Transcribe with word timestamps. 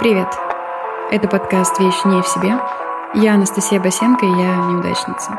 Привет! 0.00 0.28
Это 1.10 1.26
подкаст 1.26 1.80
«Вещь 1.80 2.04
не 2.04 2.22
в 2.22 2.28
себе». 2.28 2.52
Я 3.20 3.34
Анастасия 3.34 3.80
Басенко, 3.80 4.24
и 4.24 4.28
я 4.28 4.56
неудачница. 4.70 5.32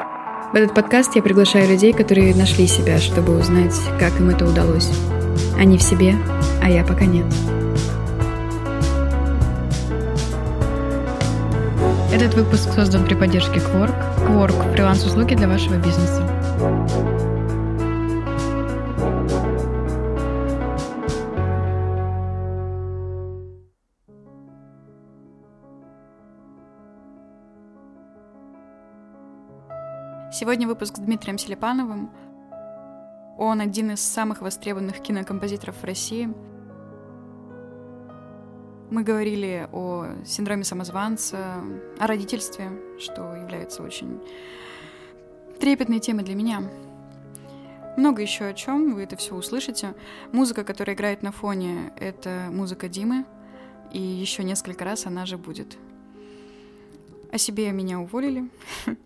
В 0.51 0.55
этот 0.55 0.75
подкаст 0.75 1.16
я 1.16 1.21
приглашаю 1.21 1.69
людей, 1.69 1.93
которые 1.93 2.35
нашли 2.35 2.67
себя, 2.67 2.98
чтобы 2.98 3.40
узнать, 3.40 3.74
как 4.01 4.19
им 4.19 4.30
это 4.30 4.45
удалось. 4.45 4.92
Они 5.58 5.77
в 5.77 5.82
себе, 5.82 6.16
а 6.61 6.69
я 6.69 6.83
пока 6.83 7.06
нет. 7.06 7.25
Этот 12.14 12.34
выпуск 12.34 12.73
создан 12.73 13.05
при 13.05 13.16
поддержке 13.16 13.62
Quark. 13.62 13.96
Quark– 14.28 14.73
фриланс-услуги 14.76 15.36
для 15.36 15.48
вашего 15.48 15.76
бизнеса. 15.76 17.09
Сегодня 30.49 30.67
выпуск 30.67 30.98
с 30.98 30.99
Дмитрием 30.99 31.38
Селипановым. 31.38 32.09
Он 33.38 33.62
один 33.62 33.91
из 33.91 33.99
самых 33.99 34.41
востребованных 34.41 34.99
кинокомпозиторов 34.99 35.76
в 35.77 35.84
России. 35.84 36.27
Мы 38.90 39.04
говорили 39.04 39.70
о 39.71 40.07
синдроме 40.26 40.63
самозванца, 40.63 41.62
о 41.99 42.07
родительстве, 42.07 42.71
что 42.98 43.35
является 43.35 43.84
очень 43.84 44.20
трепетной 45.59 45.99
темой 45.99 46.23
для 46.23 46.34
меня. 46.34 46.63
Много 47.95 48.23
еще 48.23 48.45
о 48.45 48.54
чем, 48.55 48.95
вы 48.95 49.04
это 49.04 49.18
все 49.18 49.35
услышите. 49.35 49.93
Музыка, 50.31 50.63
которая 50.63 50.95
играет 50.95 51.21
на 51.21 51.31
фоне, 51.31 51.93
это 51.95 52.48
музыка 52.52 52.90
Димы, 52.90 53.26
и 53.91 54.02
еще 54.02 54.43
несколько 54.43 54.84
раз 54.84 55.05
она 55.05 55.27
же 55.27 55.38
будет 55.38 55.77
о 57.32 57.38
себе 57.38 57.72
меня 57.72 57.99
уволили. 57.99 58.49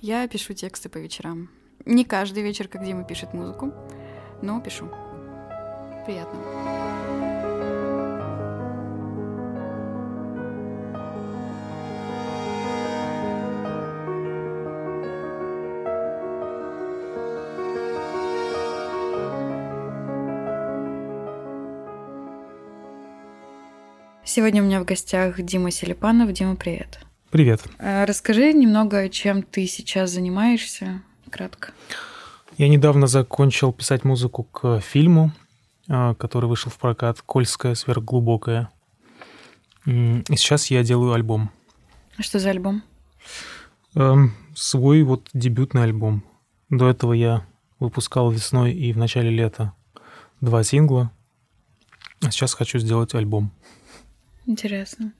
Я 0.00 0.26
пишу 0.28 0.54
тексты 0.54 0.88
по 0.88 0.98
вечерам. 0.98 1.50
Не 1.84 2.04
каждый 2.04 2.42
вечер, 2.42 2.68
как 2.68 2.84
Дима 2.84 3.04
пишет 3.04 3.34
музыку, 3.34 3.72
но 4.40 4.60
пишу. 4.60 4.88
Приятно. 6.06 6.38
Сегодня 24.24 24.62
у 24.62 24.64
меня 24.64 24.80
в 24.80 24.86
гостях 24.86 25.42
Дима 25.42 25.70
Селипанов. 25.70 26.32
Дима, 26.32 26.56
привет. 26.56 27.00
Привет. 27.32 27.62
А, 27.78 28.04
расскажи 28.04 28.52
немного, 28.52 29.08
чем 29.08 29.42
ты 29.42 29.66
сейчас 29.66 30.10
занимаешься, 30.10 31.00
кратко. 31.30 31.72
Я 32.58 32.68
недавно 32.68 33.06
закончил 33.06 33.72
писать 33.72 34.04
музыку 34.04 34.44
к 34.44 34.80
фильму, 34.80 35.32
а, 35.88 36.14
который 36.14 36.44
вышел 36.44 36.70
в 36.70 36.76
прокат 36.76 37.22
«Кольская 37.22 37.74
сверхглубокая». 37.74 38.68
И 39.86 40.22
сейчас 40.28 40.66
я 40.70 40.82
делаю 40.82 41.14
альбом. 41.14 41.50
А 42.18 42.22
что 42.22 42.38
за 42.38 42.50
альбом? 42.50 42.82
Эм, 43.94 44.34
свой 44.54 45.02
вот 45.02 45.30
дебютный 45.32 45.84
альбом. 45.84 46.24
До 46.68 46.90
этого 46.90 47.14
я 47.14 47.46
выпускал 47.80 48.30
весной 48.30 48.74
и 48.74 48.92
в 48.92 48.98
начале 48.98 49.30
лета 49.30 49.72
два 50.42 50.62
сингла. 50.64 51.10
А 52.20 52.30
сейчас 52.30 52.52
хочу 52.52 52.78
сделать 52.78 53.14
альбом. 53.14 53.52
Интересно. 54.44 55.14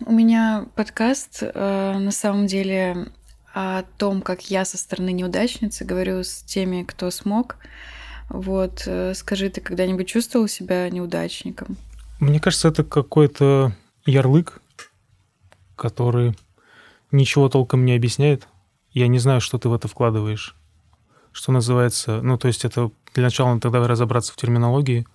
У 0.00 0.12
меня 0.12 0.66
подкаст 0.74 1.42
э, 1.42 1.98
на 1.98 2.10
самом 2.10 2.46
деле 2.46 3.08
о 3.52 3.82
том, 3.98 4.20
как 4.20 4.50
я 4.50 4.64
со 4.64 4.76
стороны 4.76 5.12
неудачницы 5.12 5.84
говорю 5.84 6.24
с 6.24 6.42
теми, 6.42 6.82
кто 6.82 7.10
смог. 7.10 7.56
Вот, 8.28 8.82
э, 8.86 9.14
скажи, 9.14 9.48
ты 9.48 9.60
когда-нибудь 9.60 10.08
чувствовал 10.08 10.48
себя 10.48 10.90
неудачником? 10.90 11.76
Мне 12.20 12.40
кажется, 12.40 12.68
это 12.68 12.82
какой-то 12.82 13.72
ярлык, 14.04 14.60
который 15.76 16.36
ничего 17.12 17.48
толком 17.48 17.84
не 17.84 17.94
объясняет. 17.94 18.48
Я 18.90 19.06
не 19.08 19.18
знаю, 19.18 19.40
что 19.40 19.58
ты 19.58 19.68
в 19.68 19.74
это 19.74 19.88
вкладываешь. 19.88 20.56
Что 21.32 21.52
называется, 21.52 22.20
ну, 22.22 22.38
то 22.38 22.48
есть 22.48 22.64
это 22.64 22.90
для 23.14 23.24
начала 23.24 23.58
тогда 23.60 23.86
разобраться 23.86 24.32
в 24.32 24.36
терминологии. 24.36 25.06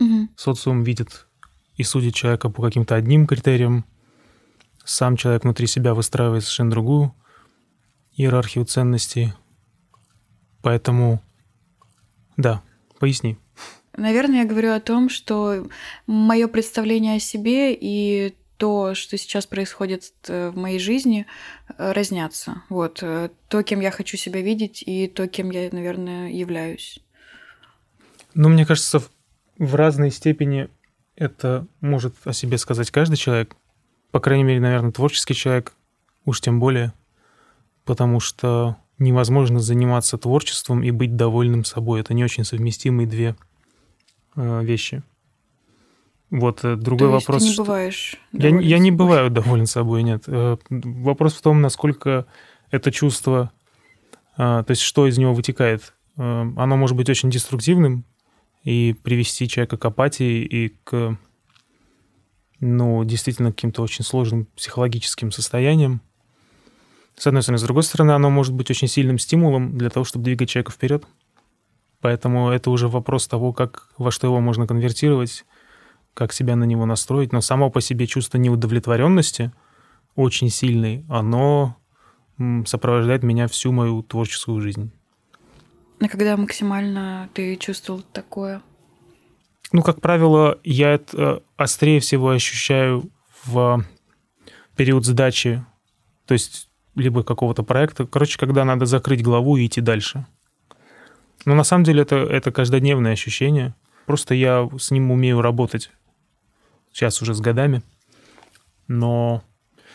Угу. 0.00 0.28
Социум 0.36 0.82
видит 0.82 1.26
и 1.76 1.82
судит 1.82 2.14
человека 2.14 2.50
по 2.50 2.62
каким-то 2.62 2.94
одним 2.94 3.26
критериям. 3.26 3.84
Сам 4.84 5.16
человек 5.16 5.44
внутри 5.44 5.66
себя 5.66 5.94
выстраивает 5.94 6.42
совершенно 6.42 6.70
другую 6.70 7.14
иерархию 8.14 8.64
ценностей. 8.64 9.32
Поэтому, 10.62 11.22
да, 12.36 12.62
поясни. 12.98 13.38
Наверное, 13.96 14.42
я 14.42 14.48
говорю 14.48 14.72
о 14.72 14.80
том, 14.80 15.08
что 15.08 15.66
мое 16.06 16.48
представление 16.48 17.16
о 17.16 17.20
себе 17.20 17.74
и 17.78 18.34
то, 18.56 18.94
что 18.94 19.18
сейчас 19.18 19.46
происходит 19.46 20.04
э, 20.28 20.50
в 20.50 20.56
моей 20.56 20.78
жизни, 20.78 21.26
э, 21.78 21.92
разнятся. 21.92 22.62
Вот. 22.68 23.00
Э, 23.02 23.30
то, 23.48 23.62
кем 23.64 23.80
я 23.80 23.90
хочу 23.90 24.16
себя 24.16 24.40
видеть, 24.40 24.84
и 24.86 25.08
то, 25.08 25.26
кем 25.26 25.50
я, 25.50 25.68
наверное, 25.72 26.30
являюсь. 26.30 27.00
Ну, 28.34 28.48
мне 28.48 28.64
кажется, 28.64 29.02
в 29.58 29.74
разной 29.74 30.10
степени 30.12 30.68
это 31.22 31.66
может 31.80 32.14
о 32.24 32.32
себе 32.32 32.58
сказать 32.58 32.90
каждый 32.90 33.16
человек. 33.16 33.56
По 34.10 34.18
крайней 34.20 34.44
мере, 34.44 34.60
наверное, 34.60 34.90
творческий 34.90 35.34
человек, 35.34 35.72
уж 36.24 36.40
тем 36.40 36.58
более, 36.58 36.92
потому 37.84 38.18
что 38.18 38.76
невозможно 38.98 39.60
заниматься 39.60 40.18
творчеством 40.18 40.82
и 40.82 40.90
быть 40.90 41.16
довольным 41.16 41.64
собой. 41.64 42.00
Это 42.00 42.12
не 42.12 42.24
очень 42.24 42.44
совместимые 42.44 43.06
две 43.06 43.36
э, 44.36 44.64
вещи. 44.64 45.02
Вот 46.30 46.64
э, 46.64 46.76
другой 46.76 47.08
То 47.08 47.14
есть 47.14 47.26
вопрос. 47.26 47.42
Ты 47.42 47.48
не 47.50 47.56
бываешь. 47.56 48.16
Я, 48.32 48.60
я 48.60 48.78
не 48.78 48.90
бываю 48.90 49.30
доволен 49.30 49.66
собой, 49.66 50.02
нет. 50.02 50.24
Э, 50.26 50.56
вопрос 50.70 51.34
в 51.34 51.42
том, 51.42 51.60
насколько 51.60 52.26
это 52.70 52.90
чувство, 52.90 53.52
э, 54.36 54.38
то 54.38 54.70
есть 54.70 54.82
что 54.82 55.06
из 55.06 55.18
него 55.18 55.34
вытекает. 55.34 55.94
Оно 56.16 56.76
может 56.76 56.94
быть 56.94 57.08
очень 57.08 57.30
деструктивным, 57.30 58.04
и 58.62 58.94
привести 59.02 59.48
человека 59.48 59.76
к 59.76 59.84
апатии 59.84 60.42
и 60.42 60.68
к, 60.84 61.18
ну, 62.60 63.04
действительно, 63.04 63.50
каким-то 63.50 63.82
очень 63.82 64.04
сложным 64.04 64.46
психологическим 64.56 65.32
состояниям. 65.32 66.00
С 67.16 67.26
одной 67.26 67.42
стороны. 67.42 67.58
С 67.58 67.62
другой 67.62 67.82
стороны, 67.82 68.12
оно 68.12 68.30
может 68.30 68.54
быть 68.54 68.70
очень 68.70 68.88
сильным 68.88 69.18
стимулом 69.18 69.76
для 69.76 69.90
того, 69.90 70.04
чтобы 70.04 70.24
двигать 70.24 70.48
человека 70.48 70.72
вперед. 70.72 71.04
Поэтому 72.00 72.50
это 72.50 72.70
уже 72.70 72.88
вопрос 72.88 73.28
того, 73.28 73.52
как, 73.52 73.92
во 73.98 74.10
что 74.10 74.26
его 74.26 74.40
можно 74.40 74.66
конвертировать, 74.66 75.44
как 76.14 76.32
себя 76.32 76.56
на 76.56 76.64
него 76.64 76.86
настроить. 76.86 77.32
Но 77.32 77.40
само 77.40 77.70
по 77.70 77.80
себе 77.80 78.06
чувство 78.06 78.38
неудовлетворенности 78.38 79.52
очень 80.14 80.50
сильное, 80.50 81.04
оно 81.08 81.76
сопровождает 82.66 83.22
меня 83.22 83.46
всю 83.46 83.72
мою 83.72 84.02
творческую 84.02 84.60
жизнь. 84.60 84.92
А 86.02 86.08
когда 86.08 86.36
максимально 86.36 87.30
ты 87.32 87.56
чувствовал 87.56 88.02
такое? 88.02 88.60
Ну, 89.70 89.82
как 89.82 90.00
правило, 90.00 90.58
я 90.64 90.94
это 90.94 91.16
э, 91.16 91.40
острее 91.56 92.00
всего 92.00 92.30
ощущаю 92.30 93.10
в 93.44 93.84
период 94.76 95.06
сдачи, 95.06 95.64
то 96.26 96.32
есть 96.32 96.68
либо 96.96 97.22
какого-то 97.22 97.62
проекта. 97.62 98.04
Короче, 98.04 98.36
когда 98.36 98.64
надо 98.64 98.84
закрыть 98.84 99.22
главу 99.22 99.56
и 99.56 99.66
идти 99.66 99.80
дальше. 99.80 100.26
Но 101.44 101.54
на 101.54 101.64
самом 101.64 101.84
деле 101.84 102.02
это, 102.02 102.16
это 102.16 102.50
каждодневное 102.50 103.12
ощущение. 103.12 103.74
Просто 104.06 104.34
я 104.34 104.68
с 104.78 104.90
ним 104.90 105.10
умею 105.10 105.40
работать. 105.40 105.90
Сейчас 106.92 107.22
уже 107.22 107.34
с 107.34 107.40
годами. 107.40 107.82
Но 108.88 109.42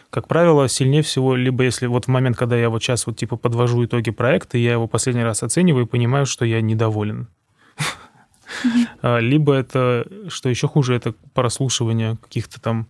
как 0.10 0.28
правило, 0.28 0.68
сильнее 0.68 1.02
всего, 1.02 1.36
либо 1.36 1.64
если 1.64 1.88
вот 1.88 2.06
в 2.06 2.08
момент, 2.08 2.38
когда 2.38 2.56
я 2.56 2.70
вот 2.70 2.82
сейчас 2.82 3.06
вот 3.08 3.18
типа 3.18 3.36
подвожу 3.36 3.86
итоги 3.86 4.12
проекта, 4.12 4.58
я 4.58 4.74
его 4.74 4.88
последний 4.88 5.24
раз 5.24 5.44
оцениваю 5.44 5.86
и 5.86 5.88
понимаю, 5.88 6.26
что 6.26 6.46
я 6.46 6.62
недоволен. 6.62 7.28
А, 9.02 9.20
либо 9.20 9.54
это, 9.54 10.08
что 10.30 10.48
еще 10.50 10.68
хуже, 10.68 10.96
это 10.96 11.14
прослушивание 11.34 12.18
каких-то 12.18 12.62
там 12.62 12.88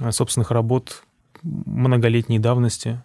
а, 0.00 0.10
собственных 0.10 0.50
работ 0.50 1.04
многолетней 1.42 2.38
давности. 2.38 3.00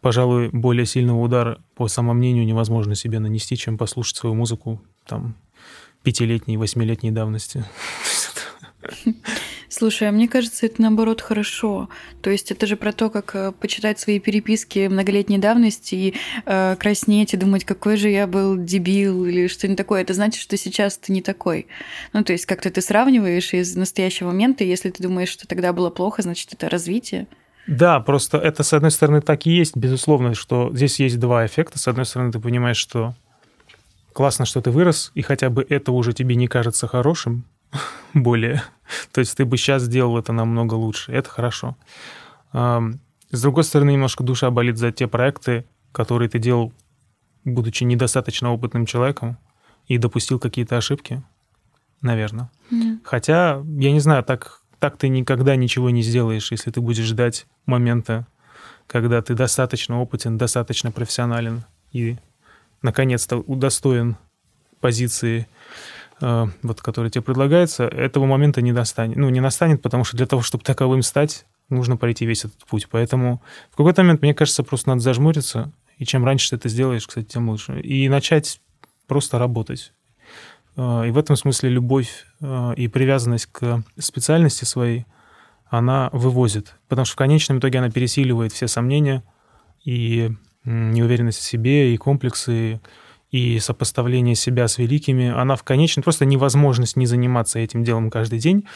Пожалуй, 0.00 0.48
более 0.50 0.86
сильного 0.86 1.20
удара 1.20 1.60
по 1.76 1.88
самомнению 1.88 2.44
невозможно 2.44 2.94
себе 2.94 3.20
нанести, 3.20 3.56
чем 3.56 3.78
послушать 3.78 4.16
свою 4.16 4.34
музыку 4.34 4.82
там 5.06 5.36
пятилетней, 6.02 6.56
восьмилетней 6.56 7.10
давности. 7.10 7.64
Слушай, 9.70 10.08
а 10.08 10.12
мне 10.12 10.28
кажется, 10.28 10.64
это 10.64 10.80
наоборот 10.80 11.20
хорошо. 11.20 11.90
То 12.22 12.30
есть 12.30 12.50
это 12.50 12.66
же 12.66 12.76
про 12.76 12.92
то, 12.92 13.10
как 13.10 13.34
э, 13.34 13.52
почитать 13.52 14.00
свои 14.00 14.18
переписки 14.18 14.88
многолетней 14.88 15.36
давности 15.36 15.94
и 15.94 16.14
э, 16.46 16.76
краснеть 16.76 17.34
и 17.34 17.36
думать, 17.36 17.64
какой 17.64 17.98
же 17.98 18.08
я 18.08 18.26
был 18.26 18.56
дебил 18.56 19.26
или 19.26 19.46
что-нибудь 19.46 19.76
такое. 19.76 20.00
Это 20.00 20.14
значит, 20.14 20.40
что 20.40 20.56
сейчас 20.56 20.96
ты 20.96 21.12
не 21.12 21.20
такой. 21.20 21.66
Ну, 22.14 22.24
то 22.24 22.32
есть 22.32 22.46
как-то 22.46 22.70
ты 22.70 22.80
сравниваешь 22.80 23.52
из 23.52 23.76
настоящего 23.76 24.28
момента, 24.28 24.64
и 24.64 24.68
если 24.68 24.88
ты 24.88 25.02
думаешь, 25.02 25.28
что 25.28 25.46
тогда 25.46 25.74
было 25.74 25.90
плохо, 25.90 26.22
значит, 26.22 26.54
это 26.54 26.70
развитие. 26.70 27.26
Да, 27.66 28.00
просто 28.00 28.38
это, 28.38 28.62
с 28.62 28.72
одной 28.72 28.90
стороны, 28.90 29.20
так 29.20 29.46
и 29.46 29.50
есть, 29.50 29.76
безусловно, 29.76 30.34
что 30.34 30.74
здесь 30.74 30.98
есть 30.98 31.20
два 31.20 31.44
эффекта. 31.44 31.78
С 31.78 31.86
одной 31.86 32.06
стороны, 32.06 32.32
ты 32.32 32.40
понимаешь, 32.40 32.78
что 32.78 33.14
классно, 34.14 34.46
что 34.46 34.62
ты 34.62 34.70
вырос, 34.70 35.12
и 35.14 35.20
хотя 35.20 35.50
бы 35.50 35.66
это 35.68 35.92
уже 35.92 36.14
тебе 36.14 36.36
не 36.36 36.48
кажется 36.48 36.86
хорошим 36.86 37.44
более. 38.14 38.62
То 39.12 39.20
есть 39.20 39.36
ты 39.36 39.44
бы 39.44 39.56
сейчас 39.56 39.82
сделал 39.82 40.18
это 40.18 40.32
намного 40.32 40.74
лучше. 40.74 41.12
Это 41.12 41.28
хорошо. 41.28 41.76
С 42.52 43.42
другой 43.42 43.64
стороны, 43.64 43.90
немножко 43.90 44.24
душа 44.24 44.50
болит 44.50 44.78
за 44.78 44.90
те 44.90 45.06
проекты, 45.06 45.66
которые 45.92 46.28
ты 46.28 46.38
делал, 46.38 46.72
будучи 47.44 47.84
недостаточно 47.84 48.52
опытным 48.52 48.86
человеком, 48.86 49.36
и 49.86 49.98
допустил 49.98 50.38
какие-то 50.38 50.76
ошибки, 50.76 51.22
наверное. 52.00 52.50
Mm. 52.70 52.98
Хотя, 53.04 53.62
я 53.78 53.92
не 53.92 54.00
знаю, 54.00 54.22
так 54.22 54.62
так 54.78 54.96
ты 54.96 55.08
никогда 55.08 55.56
ничего 55.56 55.90
не 55.90 56.02
сделаешь, 56.02 56.50
если 56.50 56.70
ты 56.70 56.80
будешь 56.80 57.04
ждать 57.04 57.46
момента, 57.66 58.26
когда 58.86 59.20
ты 59.22 59.34
достаточно 59.34 60.00
опытен, 60.00 60.38
достаточно 60.38 60.92
профессионален 60.92 61.64
и, 61.92 62.16
наконец-то, 62.82 63.38
удостоен 63.38 64.16
позиции, 64.80 65.48
вот, 66.20 66.80
которая 66.80 67.10
тебе 67.10 67.22
предлагается, 67.22 67.84
этого 67.84 68.26
момента 68.26 68.60
не 68.60 68.72
настанет. 68.72 69.16
Ну, 69.16 69.28
не 69.28 69.40
настанет, 69.40 69.82
потому 69.82 70.04
что 70.04 70.16
для 70.16 70.26
того, 70.26 70.42
чтобы 70.42 70.64
таковым 70.64 71.02
стать, 71.02 71.46
нужно 71.68 71.96
пройти 71.96 72.26
весь 72.26 72.44
этот 72.44 72.64
путь. 72.66 72.88
Поэтому 72.90 73.42
в 73.70 73.76
какой-то 73.76 74.02
момент, 74.02 74.22
мне 74.22 74.34
кажется, 74.34 74.62
просто 74.62 74.88
надо 74.88 75.00
зажмуриться, 75.00 75.72
и 75.98 76.04
чем 76.04 76.24
раньше 76.24 76.50
ты 76.50 76.56
это 76.56 76.68
сделаешь, 76.68 77.06
кстати, 77.06 77.26
тем 77.26 77.48
лучше. 77.48 77.80
И 77.80 78.08
начать 78.08 78.60
просто 79.06 79.38
работать. 79.38 79.92
Э, 80.76 81.04
и 81.06 81.10
в 81.10 81.18
этом 81.18 81.36
смысле 81.36 81.70
любовь 81.70 82.24
э, 82.40 82.74
и 82.76 82.88
привязанность 82.88 83.46
к 83.46 83.82
специальности 83.98 84.64
своей, 84.64 85.06
она 85.68 86.08
вывозит. 86.12 86.76
Потому 86.88 87.04
что 87.04 87.14
в 87.14 87.18
конечном 87.18 87.58
итоге 87.58 87.78
она 87.78 87.90
пересиливает 87.90 88.52
все 88.52 88.68
сомнения 88.68 89.22
и 89.84 90.30
неуверенность 90.64 91.38
в 91.38 91.42
себе, 91.42 91.92
и 91.94 91.96
комплексы, 91.96 92.80
и 93.30 93.58
сопоставление 93.58 94.34
себя 94.34 94.68
с 94.68 94.78
великими. 94.78 95.28
Она 95.28 95.56
в 95.56 95.62
конечном... 95.62 96.02
Просто 96.02 96.24
невозможность 96.24 96.96
не 96.96 97.06
заниматься 97.06 97.58
этим 97.58 97.84
делом 97.84 98.10
каждый 98.10 98.38
день. 98.38 98.66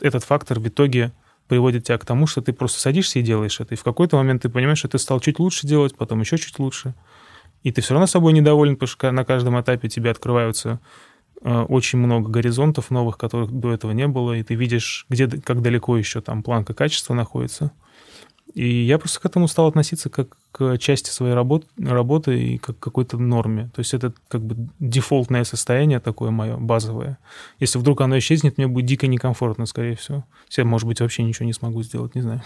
Этот 0.00 0.24
фактор 0.24 0.58
в 0.60 0.68
итоге 0.68 1.12
приводит 1.48 1.84
тебя 1.84 1.98
к 1.98 2.04
тому, 2.04 2.26
что 2.26 2.40
ты 2.40 2.52
просто 2.52 2.80
садишься 2.80 3.18
и 3.18 3.22
делаешь 3.22 3.60
это. 3.60 3.74
И 3.74 3.76
в 3.76 3.82
какой-то 3.82 4.16
момент 4.16 4.42
ты 4.42 4.48
понимаешь, 4.48 4.78
что 4.78 4.88
ты 4.88 4.98
стал 4.98 5.20
чуть 5.20 5.38
лучше 5.38 5.66
делать, 5.66 5.96
потом 5.96 6.20
еще 6.20 6.38
чуть 6.38 6.58
лучше. 6.58 6.94
И 7.62 7.72
ты 7.72 7.80
все 7.80 7.94
равно 7.94 8.06
собой 8.06 8.32
недоволен, 8.32 8.74
потому 8.76 8.88
что 8.88 9.10
на 9.12 9.24
каждом 9.24 9.60
этапе 9.60 9.88
тебе 9.88 10.10
открываются 10.10 10.80
Э, 11.44 11.62
очень 11.62 11.98
много 11.98 12.30
горизонтов 12.30 12.90
новых, 12.90 13.18
которых 13.18 13.50
до 13.50 13.72
этого 13.72 13.90
не 13.92 14.06
было, 14.06 14.34
и 14.34 14.42
ты 14.42 14.54
видишь, 14.54 15.06
где, 15.08 15.28
как 15.28 15.60
далеко 15.60 15.96
еще 15.96 16.20
там 16.20 16.42
планка 16.42 16.72
качества 16.74 17.14
находится. 17.14 17.72
И 18.54 18.84
я 18.84 18.98
просто 18.98 19.20
к 19.20 19.26
этому 19.26 19.48
стал 19.48 19.68
относиться 19.68 20.10
как 20.10 20.36
к 20.52 20.76
части 20.78 21.10
своей 21.10 21.34
работы, 21.34 21.66
работы 21.78 22.38
и 22.38 22.58
как 22.58 22.78
к 22.78 22.82
какой-то 22.82 23.16
норме. 23.18 23.70
То 23.74 23.80
есть 23.80 23.94
это 23.94 24.12
как 24.28 24.42
бы 24.42 24.68
дефолтное 24.78 25.44
состояние 25.44 26.00
такое 26.00 26.30
мое, 26.30 26.56
базовое. 26.56 27.18
Если 27.58 27.78
вдруг 27.78 28.02
оно 28.02 28.18
исчезнет, 28.18 28.58
мне 28.58 28.66
будет 28.66 28.86
дико 28.86 29.06
некомфортно, 29.06 29.66
скорее 29.66 29.96
всего. 29.96 30.24
Я, 30.50 30.64
может 30.64 30.86
быть, 30.86 31.00
вообще 31.00 31.22
ничего 31.22 31.46
не 31.46 31.54
смогу 31.54 31.82
сделать, 31.82 32.14
не 32.14 32.20
знаю. 32.20 32.42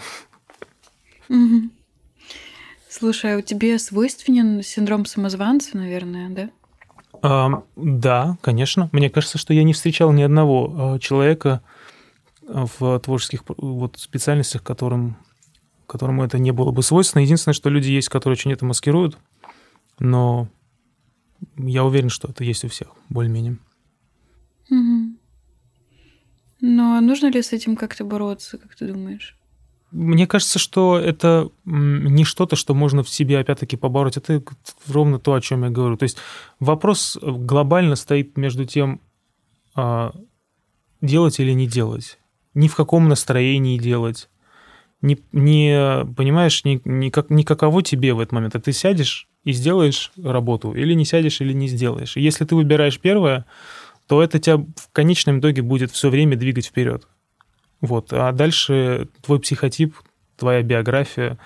Слушай, 2.89 3.35
а 3.35 3.37
у 3.37 3.41
тебя 3.41 3.77
свойственен 3.77 4.63
синдром 4.63 5.05
самозванца, 5.05 5.77
наверное, 5.77 6.29
да? 6.29 6.49
А, 7.21 7.63
да, 7.75 8.37
конечно. 8.41 8.89
Мне 8.91 9.09
кажется, 9.09 9.37
что 9.37 9.53
я 9.53 9.63
не 9.63 9.73
встречал 9.73 10.11
ни 10.13 10.21
одного 10.21 10.93
а, 10.95 10.99
человека 10.99 11.61
в 12.47 12.99
творческих 12.99 13.43
вот, 13.57 13.97
специальностях, 13.97 14.63
которым, 14.63 15.17
которому 15.87 16.23
это 16.23 16.37
не 16.37 16.51
было 16.51 16.71
бы 16.71 16.83
свойственно. 16.83 17.23
Единственное, 17.23 17.53
что 17.53 17.69
люди 17.69 17.89
есть, 17.89 18.09
которые 18.09 18.35
очень 18.35 18.51
это 18.51 18.65
маскируют, 18.65 19.17
но 19.99 20.49
я 21.57 21.83
уверен, 21.83 22.09
что 22.09 22.27
это 22.27 22.43
есть 22.43 22.63
у 22.63 22.67
всех, 22.67 22.89
более-менее. 23.09 23.57
Угу. 24.69 25.17
Но 26.61 27.01
нужно 27.01 27.27
ли 27.27 27.41
с 27.41 27.53
этим 27.53 27.75
как-то 27.75 28.03
бороться, 28.03 28.57
как 28.57 28.75
ты 28.75 28.87
думаешь? 28.87 29.37
Мне 29.91 30.27
кажется, 30.27 30.59
что 30.59 30.99
это 30.99 31.49
не 31.63 32.25
что-то, 32.25 32.57
что 32.57 32.73
можно 32.73 33.03
в 33.03 33.09
себе 33.09 33.39
опять-таки 33.39 33.77
побороть. 33.77 34.17
Это 34.17 34.43
ровно 34.87 35.17
то, 35.17 35.33
о 35.33 35.41
чем 35.41 35.63
я 35.63 35.69
говорю. 35.69 35.95
То 35.95 36.03
есть 36.03 36.17
вопрос 36.59 37.17
глобально 37.21 37.95
стоит 37.95 38.35
между 38.35 38.65
тем, 38.65 38.99
а, 39.75 40.13
делать 41.01 41.39
или 41.39 41.53
не 41.53 41.67
делать. 41.67 42.19
Ни 42.53 42.67
в 42.67 42.75
каком 42.75 43.07
настроении 43.07 43.77
делать. 43.77 44.29
Не, 45.01 45.17
не 45.31 46.05
понимаешь, 46.15 46.63
ни, 46.65 46.81
ни, 46.83 47.09
как, 47.09 47.29
ни 47.29 47.43
каково 47.43 47.83
тебе 47.83 48.13
в 48.13 48.19
этот 48.19 48.31
момент. 48.31 48.55
А 48.55 48.59
ты 48.59 48.71
сядешь 48.71 49.27
и 49.43 49.51
сделаешь 49.51 50.11
работу, 50.21 50.73
или 50.73 50.93
не 50.93 51.05
сядешь, 51.05 51.39
или 51.39 51.53
не 51.53 51.67
сделаешь. 51.67 52.17
И 52.17 52.21
если 52.21 52.45
ты 52.45 52.55
выбираешь 52.55 52.99
первое, 52.99 53.45
то 54.07 54.23
это 54.23 54.39
тебя 54.39 54.57
в 54.57 54.91
конечном 54.91 55.39
итоге 55.39 55.61
будет 55.61 55.91
все 55.91 56.09
время 56.09 56.35
двигать 56.35 56.67
вперед. 56.67 57.07
Вот. 57.81 58.11
А 58.11 58.31
дальше 58.31 59.09
твой 59.21 59.39
психотип, 59.39 59.95
твоя 60.35 60.63
биография, 60.63 61.37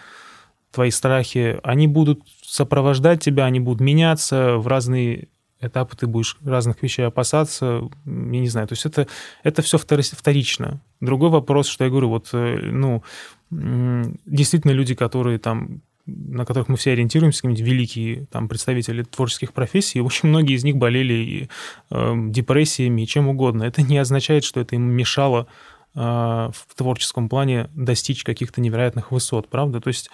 твои 0.71 0.89
страхи, 0.89 1.59
они 1.63 1.87
будут 1.87 2.21
сопровождать 2.41 3.21
тебя, 3.21 3.45
они 3.45 3.59
будут 3.59 3.81
меняться 3.81 4.57
в 4.57 4.67
разные 4.67 5.27
этапы, 5.61 5.95
ты 5.95 6.07
будешь 6.07 6.37
разных 6.43 6.81
вещей 6.83 7.03
опасаться, 7.05 7.81
я 8.05 8.11
не 8.11 8.49
знаю, 8.49 8.67
то 8.67 8.73
есть 8.73 8.85
это, 8.85 9.07
это 9.43 9.61
все 9.61 9.77
вторично. 9.77 10.81
Другой 10.99 11.29
вопрос, 11.29 11.67
что 11.67 11.83
я 11.83 11.89
говорю, 11.89 12.09
вот, 12.09 12.29
э, 12.33 12.57
ну, 12.71 13.03
действительно 13.49 14.71
люди, 14.71 14.95
которые 14.95 15.39
там 15.39 15.81
на 16.05 16.45
которых 16.45 16.67
мы 16.67 16.77
все 16.77 16.91
ориентируемся, 16.91 17.41
какие-нибудь 17.41 17.65
великие 17.65 18.25
там, 18.31 18.47
представители 18.47 19.03
творческих 19.03 19.53
профессий, 19.53 20.01
очень 20.01 20.29
многие 20.29 20.55
из 20.55 20.63
них 20.63 20.77
болели 20.77 21.13
и, 21.13 21.49
э, 21.91 22.13
депрессиями 22.29 23.01
и 23.01 23.07
чем 23.07 23.27
угодно. 23.27 23.63
Это 23.63 23.81
не 23.81 23.97
означает, 23.97 24.43
что 24.43 24.59
это 24.59 24.75
им 24.75 24.83
мешало 24.83 25.47
в 25.93 26.53
творческом 26.75 27.27
плане 27.27 27.69
достичь 27.73 28.23
каких-то 28.23 28.61
невероятных 28.61 29.11
высот, 29.11 29.49
правда? 29.49 29.81
То 29.81 29.89
есть 29.89 30.09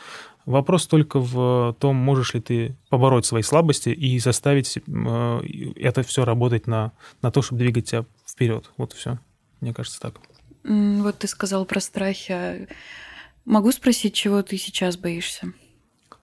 вопрос 0.47 0.87
только 0.87 1.19
в 1.19 1.75
том, 1.79 1.95
можешь 1.95 2.33
ли 2.33 2.41
ты 2.41 2.75
побороть 2.89 3.25
свои 3.25 3.43
слабости 3.43 3.89
и 3.89 4.17
заставить 4.17 4.79
а, 4.87 5.41
это 5.75 6.01
все 6.01 6.25
работать 6.25 6.65
на, 6.65 6.93
на 7.21 7.31
то, 7.31 7.43
чтобы 7.43 7.59
двигать 7.59 7.89
тебя 7.89 8.05
вперед. 8.25 8.71
Вот 8.77 8.93
все. 8.93 9.19
Мне 9.61 9.73
кажется, 9.73 9.99
так. 9.99 10.15
Вот 10.63 11.19
ты 11.19 11.27
сказал 11.27 11.65
про 11.65 11.79
страхи. 11.79 12.67
Могу 13.45 13.71
спросить, 13.71 14.13
чего 14.13 14.41
ты 14.41 14.57
сейчас 14.57 14.97
боишься? 14.97 15.53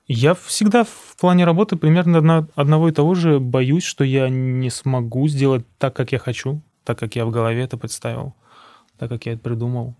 Я 0.06 0.34
всегда 0.34 0.84
в 0.84 1.16
плане 1.18 1.44
работы 1.44 1.76
примерно 1.76 2.46
одного 2.54 2.88
и 2.88 2.92
того 2.92 3.14
же 3.14 3.40
боюсь, 3.40 3.84
что 3.84 4.04
я 4.04 4.28
не 4.28 4.68
смогу 4.68 5.28
сделать 5.28 5.64
так, 5.78 5.96
как 5.96 6.12
я 6.12 6.18
хочу, 6.18 6.60
так, 6.84 6.98
как 6.98 7.16
я 7.16 7.24
в 7.24 7.30
голове 7.30 7.62
это 7.62 7.78
представил 7.78 8.34
так 9.04 9.10
как 9.10 9.26
я 9.26 9.32
это 9.32 9.42
придумал. 9.42 9.94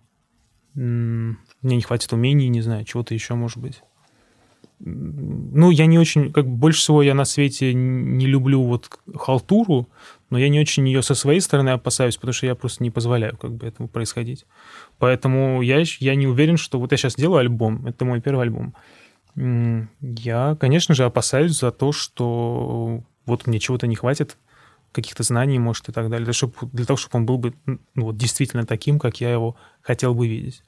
Мне 0.75 1.37
не 1.63 1.83
хватит 1.83 2.13
умений, 2.13 2.49
не 2.49 2.63
знаю, 2.63 2.85
чего-то 2.85 3.13
еще 3.13 3.35
может 3.35 3.59
быть. 3.59 3.83
Ну, 4.81 5.71
я 5.71 5.87
не 5.87 5.99
очень, 5.99 6.33
как 6.33 6.49
больше 6.49 6.81
всего 6.81 7.03
я 7.03 7.15
на 7.15 7.25
свете 7.25 7.75
не 7.75 8.27
люблю 8.27 8.63
вот 8.63 8.91
халтуру, 9.15 9.89
но 10.31 10.39
я 10.39 10.49
не 10.49 10.59
очень 10.59 10.87
ее 10.87 11.03
со 11.03 11.15
своей 11.15 11.41
стороны 11.41 11.71
опасаюсь, 11.71 12.17
потому 12.17 12.33
что 12.33 12.47
я 12.47 12.55
просто 12.55 12.83
не 12.83 12.91
позволяю 12.91 13.37
как 13.37 13.53
бы 13.53 13.67
этому 13.67 13.89
происходить. 13.89 14.47
Поэтому 14.99 15.63
я, 15.63 15.83
я 16.01 16.15
не 16.15 16.27
уверен, 16.27 16.57
что 16.57 16.81
вот 16.81 16.93
я 16.93 16.99
сейчас 16.99 17.15
делаю 17.15 17.41
альбом, 17.41 17.87
это 17.87 18.05
мой 18.05 18.21
первый 18.21 18.43
альбом. 18.43 18.75
Я, 20.01 20.57
конечно 20.59 20.95
же, 20.95 21.05
опасаюсь 21.05 21.59
за 21.59 21.71
то, 21.71 21.93
что 21.93 23.05
вот 23.27 23.47
мне 23.47 23.61
чего-то 23.61 23.87
не 23.87 23.97
хватит, 23.97 24.39
каких-то 24.95 25.23
знаний, 25.23 25.59
может, 25.59 25.89
и 25.89 25.93
так 25.93 26.09
далее, 26.09 26.25
для, 26.25 26.33
чтобы, 26.33 26.55
для 26.73 26.87
того, 26.87 26.97
чтобы 26.97 27.19
он 27.19 27.27
был 27.27 27.39
бы 27.39 27.55
ну, 27.67 27.79
вот, 27.97 28.17
действительно 28.17 28.65
таким, 28.65 28.99
как 28.99 29.21
я 29.21 29.31
его 29.31 29.57
хотел 29.83 30.15
бы 30.15 30.27
видеть. 30.27 30.63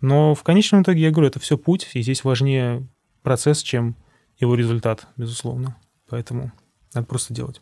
Но 0.00 0.34
в 0.34 0.42
конечном 0.42 0.82
итоге, 0.82 1.02
я 1.02 1.10
говорю, 1.10 1.28
это 1.28 1.40
все 1.40 1.56
путь, 1.56 1.88
и 1.94 2.02
здесь 2.02 2.24
важнее 2.24 2.86
процесс, 3.22 3.62
чем 3.62 3.96
его 4.38 4.54
результат, 4.54 5.06
безусловно. 5.16 5.76
Поэтому 6.08 6.52
надо 6.94 7.06
просто 7.06 7.34
делать. 7.34 7.60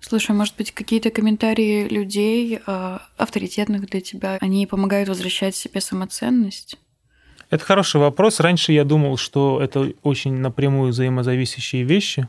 Слушай, 0.00 0.32
а 0.32 0.34
может 0.34 0.56
быть, 0.56 0.72
какие-то 0.72 1.10
комментарии 1.10 1.88
людей, 1.88 2.58
э, 2.66 2.98
авторитетных 3.16 3.88
для 3.88 4.00
тебя, 4.00 4.36
они 4.40 4.66
помогают 4.66 5.08
возвращать 5.08 5.56
себе 5.56 5.80
самоценность? 5.80 6.78
Это 7.48 7.64
хороший 7.64 8.00
вопрос. 8.00 8.40
Раньше 8.40 8.72
я 8.72 8.84
думал, 8.84 9.16
что 9.16 9.60
это 9.62 9.92
очень 10.02 10.34
напрямую 10.34 10.90
взаимозависящие 10.90 11.84
вещи, 11.84 12.28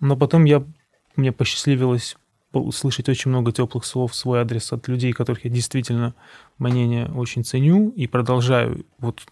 но 0.00 0.16
потом 0.16 0.44
я 0.44 0.64
мне 1.16 1.32
посчастливилось 1.32 2.16
услышать 2.52 3.08
очень 3.08 3.30
много 3.30 3.52
теплых 3.52 3.84
слов 3.84 4.12
в 4.12 4.14
свой 4.14 4.40
адрес 4.40 4.72
от 4.72 4.86
людей, 4.88 5.12
которых 5.12 5.44
я 5.44 5.50
действительно 5.50 6.14
мнение 6.58 7.10
очень 7.12 7.44
ценю 7.44 7.90
и 7.90 8.06
продолжаю 8.06 8.86
вот 8.98 9.22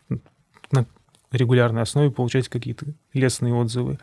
на 0.72 0.86
регулярной 1.30 1.82
основе 1.82 2.10
получать 2.10 2.48
какие-то 2.48 2.86
лестные 3.12 3.54
отзывы. 3.54 3.98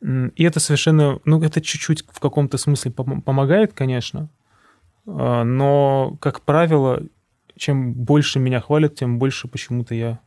И 0.00 0.44
это 0.44 0.60
совершенно, 0.60 1.20
ну, 1.24 1.42
это 1.42 1.60
чуть-чуть 1.60 2.04
в 2.10 2.20
каком-то 2.20 2.56
смысле 2.56 2.92
помогает, 2.92 3.72
конечно, 3.72 4.30
а, 5.06 5.42
но, 5.42 6.16
как 6.20 6.42
правило, 6.42 7.02
чем 7.56 7.94
больше 7.94 8.38
меня 8.38 8.60
хвалят, 8.60 8.94
тем 8.94 9.18
больше 9.18 9.48
почему-то 9.48 9.94
я 9.94 10.20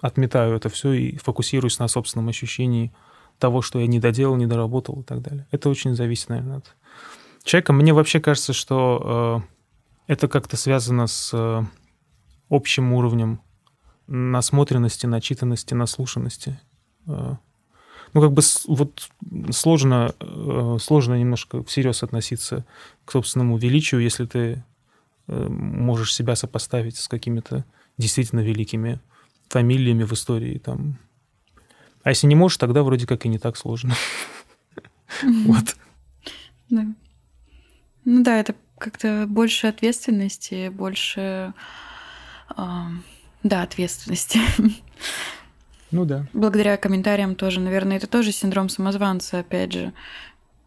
отметаю 0.00 0.56
это 0.56 0.68
все 0.68 0.92
и 0.92 1.16
фокусируюсь 1.18 1.78
на 1.78 1.86
собственном 1.86 2.28
ощущении 2.28 2.92
того, 3.40 3.62
что 3.62 3.80
я 3.80 3.86
не 3.86 3.98
доделал, 3.98 4.36
не 4.36 4.46
доработал 4.46 5.00
и 5.00 5.04
так 5.04 5.22
далее. 5.22 5.46
Это 5.50 5.68
очень 5.68 5.94
зависит, 5.94 6.28
наверное, 6.28 6.58
от 6.58 6.76
человека. 7.42 7.72
Мне 7.72 7.92
вообще 7.92 8.20
кажется, 8.20 8.52
что 8.52 9.42
э, 10.06 10.12
это 10.12 10.28
как-то 10.28 10.56
связано 10.56 11.06
с 11.06 11.30
э, 11.32 11.62
общим 12.48 12.92
уровнем 12.92 13.40
насмотренности, 14.06 15.06
начитанности, 15.06 15.74
наслушанности. 15.74 16.60
Э, 17.06 17.36
ну, 18.12 18.20
как 18.20 18.32
бы 18.32 18.42
вот 18.66 19.08
сложно, 19.50 20.14
э, 20.20 20.78
сложно 20.80 21.18
немножко 21.18 21.62
всерьез 21.64 22.02
относиться 22.02 22.64
к 23.04 23.12
собственному 23.12 23.56
величию, 23.56 24.00
если 24.00 24.26
ты 24.26 24.64
э, 25.28 25.48
можешь 25.48 26.14
себя 26.14 26.34
сопоставить 26.34 26.96
с 26.96 27.08
какими-то 27.08 27.64
действительно 27.98 28.40
великими 28.40 29.00
фамилиями 29.48 30.04
в 30.04 30.12
истории. 30.12 30.58
Там. 30.58 30.98
А 32.02 32.10
если 32.10 32.26
не 32.26 32.34
можешь, 32.34 32.58
тогда 32.58 32.82
вроде 32.82 33.06
как 33.06 33.26
и 33.26 33.28
не 33.28 33.38
так 33.38 33.56
сложно. 33.56 33.94
Вот. 35.22 35.76
Да. 36.70 36.86
Ну 38.04 38.22
да, 38.22 38.38
это 38.38 38.54
как-то 38.78 39.26
больше 39.28 39.66
ответственности, 39.66 40.68
больше... 40.68 41.52
Да, 42.56 43.62
ответственности. 43.62 44.38
Ну 45.90 46.04
да. 46.04 46.26
Благодаря 46.32 46.76
комментариям 46.76 47.34
тоже, 47.34 47.60
наверное, 47.60 47.96
это 47.96 48.06
тоже 48.06 48.32
синдром 48.32 48.68
самозванца, 48.68 49.40
опять 49.40 49.72
же. 49.72 49.92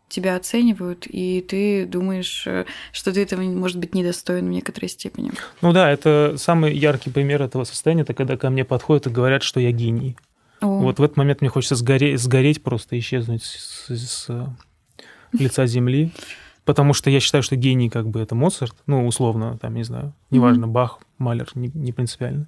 Тебя 0.09 0.35
оценивают, 0.35 1.07
и 1.07 1.41
ты 1.41 1.85
думаешь, 1.85 2.43
э, 2.45 2.65
что 2.91 3.11
ты 3.11 3.23
этого, 3.23 3.41
может 3.41 3.77
быть, 3.77 3.95
недостоин 3.95 4.45
в 4.45 4.49
некоторой 4.49 4.89
степени. 4.89 5.31
Ну 5.61 5.71
да, 5.71 5.89
это 5.89 6.35
самый 6.37 6.75
яркий 6.77 7.09
пример 7.09 7.41
этого 7.41 7.63
состояния, 7.63 8.03
это 8.03 8.13
когда 8.13 8.37
ко 8.37 8.51
мне 8.51 8.63
подходят 8.63 9.07
и 9.07 9.09
говорят, 9.09 9.41
что 9.41 9.59
я 9.59 9.71
гений. 9.71 10.15
О. 10.63 10.79
Вот 10.79 10.99
в 10.99 11.03
этот 11.03 11.17
момент 11.17 11.41
мне 11.41 11.49
хочется 11.49 11.75
сгореть, 11.75 12.19
сгореть 12.19 12.63
просто 12.63 12.97
исчезнуть 12.97 13.43
с, 13.43 13.89
с 13.89 14.25
э, 14.29 14.47
лица 15.33 15.65
земли, 15.65 16.11
потому 16.63 16.93
что 16.93 17.09
я 17.09 17.19
считаю, 17.19 17.43
что 17.43 17.55
гений 17.55 17.89
как 17.89 18.07
бы 18.07 18.21
это 18.21 18.33
Моцарт, 18.33 18.75
ну, 18.87 19.05
условно, 19.05 19.57
там, 19.59 19.75
не 19.75 19.83
знаю, 19.83 20.13
неважно, 20.31 20.65
mm-hmm. 20.65 20.71
Бах, 20.71 20.99
Малер, 21.17 21.49
не, 21.55 21.69
не 21.73 21.91
принципиально. 21.91 22.47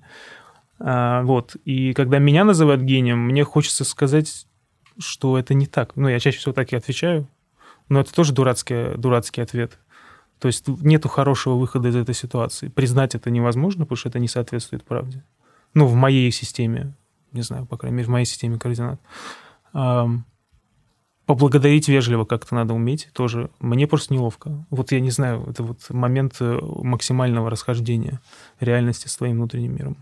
А, 0.79 1.23
вот. 1.23 1.55
И 1.65 1.93
когда 1.93 2.19
меня 2.19 2.43
называют 2.43 2.81
гением, 2.81 3.19
мне 3.19 3.43
хочется 3.43 3.83
сказать, 3.83 4.47
что 4.97 5.37
это 5.37 5.53
не 5.53 5.67
так. 5.67 5.95
Ну, 5.95 6.07
я 6.07 6.19
чаще 6.19 6.37
всего 6.37 6.53
так 6.53 6.71
и 6.71 6.75
отвечаю. 6.75 7.27
Но 7.89 7.99
это 7.99 8.13
тоже 8.13 8.33
дурацкий, 8.33 8.97
дурацкий 8.97 9.41
ответ. 9.41 9.77
То 10.39 10.47
есть 10.47 10.67
нету 10.67 11.07
хорошего 11.07 11.55
выхода 11.55 11.89
из 11.89 11.95
этой 11.95 12.15
ситуации. 12.15 12.67
Признать 12.67 13.15
это 13.15 13.29
невозможно, 13.29 13.85
потому 13.85 13.97
что 13.97 14.09
это 14.09 14.19
не 14.19 14.27
соответствует 14.27 14.83
правде. 14.83 15.23
Ну, 15.73 15.85
в 15.85 15.95
моей 15.95 16.31
системе, 16.31 16.93
не 17.35 17.43
знаю, 17.43 17.65
по 17.65 17.77
крайней 17.77 17.97
мере, 17.97 18.07
в 18.07 18.11
моей 18.11 18.25
системе 18.25 18.57
координат. 18.57 18.99
Поблагодарить 21.25 21.87
вежливо 21.87 22.23
как-то 22.23 22.53
надо 22.53 22.75
уметь 22.75 23.09
тоже. 23.11 23.49
Мне 23.59 23.87
просто 23.87 24.13
неловко. 24.13 24.65
Вот 24.69 24.91
я 24.91 24.99
не 24.99 25.09
знаю, 25.09 25.43
это 25.49 25.63
вот 25.63 25.89
момент 25.89 26.35
э, 26.39 26.59
максимального 26.61 27.49
расхождения 27.49 28.21
реальности 28.59 29.07
с 29.07 29.17
твоим 29.17 29.37
внутренним 29.37 29.75
миром. 29.75 29.97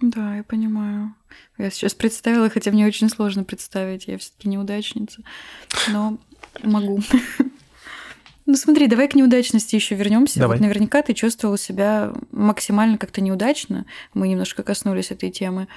Да, 0.00 0.36
я 0.36 0.42
понимаю. 0.42 1.14
Я 1.58 1.70
сейчас 1.70 1.92
представила, 1.92 2.48
хотя 2.48 2.70
мне 2.70 2.86
очень 2.86 3.10
сложно 3.10 3.44
представить, 3.44 4.06
я 4.06 4.16
все-таки 4.16 4.48
неудачница, 4.48 5.22
но 5.88 6.16
могу. 6.62 7.00
Ну 8.50 8.56
смотри, 8.56 8.88
давай 8.88 9.06
к 9.06 9.14
неудачности 9.14 9.76
еще 9.76 9.94
вернемся. 9.94 10.48
Вот 10.48 10.58
наверняка 10.58 11.02
ты 11.02 11.14
чувствовал 11.14 11.56
себя 11.56 12.12
максимально 12.32 12.98
как-то 12.98 13.20
неудачно. 13.20 13.86
Мы 14.12 14.26
немножко 14.26 14.64
коснулись 14.64 15.12
этой 15.12 15.30
темы. 15.30 15.68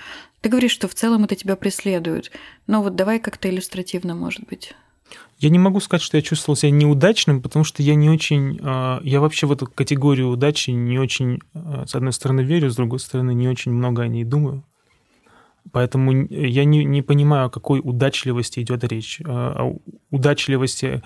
Ты 0.41 0.49
говоришь, 0.49 0.71
что 0.71 0.87
в 0.87 0.95
целом 0.95 1.25
это 1.25 1.35
тебя 1.35 1.55
преследует. 1.55 2.31
Но 2.65 2.81
вот 2.81 2.95
давай 2.95 3.19
как-то 3.19 3.47
иллюстративно, 3.47 4.15
может 4.15 4.47
быть. 4.47 4.73
Я 5.37 5.49
не 5.49 5.59
могу 5.59 5.81
сказать, 5.81 6.01
что 6.01 6.17
я 6.17 6.23
чувствовал 6.23 6.55
себя 6.55 6.71
неудачным, 6.71 7.43
потому 7.43 7.63
что 7.63 7.83
я 7.83 7.93
не 7.93 8.09
очень... 8.09 8.59
А, 8.63 8.99
я 9.03 9.21
вообще 9.21 9.45
в 9.45 9.51
эту 9.51 9.67
категорию 9.67 10.29
удачи 10.29 10.71
не 10.71 10.97
очень, 10.97 11.41
а, 11.53 11.85
с 11.85 11.93
одной 11.93 12.11
стороны, 12.11 12.41
верю, 12.41 12.71
с 12.71 12.75
другой 12.75 12.99
стороны, 12.99 13.35
не 13.35 13.47
очень 13.47 13.71
много 13.71 14.01
о 14.01 14.07
ней 14.07 14.23
думаю. 14.23 14.63
Поэтому 15.71 16.11
я 16.11 16.65
не, 16.65 16.83
не 16.83 17.03
понимаю, 17.03 17.45
о 17.45 17.49
какой 17.49 17.81
удачливости 17.83 18.61
идет 18.61 18.83
речь. 18.83 19.21
А, 19.25 19.53
о 19.59 19.77
удачливости 20.09 21.03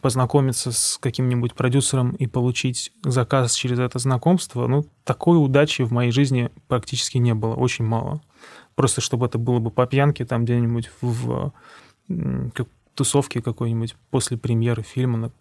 познакомиться 0.00 0.72
с 0.72 0.98
каким-нибудь 1.00 1.54
продюсером 1.54 2.12
и 2.12 2.26
получить 2.26 2.92
заказ 3.02 3.54
через 3.54 3.78
это 3.78 3.98
знакомство, 3.98 4.66
ну, 4.66 4.86
такой 5.04 5.42
удачи 5.42 5.82
в 5.82 5.92
моей 5.92 6.10
жизни 6.10 6.50
практически 6.68 7.18
не 7.18 7.34
было, 7.34 7.54
очень 7.54 7.84
мало. 7.84 8.22
Просто 8.74 9.00
чтобы 9.00 9.26
это 9.26 9.38
было 9.38 9.58
бы 9.58 9.70
по 9.70 9.86
пьянке 9.86 10.24
там 10.24 10.44
где-нибудь 10.44 10.90
в, 11.00 11.14
в 11.14 11.52
тусовке 12.94 13.40
какой-нибудь 13.40 13.96
после 14.10 14.36
премьеры 14.36 14.82
фильма, 14.82 15.18
на, 15.18 15.32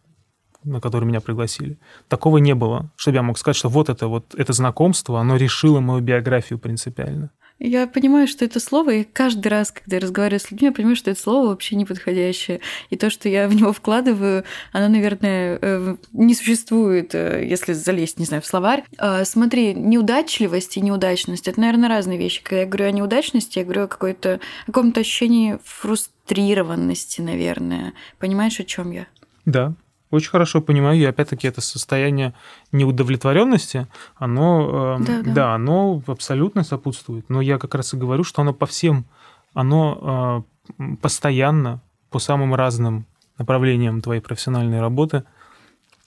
на 0.63 0.81
который 0.81 1.05
меня 1.05 1.21
пригласили. 1.21 1.77
Такого 2.07 2.37
не 2.37 2.55
было, 2.55 2.91
чтобы 2.95 3.15
я 3.15 3.23
мог 3.23 3.37
сказать, 3.37 3.57
что 3.57 3.69
вот 3.69 3.89
это 3.89 4.07
вот 4.07 4.35
это 4.35 4.53
знакомство, 4.53 5.19
оно 5.19 5.35
решило 5.35 5.79
мою 5.79 6.01
биографию 6.01 6.59
принципиально. 6.59 7.31
Я 7.59 7.87
понимаю, 7.87 8.27
что 8.27 8.45
это 8.45 8.59
слово, 8.61 8.91
и 8.91 9.03
каждый 9.03 9.49
раз, 9.49 9.71
когда 9.71 9.97
я 9.97 10.01
разговариваю 10.01 10.39
с 10.39 10.49
людьми, 10.49 10.67
я 10.67 10.71
понимаю, 10.71 10.95
что 10.95 11.11
это 11.11 11.19
слово 11.19 11.49
вообще 11.49 11.75
неподходящее. 11.75 12.61
И 12.89 12.95
то, 12.95 13.09
что 13.09 13.27
я 13.27 13.49
в 13.49 13.55
него 13.55 13.73
вкладываю, 13.73 14.45
оно, 14.71 14.87
наверное, 14.87 15.59
э, 15.61 15.95
не 16.13 16.35
существует, 16.35 17.13
э, 17.13 17.45
если 17.45 17.73
залезть, 17.73 18.17
не 18.17 18.25
знаю, 18.25 18.41
в 18.41 18.45
словарь. 18.45 18.85
А, 18.97 19.25
смотри, 19.25 19.73
неудачливость 19.73 20.77
и 20.77 20.81
неудачность— 20.81 21.47
это, 21.49 21.59
наверное, 21.59 21.89
разные 21.89 22.17
вещи. 22.17 22.41
Когда 22.41 22.61
я 22.61 22.65
говорю 22.65 22.85
о 22.85 22.91
неудачности, 22.91 23.59
я 23.59 23.65
говорю 23.65 23.83
о 23.83 23.87
какой-то 23.87 24.39
каком-то 24.65 25.01
ощущении 25.01 25.59
фрустрированности, 25.65 27.19
наверное. 27.19 27.93
Понимаешь, 28.19 28.59
о 28.59 28.63
чем 28.63 28.91
я? 28.91 29.07
Да, 29.45 29.73
очень 30.11 30.29
хорошо 30.29 30.61
понимаю, 30.61 30.99
и 30.99 31.05
опять-таки 31.05 31.47
это 31.47 31.61
состояние 31.61 32.33
неудовлетворенности, 32.71 33.87
оно, 34.15 34.97
э, 34.99 35.03
да, 35.03 35.21
да. 35.21 35.33
да, 35.33 35.55
оно 35.55 36.01
абсолютно 36.07 36.63
сопутствует. 36.63 37.29
Но 37.29 37.41
я 37.41 37.57
как 37.57 37.75
раз 37.75 37.93
и 37.93 37.97
говорю, 37.97 38.23
что 38.23 38.41
оно 38.41 38.53
по 38.53 38.65
всем, 38.65 39.05
оно 39.53 40.45
э, 40.77 40.95
постоянно 41.01 41.81
по 42.09 42.19
самым 42.19 42.55
разным 42.55 43.05
направлениям 43.37 44.01
твоей 44.01 44.21
профессиональной 44.21 44.79
работы 44.79 45.23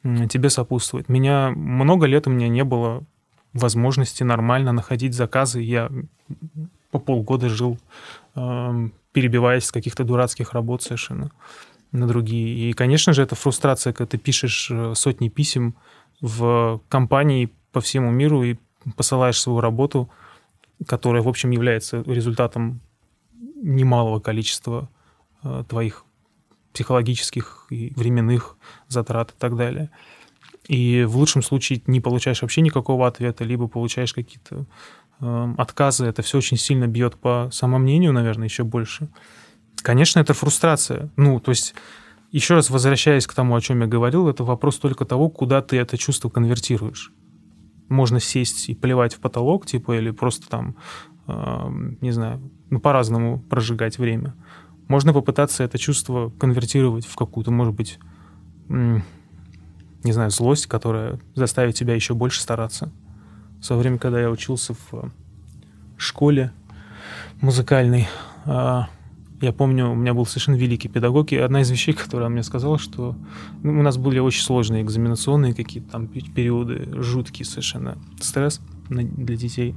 э, 0.02 0.26
тебе 0.28 0.50
сопутствует. 0.50 1.08
Меня 1.08 1.50
много 1.50 2.06
лет 2.06 2.26
у 2.26 2.30
меня 2.30 2.48
не 2.48 2.64
было 2.64 3.04
возможности 3.52 4.22
нормально 4.24 4.72
находить 4.72 5.14
заказы. 5.14 5.60
Я 5.60 5.90
по 6.90 6.98
полгода 6.98 7.48
жил, 7.48 7.78
э, 8.34 8.88
перебиваясь 9.12 9.66
с 9.66 9.72
каких-то 9.72 10.02
дурацких 10.02 10.52
работ 10.52 10.82
совершенно 10.82 11.30
на 11.92 12.06
другие. 12.06 12.70
И, 12.70 12.72
конечно 12.72 13.12
же, 13.12 13.22
это 13.22 13.34
фрустрация, 13.34 13.92
когда 13.92 14.08
ты 14.08 14.18
пишешь 14.18 14.70
э, 14.70 14.94
сотни 14.94 15.28
писем 15.28 15.74
в 16.20 16.80
компании 16.88 17.50
по 17.70 17.80
всему 17.80 18.10
миру 18.10 18.42
и 18.42 18.56
посылаешь 18.96 19.40
свою 19.40 19.60
работу, 19.60 20.10
которая, 20.86 21.22
в 21.22 21.28
общем, 21.28 21.50
является 21.50 22.02
результатом 22.02 22.80
немалого 23.62 24.20
количества 24.20 24.88
э, 25.42 25.64
твоих 25.68 26.04
психологических 26.72 27.66
и 27.70 27.92
временных 27.94 28.56
затрат 28.88 29.32
и 29.32 29.34
так 29.38 29.56
далее. 29.56 29.90
И 30.68 31.04
в 31.04 31.16
лучшем 31.16 31.42
случае 31.42 31.82
не 31.86 32.00
получаешь 32.00 32.42
вообще 32.42 32.62
никакого 32.62 33.06
ответа, 33.06 33.44
либо 33.44 33.68
получаешь 33.68 34.14
какие-то 34.14 34.66
э, 35.20 35.54
отказы. 35.58 36.06
Это 36.06 36.22
все 36.22 36.38
очень 36.38 36.56
сильно 36.56 36.86
бьет 36.86 37.16
по 37.16 37.50
самомнению, 37.52 38.12
наверное, 38.12 38.48
еще 38.48 38.64
больше. 38.64 39.08
Конечно, 39.82 40.20
это 40.20 40.32
фрустрация. 40.34 41.10
Ну, 41.16 41.40
то 41.40 41.50
есть, 41.50 41.74
еще 42.30 42.54
раз 42.54 42.70
возвращаясь 42.70 43.26
к 43.26 43.34
тому, 43.34 43.54
о 43.54 43.60
чем 43.60 43.80
я 43.80 43.86
говорил, 43.86 44.28
это 44.28 44.44
вопрос 44.44 44.78
только 44.78 45.04
того, 45.04 45.28
куда 45.28 45.60
ты 45.60 45.76
это 45.76 45.98
чувство 45.98 46.28
конвертируешь. 46.28 47.12
Можно 47.88 48.20
сесть 48.20 48.68
и 48.68 48.74
плевать 48.74 49.14
в 49.14 49.20
потолок, 49.20 49.66
типа, 49.66 49.98
или 49.98 50.10
просто 50.10 50.48
там, 50.48 50.76
э, 51.26 51.68
не 52.00 52.10
знаю, 52.10 52.40
ну, 52.70 52.80
по-разному 52.80 53.40
прожигать 53.40 53.98
время. 53.98 54.34
Можно 54.88 55.12
попытаться 55.12 55.62
это 55.64 55.78
чувство 55.78 56.30
конвертировать 56.38 57.06
в 57.06 57.16
какую-то, 57.16 57.50
может 57.50 57.74
быть, 57.74 57.98
не 58.68 60.12
знаю, 60.12 60.30
злость, 60.30 60.66
которая 60.66 61.20
заставит 61.34 61.74
тебя 61.74 61.94
еще 61.94 62.14
больше 62.14 62.40
стараться. 62.40 62.90
В 63.60 63.64
свое 63.64 63.80
время, 63.80 63.98
когда 63.98 64.20
я 64.20 64.30
учился 64.30 64.74
в 64.74 65.10
школе 65.96 66.52
музыкальной, 67.40 68.08
а, 68.44 68.88
Я 69.42 69.52
помню, 69.52 69.90
у 69.90 69.96
меня 69.96 70.14
был 70.14 70.24
совершенно 70.24 70.54
великий 70.54 70.88
педагог, 70.88 71.32
и 71.32 71.36
одна 71.36 71.62
из 71.62 71.70
вещей, 71.70 71.92
которую 71.94 72.26
она 72.26 72.32
мне 72.32 72.44
сказала, 72.44 72.78
что 72.78 73.16
ну, 73.64 73.80
у 73.80 73.82
нас 73.82 73.98
были 73.98 74.20
очень 74.20 74.40
сложные 74.40 74.84
экзаменационные 74.84 75.52
какие-то 75.52 75.90
там 75.90 76.06
периоды, 76.06 76.88
жуткий 77.02 77.44
совершенно 77.44 77.98
стресс 78.20 78.60
для 78.88 79.36
детей. 79.36 79.74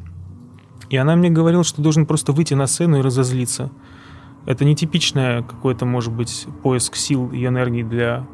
И 0.92 0.98
она 0.98 1.16
мне 1.16 1.32
говорила, 1.32 1.64
что 1.64 1.82
должен 1.82 2.06
просто 2.06 2.32
выйти 2.32 2.54
на 2.54 2.68
сцену 2.68 3.00
и 3.00 3.02
разозлиться. 3.02 3.72
Это 4.46 4.66
нетипичное 4.66 5.42
какой-то, 5.42 5.88
может 5.88 6.14
быть, 6.14 6.46
поиск 6.62 6.96
сил 6.96 7.32
и 7.32 7.44
энергии 7.44 7.82
для 7.82 8.28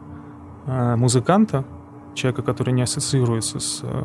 э, 0.66 0.98
музыканта, 0.98 1.64
человека, 2.14 2.42
который 2.42 2.74
не 2.74 2.82
ассоциируется 2.82 3.62
с 3.62 3.80
э, 3.84 4.04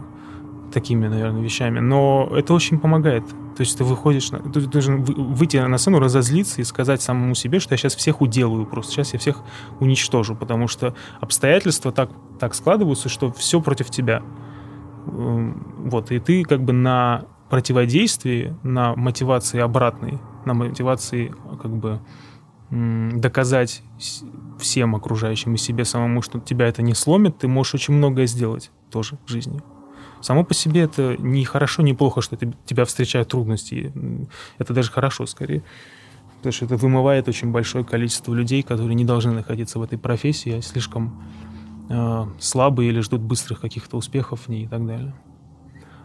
такими, 0.73 1.09
наверное, 1.09 1.42
вещами. 1.42 1.80
Но 1.80 2.30
это 2.37 2.54
очень 2.54 2.78
помогает. 2.78 3.25
То 3.56 3.62
есть 3.62 3.78
ты 3.78 3.84
выходишь, 3.84 4.30
на, 4.32 4.38
ты 4.38 4.60
должен 4.60 5.02
выйти 5.02 5.56
на 5.56 5.78
сцену, 5.78 5.98
разозлиться 5.98 6.60
и 6.60 6.64
сказать 6.64 7.00
самому 7.00 7.34
себе, 7.34 7.58
что 7.58 7.72
я 7.72 7.78
сейчас 7.78 7.96
всех 7.96 8.20
уделаю 8.20 8.66
просто, 8.66 8.92
сейчас 8.92 9.14
я 9.14 9.18
всех 9.18 9.42
уничтожу, 9.80 10.34
потому 10.34 10.68
что 10.68 10.94
обстоятельства 11.20 11.90
так, 11.90 12.10
так 12.38 12.54
складываются, 12.54 13.08
что 13.08 13.32
все 13.32 13.62
против 13.62 13.88
тебя. 13.90 14.22
Эм, 15.06 15.75
вот, 15.78 16.12
и 16.12 16.18
ты 16.18 16.42
как 16.42 16.62
бы 16.64 16.75
на 16.75 17.25
противодействии, 17.48 18.54
на 18.62 18.94
мотивации 18.94 19.60
обратной, 19.60 20.18
на 20.44 20.52
мотивации 20.52 21.34
как 21.62 21.75
бы 21.75 22.00
доказать 22.70 23.82
всем 24.58 24.96
окружающим 24.96 25.54
и 25.54 25.56
себе 25.56 25.84
самому, 25.84 26.20
что 26.20 26.40
тебя 26.40 26.66
это 26.66 26.82
не 26.82 26.94
сломит, 26.94 27.38
ты 27.38 27.48
можешь 27.48 27.75
очень 27.75 27.94
многое 27.94 28.26
сделать 28.26 28.70
тоже 28.90 29.18
в 29.25 29.30
жизни. 29.30 29.62
Само 30.26 30.42
по 30.42 30.54
себе 30.54 30.80
это 30.80 31.16
не 31.21 31.45
хорошо, 31.45 31.83
не 31.83 31.95
плохо, 31.95 32.21
что 32.21 32.37
тебя 32.37 32.85
встречают 32.85 33.28
трудности. 33.28 33.92
Это 34.59 34.75
даже 34.75 34.90
хорошо, 34.90 35.25
скорее. 35.25 35.62
Потому 36.38 36.52
что 36.52 36.64
это 36.64 36.76
вымывает 36.76 37.28
очень 37.28 37.52
большое 37.52 37.85
количество 37.85 38.35
людей, 38.35 38.64
которые 38.64 38.97
не 38.97 39.04
должны 39.04 39.30
находиться 39.30 39.78
в 39.78 39.85
этой 39.85 39.99
профессии, 39.99 40.54
а 40.59 40.62
слишком 40.62 41.23
э, 41.88 42.26
слабые 42.40 42.88
или 42.88 42.99
ждут 43.02 43.21
быстрых 43.21 43.61
каких-то 43.61 43.97
успехов 43.97 44.40
в 44.40 44.49
ней 44.49 44.64
и 44.64 44.66
так 44.66 44.85
далее. 44.85 45.14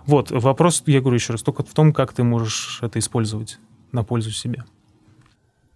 Вот, 0.06 0.30
вопрос, 0.30 0.84
я 0.86 1.02
говорю 1.02 1.16
еще 1.16 1.34
раз, 1.34 1.42
только 1.42 1.64
в 1.64 1.74
том, 1.74 1.92
как 1.92 2.14
ты 2.14 2.22
можешь 2.22 2.78
это 2.84 3.00
использовать 3.00 3.58
на 3.92 4.04
пользу 4.04 4.30
себе. 4.30 4.66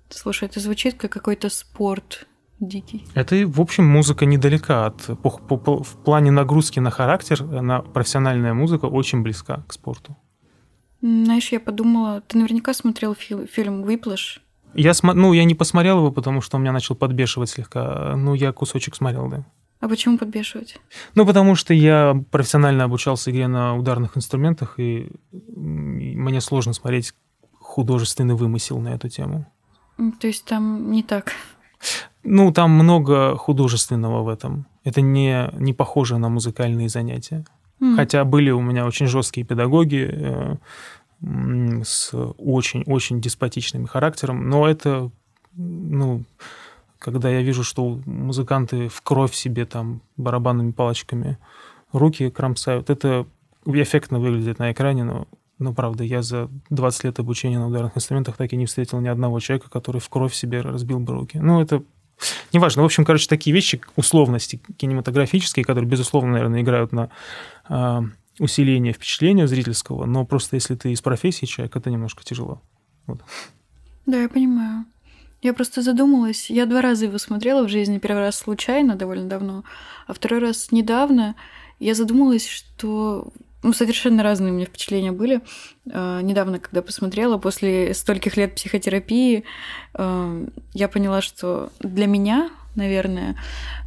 Слушай, 0.10 0.50
это 0.50 0.60
звучит 0.60 0.94
как 1.00 1.12
какой-то 1.12 1.50
спорт 1.50 2.28
дикий. 2.60 3.06
Это, 3.14 3.36
в 3.48 3.60
общем, 3.62 3.86
музыка 3.86 4.26
недалека 4.26 4.86
от... 4.86 5.20
По, 5.22 5.30
по, 5.30 5.84
в 5.84 5.96
плане 6.04 6.32
нагрузки 6.32 6.80
на 6.80 6.92
характер, 6.92 7.44
на 7.44 7.82
профессиональная 7.82 8.54
музыка 8.54 8.86
очень 8.86 9.22
близка 9.22 9.64
к 9.68 9.74
спорту. 9.74 10.16
Знаешь, 11.02 11.52
я 11.52 11.60
подумала, 11.60 12.22
ты 12.22 12.38
наверняка 12.38 12.74
смотрел 12.74 13.14
фи- 13.14 13.46
фильм 13.46 13.84
«Выплаш». 13.84 14.42
Я, 14.74 14.94
см... 14.94 15.18
ну, 15.18 15.34
я 15.34 15.44
не 15.44 15.56
посмотрел 15.56 16.00
его, 16.00 16.12
потому 16.12 16.42
что 16.42 16.58
у 16.58 16.60
меня 16.60 16.72
начал 16.72 16.96
подбешивать 16.96 17.50
слегка. 17.50 18.16
Ну, 18.16 18.34
я 18.34 18.52
кусочек 18.52 18.96
смотрел, 18.96 19.30
да. 19.30 19.46
А 19.80 19.88
почему 19.88 20.18
подбешивать? 20.18 20.80
Ну, 21.14 21.26
потому 21.26 21.56
что 21.56 21.74
я 21.74 22.20
профессионально 22.32 22.86
обучался 22.86 23.30
игре 23.30 23.48
на 23.48 23.78
ударных 23.78 24.18
инструментах, 24.18 24.80
и 24.80 25.12
мне 25.32 26.42
сложно 26.42 26.74
смотреть 26.74 27.14
художественный 27.60 28.36
вымысел 28.36 28.80
на 28.80 28.90
эту 28.96 29.10
тему. 29.10 29.46
То 30.20 30.28
есть 30.28 30.46
там 30.46 30.92
не 30.92 31.04
так? 31.04 31.34
Ну, 32.26 32.52
там 32.52 32.72
много 32.72 33.38
художественного 33.38 34.24
в 34.24 34.28
этом. 34.28 34.66
Это 34.84 35.02
не, 35.02 35.50
не 35.54 35.74
похоже 35.74 36.18
на 36.18 36.30
музыкальные 36.30 36.90
занятия. 36.90 37.46
Mm. 37.80 37.96
Хотя 37.96 38.26
были 38.26 38.50
у 38.52 38.62
меня 38.62 38.86
очень 38.86 39.08
жесткие 39.08 39.46
педагоги 39.46 40.10
э, 40.12 40.56
с 41.84 42.12
очень-очень 42.14 43.22
деспотичным 43.22 43.86
характером, 43.86 44.50
но 44.50 44.68
это, 44.68 45.12
ну, 45.54 46.24
когда 47.00 47.30
я 47.30 47.42
вижу, 47.42 47.64
что 47.64 48.00
музыканты 48.06 48.88
в 48.90 49.02
кровь 49.02 49.34
себе 49.34 49.66
там 49.66 50.02
барабанными 50.18 50.72
палочками 50.72 51.38
руки 51.92 52.30
кромсают, 52.30 52.90
это 52.90 53.26
эффектно 53.66 54.20
выглядит 54.20 54.60
на 54.60 54.72
экране, 54.72 55.04
но 55.04 55.28
но, 55.58 55.74
правда, 55.74 56.04
я 56.04 56.22
за 56.22 56.50
20 56.70 57.06
лет 57.06 57.20
обучения 57.20 57.60
на 57.60 57.68
ударных 57.68 57.96
инструментах 57.96 58.36
так 58.36 58.52
и 58.52 58.58
не 58.58 58.66
встретил 58.66 59.00
ни 59.00 59.08
одного 59.08 59.40
человека, 59.40 59.70
который 59.70 60.02
в 60.02 60.10
кровь 60.10 60.34
себе 60.34 60.60
разбил 60.60 61.00
бы 61.00 61.14
руки. 61.14 61.38
Ну, 61.38 61.62
это 61.62 61.82
Неважно. 62.54 62.82
В 62.82 62.86
общем, 62.86 63.06
короче, 63.06 63.28
такие 63.28 63.54
вещи, 63.54 63.82
условности 63.96 64.62
кинематографические, 64.78 65.66
которые, 65.66 65.90
безусловно, 65.90 66.34
наверное, 66.34 66.62
играют 66.62 66.92
на 66.92 67.10
э, 67.70 68.02
усиление 68.40 68.94
впечатления 68.94 69.48
зрительского, 69.48 70.06
но 70.06 70.26
просто 70.26 70.56
если 70.56 70.76
ты 70.76 70.92
из 70.92 71.02
профессии 71.02 71.46
человек, 71.46 71.76
это 71.76 71.90
немножко 71.90 72.24
тяжело. 72.24 72.62
Вот. 73.08 73.22
Да, 74.06 74.22
я 74.22 74.30
понимаю. 74.30 74.86
Я 75.42 75.54
просто 75.54 75.82
задумалась. 75.82 76.50
Я 76.50 76.66
два 76.66 76.82
раза 76.82 77.06
его 77.06 77.18
смотрела 77.18 77.66
в 77.66 77.70
жизни. 77.70 78.00
Первый 78.00 78.22
раз 78.22 78.38
случайно, 78.38 78.96
довольно 78.96 79.28
давно, 79.28 79.64
а 80.08 80.14
второй 80.14 80.40
раз 80.40 80.72
недавно. 80.72 81.36
Я 81.80 81.94
задумалась, 81.94 82.48
что 82.48 83.32
ну, 83.66 83.74
совершенно 83.74 84.22
разные 84.22 84.54
у 84.54 84.56
меня 84.56 84.66
впечатления 84.68 85.12
были. 85.12 85.42
Э, 85.92 86.20
недавно, 86.22 86.60
когда 86.60 86.84
посмотрела, 86.84 87.40
после 87.40 87.96
стольких 87.96 88.38
лет 88.38 88.54
психотерапии, 88.54 89.44
э, 89.96 90.48
я 90.74 90.88
поняла, 90.88 91.22
что 91.22 91.72
для 91.80 92.06
меня, 92.06 92.52
наверное, 92.76 93.36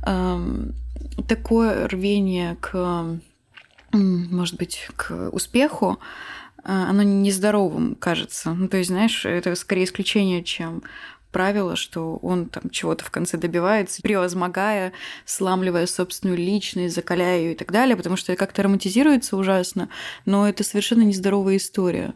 э, 0.04 0.38
такое 1.28 1.86
рвение 1.86 2.56
к, 2.60 3.20
может 3.92 4.56
быть, 4.56 4.88
к 4.96 5.30
успеху, 5.30 5.98
оно 6.64 7.02
нездоровым 7.02 7.94
кажется. 7.94 8.52
Ну, 8.52 8.68
то 8.68 8.78
есть, 8.78 8.90
знаешь, 8.90 9.24
это 9.24 9.54
скорее 9.54 9.84
исключение, 9.84 10.42
чем 10.42 10.82
правило, 11.30 11.76
что 11.76 12.16
он 12.16 12.46
там 12.46 12.70
чего-то 12.70 13.04
в 13.04 13.10
конце 13.10 13.36
добивается, 13.36 14.02
превозмогая, 14.02 14.92
сламливая 15.24 15.86
собственную 15.86 16.38
личность, 16.38 16.94
закаляя 16.94 17.38
ее 17.38 17.52
и 17.52 17.56
так 17.56 17.70
далее, 17.72 17.96
потому 17.96 18.16
что 18.16 18.32
это 18.32 18.38
как-то 18.38 18.62
романтизируется 18.62 19.36
ужасно, 19.36 19.88
но 20.24 20.48
это 20.48 20.64
совершенно 20.64 21.02
нездоровая 21.02 21.56
история. 21.56 22.14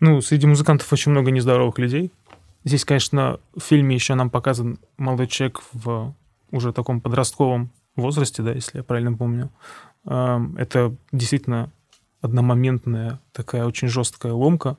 Ну, 0.00 0.20
среди 0.20 0.46
музыкантов 0.46 0.92
очень 0.92 1.12
много 1.12 1.30
нездоровых 1.30 1.78
людей. 1.78 2.12
Здесь, 2.64 2.84
конечно, 2.84 3.40
в 3.54 3.60
фильме 3.60 3.94
еще 3.94 4.14
нам 4.14 4.30
показан 4.30 4.78
молодой 4.96 5.26
человек 5.26 5.62
в 5.72 6.14
уже 6.50 6.72
таком 6.72 7.00
подростковом 7.00 7.70
возрасте, 7.96 8.42
да, 8.42 8.52
если 8.52 8.78
я 8.78 8.84
правильно 8.84 9.16
помню. 9.16 9.50
Эм, 10.06 10.56
это 10.56 10.94
действительно 11.12 11.70
одномоментная 12.20 13.20
такая 13.32 13.66
очень 13.66 13.88
жесткая 13.88 14.32
ломка. 14.32 14.78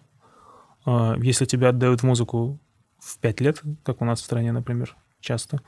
Э, 0.86 1.16
если 1.22 1.46
тебя 1.46 1.70
отдают 1.70 2.02
в 2.02 2.06
музыку 2.06 2.60
в 3.00 3.18
5 3.20 3.42
лет, 3.42 3.62
как 3.84 4.02
у 4.02 4.06
нас 4.06 4.22
в 4.22 4.26
стране, 4.26 4.52
например, 4.52 4.96
часто, 5.20 5.62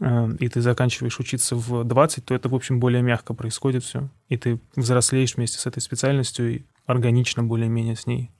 э, 0.00 0.28
и 0.38 0.48
ты 0.48 0.60
заканчиваешь 0.60 1.18
учиться 1.18 1.56
в 1.56 1.84
20, 1.84 2.24
то 2.24 2.34
это, 2.34 2.48
в 2.48 2.54
общем, 2.54 2.80
более 2.80 3.02
мягко 3.02 3.34
происходит 3.34 3.84
все. 3.84 4.08
И 4.28 4.36
ты 4.36 4.60
взрослеешь 4.76 5.36
вместе 5.36 5.58
с 5.58 5.66
этой 5.66 5.80
специальностью 5.80 6.54
и 6.54 6.62
органично 6.86 7.42
более-менее 7.42 7.96
с 7.96 8.06
ней 8.06 8.30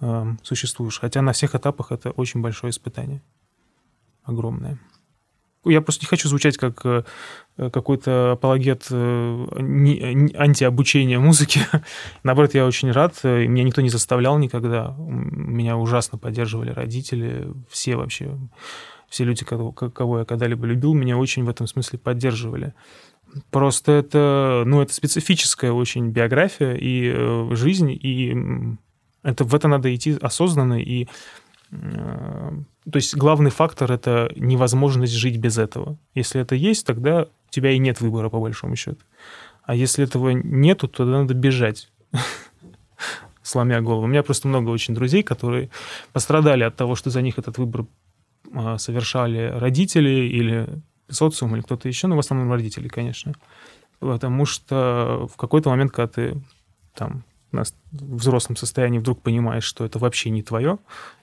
э, 0.00 0.24
существуешь. 0.42 0.98
Хотя 1.00 1.22
на 1.22 1.32
всех 1.32 1.54
этапах 1.54 1.92
это 1.92 2.10
очень 2.10 2.40
большое 2.40 2.70
испытание. 2.70 3.22
Огромное. 4.24 4.78
Я 5.68 5.80
просто 5.80 6.04
не 6.04 6.08
хочу 6.08 6.28
звучать 6.28 6.56
как 6.56 6.84
э, 6.84 7.02
какой-то 7.56 8.32
апологет 8.32 8.86
э, 8.90 9.46
антиобучения 10.36 11.18
музыки. 11.18 11.60
Наоборот, 12.22 12.54
я 12.54 12.66
очень 12.66 12.90
рад. 12.90 13.22
Меня 13.24 13.62
никто 13.64 13.80
не 13.80 13.90
заставлял 13.90 14.38
никогда. 14.38 14.94
Меня 14.98 15.76
ужасно 15.76 16.18
поддерживали 16.18 16.70
родители. 16.70 17.48
Все 17.70 17.96
вообще, 17.96 18.38
все 19.08 19.24
люди, 19.24 19.44
кого, 19.44 19.72
кого 19.72 20.20
я 20.20 20.24
когда-либо 20.24 20.66
любил, 20.66 20.94
меня 20.94 21.16
очень 21.16 21.44
в 21.44 21.48
этом 21.48 21.66
смысле 21.66 21.98
поддерживали. 21.98 22.74
Просто 23.50 23.92
это, 23.92 24.62
ну, 24.66 24.80
это 24.80 24.92
специфическая 24.92 25.72
очень 25.72 26.10
биография 26.10 26.74
и 26.74 27.12
э, 27.14 27.48
жизнь, 27.52 27.90
и 27.90 28.34
это, 29.22 29.44
в 29.44 29.54
это 29.54 29.68
надо 29.68 29.94
идти 29.94 30.16
осознанно 30.20 30.80
и 30.80 31.08
то 31.70 32.96
есть 32.96 33.14
главный 33.16 33.50
фактор— 33.50 33.92
это 33.92 34.32
невозможность 34.36 35.12
жить 35.12 35.36
без 35.36 35.58
этого. 35.58 35.98
Если 36.14 36.40
это 36.40 36.54
есть, 36.54 36.86
тогда 36.86 37.24
у 37.24 37.50
тебя 37.50 37.70
и 37.72 37.78
нет 37.78 38.00
выбора, 38.00 38.30
по 38.30 38.40
большому 38.40 38.76
счету. 38.76 39.00
А 39.64 39.74
если 39.74 40.04
этого 40.04 40.30
нету, 40.30 40.88
то 40.88 41.04
надо 41.04 41.34
бежать, 41.34 41.90
сломя 43.42 43.82
голову. 43.82 44.04
У 44.04 44.06
меня 44.06 44.22
просто 44.22 44.48
много 44.48 44.70
очень 44.70 44.94
друзей, 44.94 45.22
которые 45.22 45.68
пострадали 46.12 46.64
от 46.64 46.76
того, 46.76 46.94
что 46.94 47.10
за 47.10 47.20
них 47.20 47.38
этот 47.38 47.58
выбор 47.58 47.86
а, 48.54 48.78
совершали 48.78 49.52
родители 49.54 50.08
или 50.08 50.66
социум, 51.10 51.54
или 51.54 51.62
кто-то 51.62 51.88
еще, 51.88 52.06
но 52.06 52.16
в 52.16 52.20
основном 52.20 52.50
родители, 52.50 52.88
конечно. 52.88 53.34
Потому 54.00 54.46
что 54.46 55.28
в 55.32 55.36
какой-то 55.36 55.68
момент, 55.68 55.92
когда 55.92 56.08
ты 56.08 56.42
там 56.94 57.24
в 57.52 58.16
взрослом 58.16 58.56
состоянии 58.56 58.98
вдруг 58.98 59.22
понимаешь, 59.22 59.64
что 59.64 59.84
это 59.84 59.98
вообще 59.98 60.30
не 60.30 60.42
твое, 60.42 60.78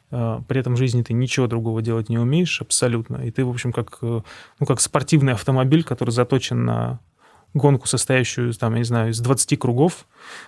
при 0.09 0.59
этом 0.59 0.75
в 0.75 0.77
жизни 0.77 1.01
ты 1.01 1.13
ничего 1.13 1.47
другого 1.47 1.81
делать 1.81 2.09
не 2.09 2.17
умеешь 2.17 2.61
абсолютно. 2.61 3.17
И 3.17 3.31
ты, 3.31 3.43
в 3.43 3.49
общем, 3.49 3.73
как, 3.73 3.97
э, 4.01 4.21
ну, 4.59 4.65
как 4.65 4.79
спортивный 4.79 5.33
автомобиль, 5.33 5.83
который 5.83 6.11
заточен 6.11 6.63
на 6.65 6.99
гонку, 7.55 7.87
состоящую, 7.87 8.53
там, 8.53 8.73
я 8.73 8.79
не 8.79 8.83
знаю, 8.83 9.11
из 9.11 9.19
20 9.19 9.57
кругов, 9.57 10.05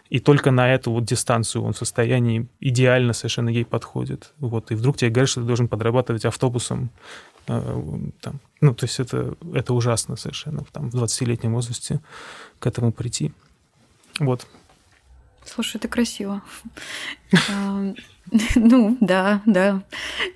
и 0.09 0.19
только 0.19 0.51
на 0.51 0.71
эту 0.71 0.91
вот 0.91 1.05
дистанцию 1.05 1.63
он 1.63 1.73
в 1.73 1.77
состоянии 1.77 2.47
идеально 2.59 3.13
совершенно 3.13 3.49
ей 3.49 3.65
подходит. 3.65 4.33
Вот, 4.39 4.71
и 4.71 4.75
вдруг 4.75 4.97
тебе 4.97 5.09
говорят, 5.09 5.29
что 5.29 5.41
ты 5.41 5.47
должен 5.47 5.67
подрабатывать 5.67 6.25
автобусом. 6.25 6.91
Э, 7.47 7.81
там. 8.21 8.39
Ну, 8.61 8.75
то 8.75 8.85
есть 8.85 8.99
это, 8.99 9.35
это 9.53 9.73
ужасно 9.73 10.17
совершенно, 10.17 10.65
там, 10.71 10.91
в 10.91 10.95
20-летнем 10.95 11.53
возрасте 11.53 12.01
к 12.59 12.67
этому 12.67 12.91
прийти. 12.91 13.31
Вот. 14.19 14.45
Слушай, 15.47 15.77
это 15.77 15.87
красиво. 15.87 16.41
Ну, 18.55 18.97
да, 18.99 19.41
да. 19.45 19.83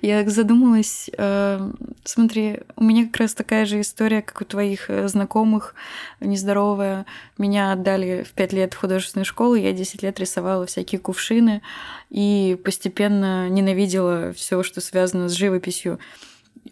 Я 0.00 0.28
задумалась. 0.28 1.10
Э, 1.16 1.70
смотри, 2.04 2.60
у 2.76 2.84
меня 2.84 3.06
как 3.06 3.18
раз 3.18 3.34
такая 3.34 3.66
же 3.66 3.80
история, 3.80 4.22
как 4.22 4.40
у 4.40 4.44
твоих 4.44 4.88
э, 4.88 5.08
знакомых, 5.08 5.74
нездоровая. 6.20 7.06
Меня 7.38 7.72
отдали 7.72 8.22
в 8.22 8.32
5 8.32 8.52
лет 8.52 8.74
в 8.74 8.78
художественную 8.78 9.26
школу, 9.26 9.54
я 9.54 9.72
10 9.72 10.02
лет 10.02 10.18
рисовала 10.20 10.66
всякие 10.66 11.00
кувшины 11.00 11.62
и 12.10 12.58
постепенно 12.64 13.48
ненавидела 13.48 14.32
все, 14.32 14.62
что 14.62 14.80
связано 14.80 15.28
с 15.28 15.32
живописью. 15.32 15.98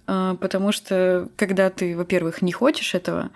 Э, 0.06 0.36
потому 0.40 0.72
что, 0.72 1.28
когда 1.36 1.70
ты, 1.70 1.96
во-первых, 1.96 2.42
не 2.42 2.52
хочешь 2.52 2.94
этого, 2.94 3.30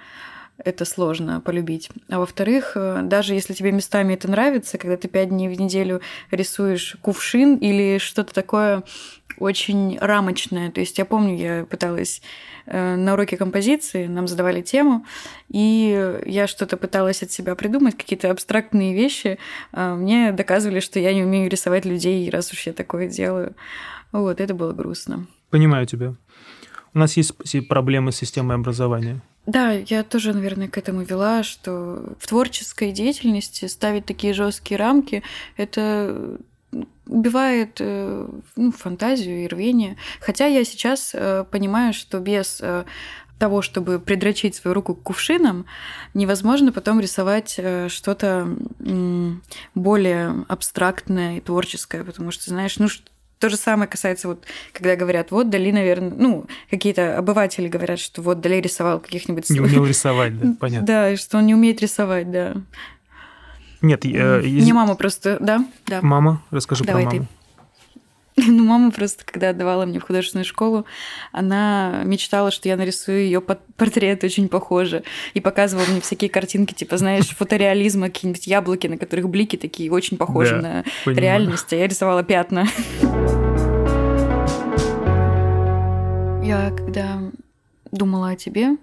это 0.58 0.84
сложно 0.84 1.40
полюбить. 1.40 1.90
А 2.08 2.18
во-вторых, 2.18 2.72
э, 2.76 3.00
даже 3.02 3.34
если 3.34 3.54
тебе 3.54 3.72
местами 3.72 4.14
это 4.14 4.30
нравится, 4.30 4.78
когда 4.78 4.96
ты 4.96 5.08
пять 5.08 5.30
дней 5.30 5.48
в 5.48 5.60
неделю 5.60 6.00
рисуешь 6.30 6.96
кувшин 7.02 7.56
или 7.56 7.98
что-то 7.98 8.32
такое 8.32 8.84
очень 9.38 9.98
рамочное. 10.00 10.70
То 10.70 10.80
есть 10.80 10.98
я 10.98 11.04
помню, 11.04 11.36
я 11.36 11.64
пыталась 11.64 12.22
э, 12.66 12.96
на 12.96 13.14
уроке 13.14 13.36
композиции, 13.36 14.06
нам 14.06 14.28
задавали 14.28 14.62
тему, 14.62 15.04
и 15.48 16.20
я 16.24 16.46
что-то 16.46 16.76
пыталась 16.76 17.22
от 17.22 17.32
себя 17.32 17.54
придумать, 17.56 17.96
какие-то 17.96 18.30
абстрактные 18.30 18.94
вещи. 18.94 19.38
А 19.72 19.96
мне 19.96 20.32
доказывали, 20.32 20.80
что 20.80 21.00
я 21.00 21.12
не 21.12 21.24
умею 21.24 21.50
рисовать 21.50 21.84
людей, 21.84 22.30
раз 22.30 22.52
уж 22.52 22.66
я 22.66 22.72
такое 22.72 23.08
делаю. 23.08 23.54
Вот, 24.12 24.40
это 24.40 24.54
было 24.54 24.72
грустно. 24.72 25.26
Понимаю 25.50 25.86
тебя. 25.86 26.14
У 26.94 26.98
нас 26.98 27.16
есть 27.16 27.34
проблемы 27.68 28.12
с 28.12 28.16
системой 28.16 28.56
образования. 28.56 29.20
Да, 29.46 29.72
я 29.72 30.04
тоже, 30.04 30.32
наверное, 30.32 30.68
к 30.68 30.78
этому 30.78 31.02
вела, 31.02 31.42
что 31.42 32.14
в 32.18 32.26
творческой 32.26 32.92
деятельности 32.92 33.66
ставить 33.66 34.06
такие 34.06 34.32
жесткие 34.32 34.78
рамки 34.78 35.22
это 35.56 36.38
убивает 37.06 37.76
э, 37.80 38.26
ну, 38.56 38.72
фантазию 38.72 39.44
и 39.44 39.46
рвение. 39.46 39.96
Хотя 40.20 40.46
я 40.46 40.64
сейчас 40.64 41.10
э, 41.12 41.44
понимаю, 41.50 41.92
что 41.92 42.18
без 42.18 42.58
э, 42.62 42.84
того, 43.38 43.62
чтобы 43.62 43.98
придрочить 43.98 44.54
свою 44.54 44.74
руку 44.74 44.94
к 44.94 45.02
кувшинам, 45.02 45.66
невозможно 46.14 46.72
потом 46.72 47.00
рисовать 47.00 47.60
что-то 47.88 48.48
более 49.74 50.44
абстрактное 50.48 51.38
и 51.38 51.40
творческое, 51.40 52.04
потому 52.04 52.30
что, 52.30 52.48
знаешь, 52.48 52.78
ну 52.78 52.88
то 53.44 53.50
же 53.50 53.58
самое 53.58 53.86
касается, 53.86 54.26
вот, 54.26 54.42
когда 54.72 54.96
говорят, 54.96 55.30
вот 55.30 55.50
Дали, 55.50 55.70
наверное, 55.70 56.14
ну, 56.16 56.46
какие-то 56.70 57.18
обыватели 57.18 57.68
говорят, 57.68 57.98
что 57.98 58.22
вот 58.22 58.40
Дали 58.40 58.54
рисовал 58.54 59.00
каких-нибудь... 59.00 59.50
Не 59.50 59.60
умел 59.60 59.84
рисовать, 59.84 60.38
да, 60.40 60.54
понятно. 60.58 60.86
Да, 60.86 61.16
что 61.18 61.36
он 61.36 61.44
не 61.44 61.54
умеет 61.54 61.82
рисовать, 61.82 62.30
да. 62.30 62.54
Нет, 63.82 64.06
я... 64.06 64.40
Не 64.40 64.72
мама 64.72 64.94
просто, 64.94 65.36
да? 65.40 65.62
да. 65.86 66.00
Мама, 66.00 66.42
расскажи 66.50 66.84
Давай 66.84 67.04
про 67.04 67.10
маму. 67.12 67.26
Ты. 67.26 67.43
Ну, 68.46 68.64
мама 68.64 68.90
просто, 68.90 69.24
когда 69.24 69.50
отдавала 69.50 69.86
мне 69.86 70.00
в 70.00 70.02
художественную 70.02 70.44
школу, 70.44 70.86
она 71.32 72.02
мечтала, 72.04 72.50
что 72.50 72.68
я 72.68 72.76
нарисую 72.76 73.24
ее 73.24 73.40
портрет 73.40 74.24
очень 74.24 74.48
похоже. 74.48 75.04
И 75.34 75.40
показывала 75.40 75.86
мне 75.86 76.00
всякие 76.00 76.30
картинки, 76.30 76.74
типа, 76.74 76.96
знаешь, 76.96 77.28
фотореализма, 77.36 78.08
какие-нибудь 78.08 78.46
яблоки, 78.46 78.86
на 78.86 78.98
которых 78.98 79.28
блики 79.28 79.56
такие 79.56 79.90
очень 79.90 80.16
похожи 80.16 80.56
да, 80.56 80.62
на 80.62 80.84
понимаю. 81.04 81.22
реальность. 81.22 81.72
А 81.72 81.76
я 81.76 81.86
рисовала 81.86 82.22
пятна. 82.22 82.66
Я 86.44 86.70
когда 86.72 87.20
думала 87.90 88.30
о 88.30 88.36
тебе, 88.36 88.76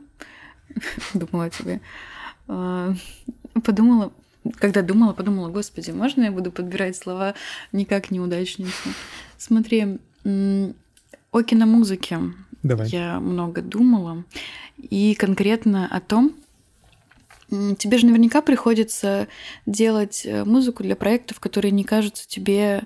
думала 1.13 1.45
о 1.45 1.49
тебе, 1.51 1.79
а, 2.47 2.95
подумала, 3.63 4.11
когда 4.57 4.81
думала, 4.81 5.13
подумала, 5.13 5.49
господи, 5.49 5.91
можно 5.91 6.23
я 6.23 6.31
буду 6.31 6.51
подбирать 6.51 6.95
слова 6.95 7.35
никак 7.71 8.09
неудачница? 8.09 8.89
Смотри, 9.41 9.97
о 10.23 11.41
киномузыке 11.41 12.19
Давай. 12.61 12.87
я 12.89 13.19
много 13.19 13.63
думала. 13.63 14.23
И 14.77 15.15
конкретно 15.15 15.87
о 15.87 15.99
том, 15.99 16.33
тебе 17.49 17.97
же 17.97 18.05
наверняка 18.05 18.43
приходится 18.43 19.27
делать 19.65 20.27
э, 20.27 20.45
музыку 20.45 20.83
для 20.83 20.95
проектов, 20.95 21.39
которые 21.39 21.71
не 21.71 21.83
кажутся 21.83 22.27
тебе 22.27 22.83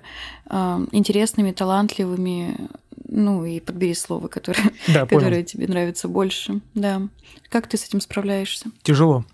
э, 0.48 0.86
интересными, 0.92 1.52
талантливыми, 1.52 2.70
ну 3.06 3.44
и 3.44 3.60
подбери 3.60 3.92
слово, 3.92 4.28
которое, 4.28 4.72
да, 4.88 5.04
которое 5.06 5.42
тебе 5.42 5.68
нравится 5.68 6.08
больше. 6.08 6.62
Да. 6.72 7.02
Как 7.50 7.66
ты 7.66 7.76
с 7.76 7.84
этим 7.84 8.00
справляешься? 8.00 8.70
Тяжело 8.82 9.26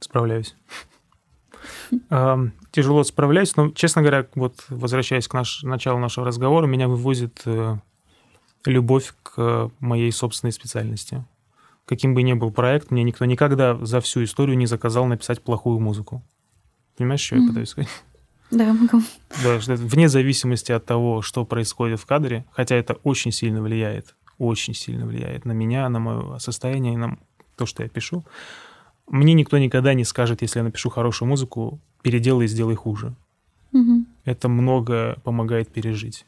справляюсь 0.00 0.54
тяжело 2.70 3.04
справляюсь, 3.04 3.56
но, 3.56 3.70
честно 3.70 4.02
говоря, 4.02 4.26
вот 4.34 4.64
возвращаясь 4.68 5.28
к 5.28 5.34
наш, 5.34 5.62
началу 5.62 5.98
нашего 5.98 6.26
разговора, 6.26 6.66
меня 6.66 6.88
вывозит 6.88 7.42
э, 7.44 7.78
любовь 8.64 9.14
к 9.22 9.70
моей 9.80 10.12
собственной 10.12 10.52
специальности. 10.52 11.24
Каким 11.86 12.14
бы 12.14 12.22
ни 12.22 12.32
был 12.34 12.52
проект, 12.52 12.90
мне 12.90 13.02
никто 13.02 13.24
никогда 13.24 13.76
за 13.84 14.00
всю 14.00 14.22
историю 14.22 14.56
не 14.56 14.66
заказал 14.66 15.06
написать 15.06 15.42
плохую 15.42 15.80
музыку. 15.80 16.22
Понимаешь, 16.96 17.20
что 17.20 17.36
mm-hmm. 17.36 17.42
я 17.42 17.48
пытаюсь 17.48 17.68
сказать? 17.68 17.90
Да, 18.50 18.72
могу. 18.72 19.02
Да, 19.44 19.58
вне 19.58 20.08
зависимости 20.08 20.72
от 20.72 20.84
того, 20.84 21.22
что 21.22 21.44
происходит 21.44 22.00
в 22.00 22.06
кадре, 22.06 22.44
хотя 22.52 22.76
это 22.76 22.94
очень 23.04 23.32
сильно 23.32 23.62
влияет, 23.62 24.16
очень 24.38 24.74
сильно 24.74 25.06
влияет 25.06 25.44
на 25.44 25.52
меня, 25.52 25.88
на 25.88 26.00
мое 26.00 26.38
состояние 26.38 26.94
и 26.94 26.96
на 26.96 27.18
то, 27.56 27.66
что 27.66 27.82
я 27.82 27.88
пишу. 27.88 28.24
Мне 29.10 29.34
никто 29.34 29.58
никогда 29.58 29.92
не 29.92 30.04
скажет, 30.04 30.40
если 30.40 30.60
я 30.60 30.64
напишу 30.64 30.88
хорошую 30.88 31.28
музыку, 31.28 31.80
переделай 32.02 32.46
и 32.46 32.48
сделай 32.48 32.76
хуже. 32.76 33.14
Угу. 33.72 34.04
Это 34.24 34.48
много 34.48 35.18
помогает 35.24 35.68
пережить. 35.68 36.24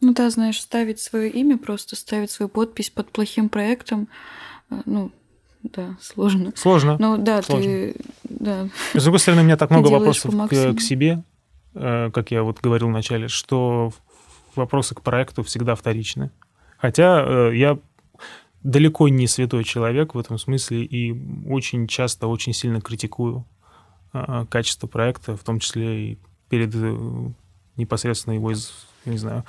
Ну 0.00 0.12
да, 0.12 0.28
знаешь, 0.30 0.60
ставить 0.60 1.00
свое 1.00 1.30
имя, 1.30 1.56
просто 1.56 1.96
ставить 1.96 2.30
свою 2.30 2.48
подпись 2.48 2.90
под 2.90 3.10
плохим 3.10 3.48
проектом, 3.48 4.08
э, 4.70 4.82
ну, 4.84 5.12
да, 5.62 5.96
сложно. 6.00 6.52
Сложно. 6.56 6.96
Ну 6.98 7.16
да, 7.16 7.40
сложно. 7.40 7.64
ты... 7.64 7.96
Да. 8.24 8.68
С 8.92 9.02
другой 9.02 9.20
стороны, 9.20 9.42
у 9.42 9.44
меня 9.44 9.56
так 9.56 9.70
много 9.70 9.88
вопросов 9.88 10.34
к, 10.48 10.74
к 10.74 10.80
себе, 10.80 11.22
э, 11.74 12.10
как 12.12 12.32
я 12.32 12.42
вот 12.42 12.60
говорил 12.60 12.88
вначале, 12.88 13.28
что 13.28 13.92
вопросы 14.56 14.94
к 14.94 15.02
проекту 15.02 15.42
всегда 15.44 15.74
вторичны. 15.76 16.30
Хотя 16.78 17.24
э, 17.24 17.56
я 17.56 17.78
далеко 18.64 19.08
не 19.08 19.28
святой 19.28 19.62
человек 19.62 20.14
в 20.14 20.18
этом 20.18 20.38
смысле 20.38 20.84
и 20.84 21.14
очень 21.46 21.86
часто 21.86 22.26
очень 22.26 22.52
сильно 22.52 22.80
критикую 22.80 23.44
а, 24.12 24.46
качество 24.46 24.86
проекта, 24.86 25.36
в 25.36 25.44
том 25.44 25.60
числе 25.60 26.12
и 26.12 26.18
перед 26.48 26.74
э, 26.74 27.28
непосредственно 27.76 28.34
его, 28.34 28.52
не 29.04 29.18
знаю, 29.18 29.44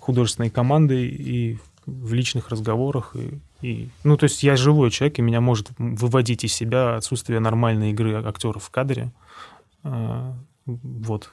художественной 0.00 0.50
командой 0.50 1.06
и 1.06 1.58
в 1.86 2.12
личных 2.12 2.50
разговорах. 2.50 3.14
И, 3.16 3.40
и, 3.62 3.88
ну, 4.04 4.16
то 4.16 4.24
есть 4.24 4.42
я 4.42 4.56
живой 4.56 4.90
человек, 4.90 5.18
и 5.18 5.22
меня 5.22 5.40
может 5.40 5.70
выводить 5.78 6.44
из 6.44 6.52
себя 6.52 6.96
отсутствие 6.96 7.40
нормальной 7.40 7.92
игры 7.92 8.14
актеров 8.14 8.64
в 8.64 8.70
кадре. 8.70 9.12
А, 9.84 10.34
вот. 10.66 11.32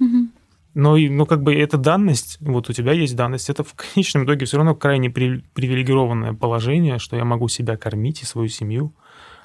Угу. 0.00 0.28
Но, 0.74 0.96
но 0.96 1.24
как 1.24 1.42
бы 1.42 1.54
эта 1.54 1.78
данность, 1.78 2.36
вот 2.40 2.68
у 2.68 2.72
тебя 2.72 2.92
есть 2.92 3.14
данность, 3.14 3.48
это 3.48 3.62
в 3.62 3.74
конечном 3.74 4.24
итоге 4.24 4.44
все 4.44 4.56
равно 4.56 4.74
крайне 4.74 5.08
при, 5.08 5.44
привилегированное 5.54 6.32
положение, 6.32 6.98
что 6.98 7.16
я 7.16 7.24
могу 7.24 7.48
себя 7.48 7.76
кормить 7.76 8.22
и 8.22 8.26
свою 8.26 8.48
семью 8.48 8.92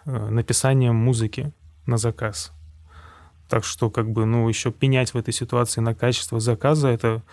э, 0.06 0.30
написанием 0.30 0.96
музыки 0.96 1.54
на 1.86 1.98
заказ. 1.98 2.52
Так 3.48 3.64
что 3.64 3.92
как 3.92 4.12
бы, 4.12 4.26
ну, 4.26 4.50
еще 4.50 4.72
пенять 4.72 5.14
в 5.14 5.18
этой 5.18 5.34
ситуации 5.34 5.82
на 5.82 5.94
качество 5.94 6.40
заказа, 6.40 6.88
это, 6.88 7.24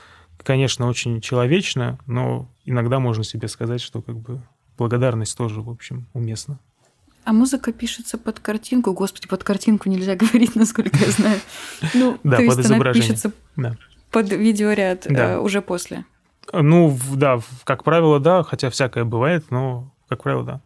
конечно, 0.43 0.89
очень 0.89 1.23
человечно, 1.23 1.99
но 2.07 2.51
иногда 2.67 2.99
можно 2.99 3.25
себе 3.25 3.49
сказать, 3.49 3.81
что 3.81 4.03
как 4.03 4.19
бы 4.19 4.43
благодарность 4.77 5.37
тоже, 5.39 5.63
в 5.63 5.71
общем, 5.71 6.07
уместна. 6.13 6.59
А 7.25 7.33
музыка 7.33 7.73
пишется 7.73 8.19
под 8.19 8.39
картинку. 8.39 8.93
Господи, 8.93 9.27
под 9.27 9.43
картинку 9.43 9.89
нельзя 9.89 10.15
говорить, 10.17 10.55
насколько 10.55 10.97
я 10.97 11.11
знаю. 11.11 11.41
Ну, 11.95 12.19
да, 12.23 12.37
то 12.37 12.47
под 12.47 12.59
есть 12.59 12.71
она 12.71 12.93
пишется. 12.93 13.33
Под 14.17 14.33
видеоряд 14.33 15.07
да. 15.11 15.33
э, 15.33 15.39
уже 15.39 15.61
после. 15.61 16.07
Ну, 16.51 16.99
да, 17.15 17.39
как 17.65 17.85
правило, 17.85 18.19
да, 18.19 18.43
хотя 18.45 18.71
всякое 18.71 19.05
бывает, 19.05 19.51
но, 19.51 19.93
как 20.09 20.23
правило, 20.23 20.43
да. 20.43 20.61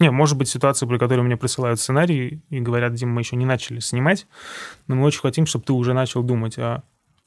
Не, 0.00 0.10
может 0.10 0.38
быть 0.38 0.48
ситуация, 0.48 0.88
при 0.88 0.96
которой 0.96 1.20
мне 1.20 1.36
присылают 1.36 1.78
сценарий 1.78 2.40
и 2.48 2.60
говорят, 2.60 2.94
Дим, 2.94 3.10
мы 3.10 3.20
еще 3.20 3.36
не 3.36 3.44
начали 3.44 3.80
снимать, 3.80 4.26
но 4.86 4.94
мы 4.94 5.04
очень 5.04 5.20
хотим, 5.20 5.44
чтобы 5.44 5.66
ты 5.66 5.74
уже 5.74 5.92
начал 5.92 6.22
думать 6.22 6.58
о 6.58 6.82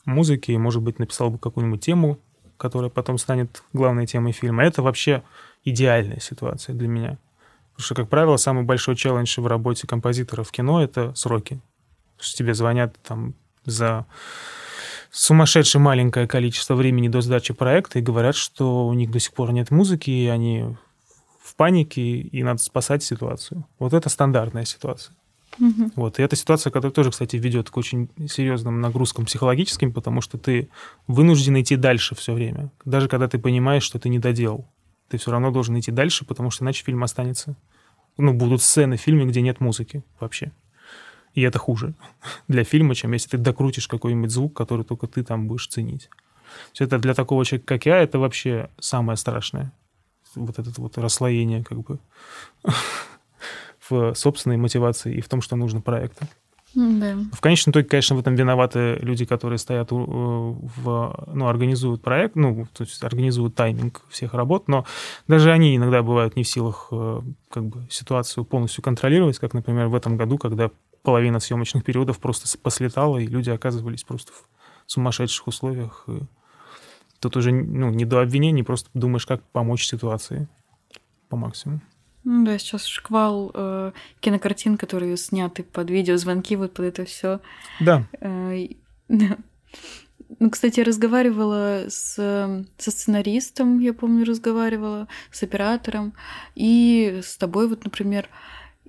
музыке 0.06 0.54
и, 0.54 0.58
может 0.58 0.82
быть, 0.82 0.98
написал 0.98 1.30
бы 1.30 1.38
какую-нибудь 1.38 1.86
тему, 1.86 2.18
которая 2.58 2.90
потом 2.90 3.20
станет 3.20 3.62
главной 3.74 4.08
темой 4.08 4.32
фильма. 4.32 4.64
Это 4.64 4.82
вообще 4.82 5.22
идеальная 5.64 6.20
ситуация 6.20 6.74
для 6.74 6.88
меня. 6.88 7.20
Потому 7.74 7.86
что, 7.86 7.94
как 7.94 8.10
правило, 8.10 8.38
самый 8.38 8.64
большой 8.64 8.96
челлендж 8.96 9.40
в 9.40 9.46
работе 9.46 9.86
композитора 9.86 10.42
в 10.42 10.52
кино— 10.52 10.84
это 10.84 11.14
сроки. 11.14 11.62
Потому 12.16 12.28
что 12.30 12.38
тебе 12.38 12.56
звонят 12.56 12.96
там 13.04 13.36
за 13.64 14.08
сумасшедшее 15.12 15.82
маленькое 15.82 16.28
количество 16.28 16.76
времени 16.76 17.10
до 17.10 17.22
сдачи 17.22 17.54
проекта 17.54 18.00
и 18.00 18.02
говорят, 18.02 18.36
что 18.36 18.88
у 18.88 18.94
них 18.94 19.12
до 19.12 19.20
сих 19.20 19.34
пор 19.34 19.52
нет 19.52 19.70
музыки, 19.70 20.10
и 20.10 20.28
они 20.28 20.66
в 21.44 21.56
панике, 21.56 22.02
и 22.02 22.44
надо 22.44 22.62
спасать 22.62 23.04
ситуацию. 23.04 23.68
Вот 23.78 23.94
это 23.94 24.10
стандартная 24.10 24.66
ситуация. 24.66 25.16
Мгм. 25.60 25.92
Вот. 25.96 26.18
И 26.18 26.24
это 26.24 26.36
ситуация, 26.38 26.72
которая 26.72 26.94
тоже, 26.94 27.12
кстати, 27.12 27.36
ведет 27.36 27.70
к 27.70 27.76
очень 27.78 28.10
серьезным 28.30 28.80
нагрузкам 28.80 29.26
психологическим, 29.26 29.92
потому 29.92 30.22
что 30.22 30.38
ты 30.38 30.70
вынужден 31.08 31.60
идти 31.60 31.76
дальше 31.76 32.16
все 32.16 32.34
время. 32.34 32.72
Даже 32.86 33.10
когда 33.10 33.28
ты 33.28 33.38
понимаешь, 33.38 33.84
что 33.84 34.00
ты 34.00 34.08
не 34.08 34.18
доделал. 34.20 34.66
Ты 35.10 35.18
все 35.18 35.32
равно 35.32 35.52
должен 35.52 35.78
идти 35.78 35.92
дальше, 35.92 36.26
потому 36.26 36.52
что 36.52 36.64
иначе 36.64 36.86
фильм 36.86 37.04
останется. 37.04 37.58
Ну, 38.18 38.34
будут 38.34 38.62
сцены 38.62 38.96
в 38.96 39.02
фильме, 39.02 39.26
где 39.26 39.42
нет 39.42 39.60
музыки 39.60 40.04
вообще. 40.20 40.54
И 41.34 41.42
это 41.42 41.60
хуже 41.60 41.94
для 42.48 42.64
фильма, 42.64 42.96
чем 42.96 43.14
если 43.14 43.30
ты 43.30 43.38
докрутишь 43.38 43.88
какой-нибудь 43.88 44.32
звук, 44.32 44.56
который 44.56 44.86
только 44.86 45.08
ты 45.08 45.24
там 45.24 45.48
будешь 45.48 45.68
ценить. 45.68 46.10
Все 46.74 46.84
это 46.84 47.00
для 47.00 47.14
такого 47.14 47.46
человека, 47.46 47.68
как 47.68 47.86
я, 47.86 47.98
это 48.00 48.20
вообще 48.20 48.70
самое 48.80 49.18
страшное. 49.18 49.72
Вот 50.36 50.60
это 50.60 50.70
вот 50.78 50.98
расслоение 50.98 51.64
как 51.64 51.80
бы 51.80 52.00
в 53.90 54.14
собственной 54.16 54.58
мотивации 54.58 55.16
и 55.16 55.22
в 55.22 55.30
том, 55.30 55.42
что 55.42 55.56
нужно 55.56 55.82
проекту. 55.82 56.28
Да. 56.74 57.18
В 57.34 57.42
конечном 57.42 57.72
итоге, 57.72 57.88
конечно, 57.88 58.16
в 58.16 58.20
этом 58.20 58.36
виноваты 58.36 58.98
люди, 59.02 59.26
которые 59.26 59.60
стоят 59.60 59.92
э, 59.92 59.96
в, 59.96 61.26
ну, 61.34 61.48
организуют 61.48 62.02
проект, 62.02 62.36
ну, 62.36 62.66
то 62.74 62.84
есть 62.84 63.04
организуют 63.04 63.56
тайминг 63.56 64.02
всех 64.10 64.34
работ, 64.34 64.70
но 64.70 64.86
даже 65.28 65.52
они 65.52 65.76
иногда 65.76 66.02
бывают 66.02 66.38
не 66.38 66.44
в 66.44 66.48
силах 66.48 66.88
э, 66.92 67.22
как 67.50 67.66
бы 67.66 67.86
ситуацию 67.90 68.46
полностью 68.46 68.84
контролировать, 68.84 69.38
как, 69.38 69.54
например, 69.54 69.88
в 69.88 69.96
этом 69.96 70.16
году, 70.16 70.38
когда 70.38 70.72
половина 71.04 71.40
съемочных 71.40 71.84
периодов 71.84 72.20
просто 72.20 72.58
послетала, 72.58 73.18
и 73.18 73.28
люди 73.28 73.50
оказывались 73.50 74.04
просто 74.04 74.32
в 74.34 74.48
сумасшедших 74.86 75.48
условиях. 75.48 76.06
И 76.08 76.22
тут 77.20 77.38
уже 77.38 77.52
ну, 77.52 77.90
не 77.92 78.06
до 78.06 78.22
обвинений, 78.22 78.64
просто 78.64 78.90
думаешь, 78.94 79.26
как 79.26 79.44
помочь 79.52 79.86
ситуации 79.86 80.48
по 81.30 81.36
максимуму. 81.38 81.82
Ну 82.24 82.46
да, 82.46 82.58
сейчас 82.60 82.86
шквал 82.86 83.52
э, 83.54 83.92
кинокартин, 84.20 84.78
которые 84.78 85.18
сняты 85.18 85.64
под 85.64 85.90
видеозвонки, 85.90 86.56
вот 86.56 86.74
под 86.74 86.86
это 86.86 87.06
все. 87.06 87.40
Да, 87.80 88.06
Да. 89.08 89.38
Ну, 90.40 90.50
кстати, 90.50 90.80
я 90.80 90.86
разговаривала 90.86 91.86
с, 91.90 92.16
э, 92.18 92.64
со 92.78 92.92
сценаристом, 92.92 93.80
я 93.80 93.94
помню, 93.94 94.26
разговаривала, 94.26 95.08
с 95.30 95.44
оператором, 95.44 96.14
и 96.56 97.20
с 97.22 97.38
тобой, 97.38 97.68
вот, 97.68 97.84
например. 97.84 98.30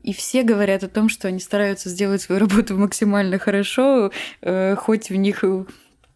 И 0.03 0.13
все 0.13 0.43
говорят 0.43 0.83
о 0.85 0.89
том, 0.89 1.09
что 1.09 1.29
они 1.29 1.39
стараются 1.39 1.89
сделать 1.89 2.21
свою 2.23 2.41
работу 2.41 2.77
максимально 2.77 3.39
хорошо, 3.39 4.11
э, 4.41 4.75
хоть 4.77 5.11
в 5.11 5.15
них 5.15 5.45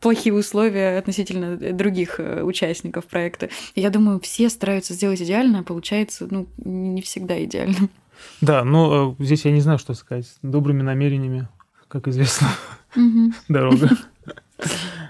плохие 0.00 0.34
условия 0.34 0.98
относительно 0.98 1.56
других 1.56 2.18
э, 2.20 2.42
участников 2.42 3.06
проекта. 3.06 3.48
Я 3.74 3.90
думаю, 3.90 4.20
все 4.20 4.48
стараются 4.50 4.92
сделать 4.94 5.22
идеально, 5.22 5.60
а 5.60 5.62
получается, 5.62 6.26
ну, 6.30 6.46
не 6.58 7.00
всегда 7.02 7.42
идеально. 7.44 7.88
да, 8.40 8.64
но 8.64 9.16
э, 9.18 9.24
здесь 9.24 9.44
я 9.44 9.52
не 9.52 9.60
знаю, 9.60 9.78
что 9.78 9.94
сказать. 9.94 10.26
Добрыми 10.42 10.82
намерениями, 10.82 11.48
как 11.88 12.08
известно. 12.08 12.48
Дорога. 13.48 13.90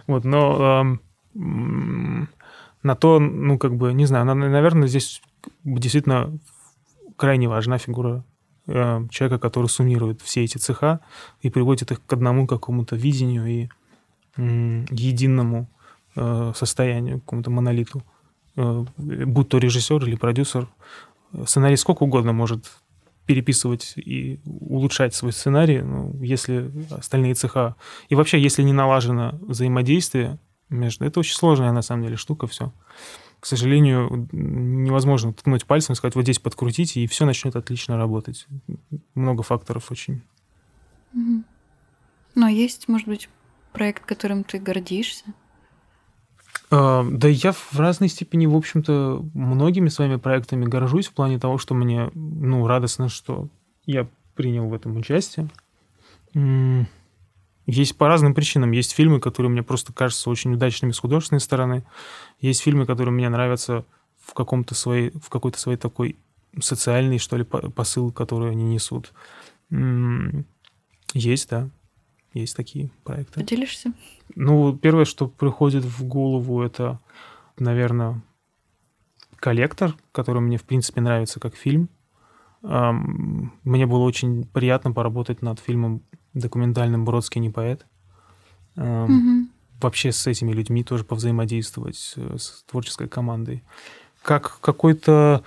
Вот, 0.07 0.25
но 0.25 0.99
на 1.35 2.95
то, 2.95 3.19
ну, 3.19 3.59
как 3.59 3.77
бы, 3.77 3.93
не 3.93 4.07
знаю, 4.07 4.25
на- 4.27 4.35
наверное, 4.35 4.87
здесь 4.89 5.21
действительно 5.65 6.39
крайне 7.17 7.49
важна 7.49 7.79
фигура 7.79 8.25
человека, 8.67 9.39
который 9.39 9.69
суммирует 9.69 10.21
все 10.23 10.45
эти 10.45 10.59
цеха 10.59 11.01
и 11.41 11.51
приводит 11.51 11.93
их 11.93 12.05
к 12.05 12.13
одному 12.13 12.47
какому-то 12.47 12.97
видению 12.97 13.47
и 13.47 13.69
единому 14.37 15.69
э, 16.15 16.53
состоянию, 16.55 17.21
какому-то 17.21 17.51
монолиту. 17.51 18.03
Э, 18.57 18.85
Будь 18.97 19.49
то 19.49 19.59
режиссер 19.59 20.05
или 20.05 20.17
продюсер, 20.17 20.69
э, 21.33 21.45
сценарий 21.47 21.77
сколько 21.77 22.03
угодно 22.03 22.33
может 22.33 22.71
переписывать 23.25 23.95
и 23.97 24.41
улучшать 24.45 25.15
свой 25.15 25.33
сценарий, 25.33 25.83
ну, 25.83 26.15
если 26.23 26.71
остальные 26.91 27.35
цеха 27.35 27.75
и 28.09 28.15
вообще, 28.15 28.41
если 28.41 28.63
не 28.63 28.73
налажено 28.73 29.39
взаимодействие 29.43 30.39
между... 30.69 31.05
Это 31.05 31.21
очень 31.21 31.35
сложная, 31.35 31.73
на 31.73 31.83
самом 31.83 32.05
деле, 32.05 32.17
штука 32.17 32.47
все. 32.47 32.73
К 33.47 33.49
сожалению, 33.49 34.29
невозможно 34.33 35.33
ткнуть 35.33 35.67
пальцем 35.67 35.93
и 35.93 35.97
сказать, 35.97 36.17
вот 36.17 36.23
здесь 36.23 36.41
подкрутите, 36.41 36.99
и 37.01 37.07
все 37.07 37.25
начнет 37.25 37.55
отлично 37.55 37.97
работать. 37.97 38.45
Много 39.15 39.45
факторов 39.45 39.93
очень. 39.93 40.21
Мгм. 41.13 41.45
Ну, 42.35 42.47
а 42.47 42.51
есть, 42.51 42.89
может 42.89 43.07
быть, 43.07 43.29
проект, 43.73 44.05
которым 44.05 44.43
ты 44.43 44.59
гордишься? 44.59 45.27
А, 46.73 47.05
Да 47.09 47.29
я 47.29 47.53
в 47.53 47.79
разной 47.79 48.09
степени, 48.09 48.47
в 48.47 48.57
общем-то, 48.57 49.25
многими 49.33 49.91
своими 49.91 50.17
проектами 50.17 50.65
горжусь 50.65 51.07
в 51.07 51.13
плане 51.13 51.39
того, 51.39 51.57
что 51.57 51.73
мне, 51.75 52.11
ну, 52.15 52.67
радостно, 52.67 53.09
что 53.09 53.47
я 53.85 54.09
принял 54.35 54.67
в 54.69 54.75
этом 54.75 54.97
участие. 54.97 55.49
М, 56.35 56.89
Есть 57.67 57.99
по 57.99 58.07
разным 58.09 58.33
причинам. 58.35 58.71
Есть 58.71 58.93
фильмы, 58.93 59.21
которые 59.21 59.51
мне 59.51 59.63
просто 59.63 59.93
кажутся 59.93 60.31
очень 60.31 60.55
удачными 60.55 60.93
с 60.93 60.99
художественной 60.99 61.41
стороны. 61.41 61.85
Есть 62.41 62.63
фильмы, 62.63 62.87
которые 62.87 63.13
мне 63.13 63.29
нравятся 63.29 63.85
в 64.25 64.35
каком-то 64.35 64.75
своей, 64.75 65.11
в 65.11 65.29
какой-то 65.29 65.59
своей 65.59 65.79
такой 65.79 66.17
социальный, 66.61 67.19
что 67.19 67.37
ли, 67.37 67.45
по- 67.45 67.71
посыл, 67.71 68.13
который 68.13 68.51
они 68.53 68.65
несут. 68.65 69.13
Есть, 71.13 71.51
да. 71.51 71.69
Есть 72.35 72.57
такие 72.57 72.91
проекты. 73.03 73.41
Поделишься? 73.41 73.93
Ну, 74.35 74.77
первое, 74.77 75.05
что 75.05 75.27
приходит 75.27 75.85
в 75.85 76.05
голову, 76.05 76.63
это, 76.63 77.01
наверное, 77.59 78.23
коллектор, 79.37 79.95
который 80.13 80.41
мне, 80.41 80.59
в 80.59 80.65
принципе, 80.65 81.01
нравится 81.01 81.41
как 81.41 81.57
фильм. 81.57 81.89
Мне 82.63 83.87
было 83.87 84.03
очень 84.03 84.45
приятно 84.45 84.93
поработать 84.93 85.41
над 85.43 85.61
фильмом 85.61 86.03
документальным 86.41 87.05
«Бродский 87.05 87.41
не 87.41 87.51
поэт». 87.51 87.87
Мгм. 88.77 89.51
Вообще 89.81 90.13
с 90.13 90.27
этими 90.27 90.53
людьми 90.53 90.85
тоже 90.85 91.05
повзаимодействовать, 91.05 92.15
э, 92.17 92.37
с 92.39 92.65
творческой 92.69 93.09
командой. 93.09 93.63
Как 94.23 94.59
какой-то 94.61 95.43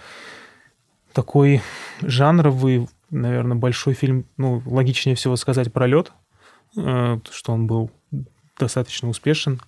такой 1.14 1.62
жанровый, 2.02 2.88
наверное, 3.10 3.58
большой 3.58 3.94
фильм, 3.94 4.26
ну, 4.38 4.62
логичнее 4.66 5.16
всего 5.16 5.36
сказать 5.36 5.72
«Пролет», 5.74 6.12
э, 6.76 7.20
что 7.32 7.54
он 7.54 7.68
был 7.68 7.92
достаточно 8.58 9.10
успешен. 9.10 9.62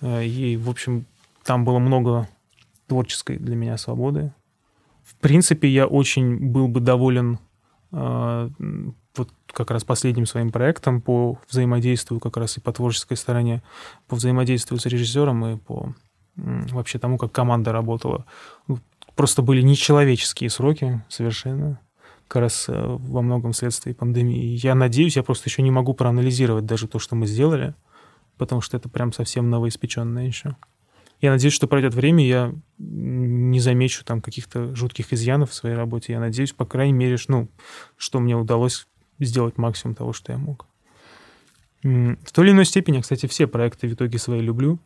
Э, 0.00 0.24
И, 0.24 0.56
в 0.56 0.70
общем, 0.70 1.04
там 1.44 1.64
было 1.64 1.78
много 1.78 2.28
творческой 2.86 3.38
для 3.38 3.56
меня 3.56 3.76
свободы. 3.78 4.32
В 5.04 5.14
принципе, 5.16 5.68
я 5.68 5.86
очень 5.86 6.38
был 6.38 6.68
бы 6.68 6.80
доволен 6.80 7.38
вот 9.18 9.30
как 9.52 9.70
раз 9.70 9.84
последним 9.84 10.26
своим 10.26 10.50
проектом 10.50 11.00
по 11.00 11.38
взаимодействию 11.48 12.20
как 12.20 12.36
раз 12.36 12.56
и 12.56 12.60
по 12.60 12.72
творческой 12.72 13.16
стороне, 13.16 13.62
по 14.06 14.16
взаимодействию 14.16 14.78
с 14.78 14.86
режиссером 14.86 15.46
и 15.46 15.56
по 15.56 15.94
вообще 16.36 16.98
тому, 16.98 17.18
как 17.18 17.32
команда 17.32 17.72
работала. 17.72 18.24
Просто 19.14 19.42
были 19.42 19.62
нечеловеческие 19.62 20.48
сроки 20.48 21.02
совершенно, 21.08 21.80
как 22.28 22.42
раз 22.42 22.66
э, 22.68 22.72
во 22.72 23.20
многом 23.20 23.52
вследствие 23.52 23.94
пандемии. 23.94 24.56
Я 24.62 24.76
надеюсь, 24.76 25.16
я 25.16 25.24
просто 25.24 25.48
еще 25.48 25.62
не 25.62 25.72
могу 25.72 25.94
проанализировать 25.94 26.66
даже 26.66 26.86
то, 26.86 27.00
что 27.00 27.16
мы 27.16 27.26
сделали, 27.26 27.74
потому 28.36 28.60
что 28.60 28.76
это 28.76 28.88
прям 28.88 29.12
совсем 29.12 29.50
новоиспеченное 29.50 30.26
еще. 30.26 30.54
Я 31.20 31.32
надеюсь, 31.32 31.54
что 31.54 31.66
пройдет 31.66 31.94
время, 31.94 32.24
я 32.24 32.54
не 32.78 33.58
замечу 33.58 34.04
там 34.04 34.20
каких-то 34.20 34.74
жутких 34.76 35.12
изъянов 35.12 35.50
в 35.50 35.54
своей 35.54 35.74
работе. 35.74 36.12
Я 36.12 36.20
надеюсь, 36.20 36.52
по 36.52 36.64
крайней 36.64 36.92
мере, 36.92 37.16
ну, 37.26 37.48
что 37.96 38.20
мне 38.20 38.36
удалось 38.36 38.86
сделать 39.18 39.58
максимум 39.58 39.94
того, 39.94 40.12
что 40.12 40.32
я 40.32 40.38
мог. 40.38 40.66
В 41.82 42.32
той 42.32 42.46
или 42.46 42.52
иной 42.52 42.64
степени, 42.64 43.00
кстати, 43.00 43.26
все 43.26 43.46
проекты 43.46 43.88
в 43.88 43.94
итоге 43.94 44.18
свои 44.18 44.40
люблю. 44.40 44.78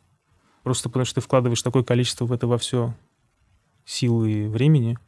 Просто 0.63 0.89
потому 0.89 1.05
что 1.05 1.17
ты 1.17 1.21
вкладываешь 1.21 1.63
такое 1.63 1.83
количество 1.83 2.25
в 2.25 2.33
это 2.33 2.47
во 2.47 2.59
все 2.59 2.95
силы 3.85 4.33
и 4.33 4.47
времени. 4.47 4.99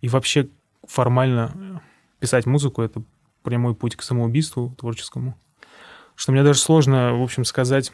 И 0.00 0.08
вообще 0.08 0.48
формально 0.86 1.52
э, 1.54 1.78
писать 2.20 2.46
музыку— 2.46 2.82
это 2.82 3.02
прямой 3.42 3.74
путь 3.74 3.96
к 3.96 4.02
самоубийству 4.02 4.74
творческому. 4.78 5.36
Что 6.14 6.32
мне 6.32 6.42
даже 6.42 6.60
сложно, 6.60 7.14
в 7.14 7.22
общем, 7.22 7.44
сказать, 7.44 7.92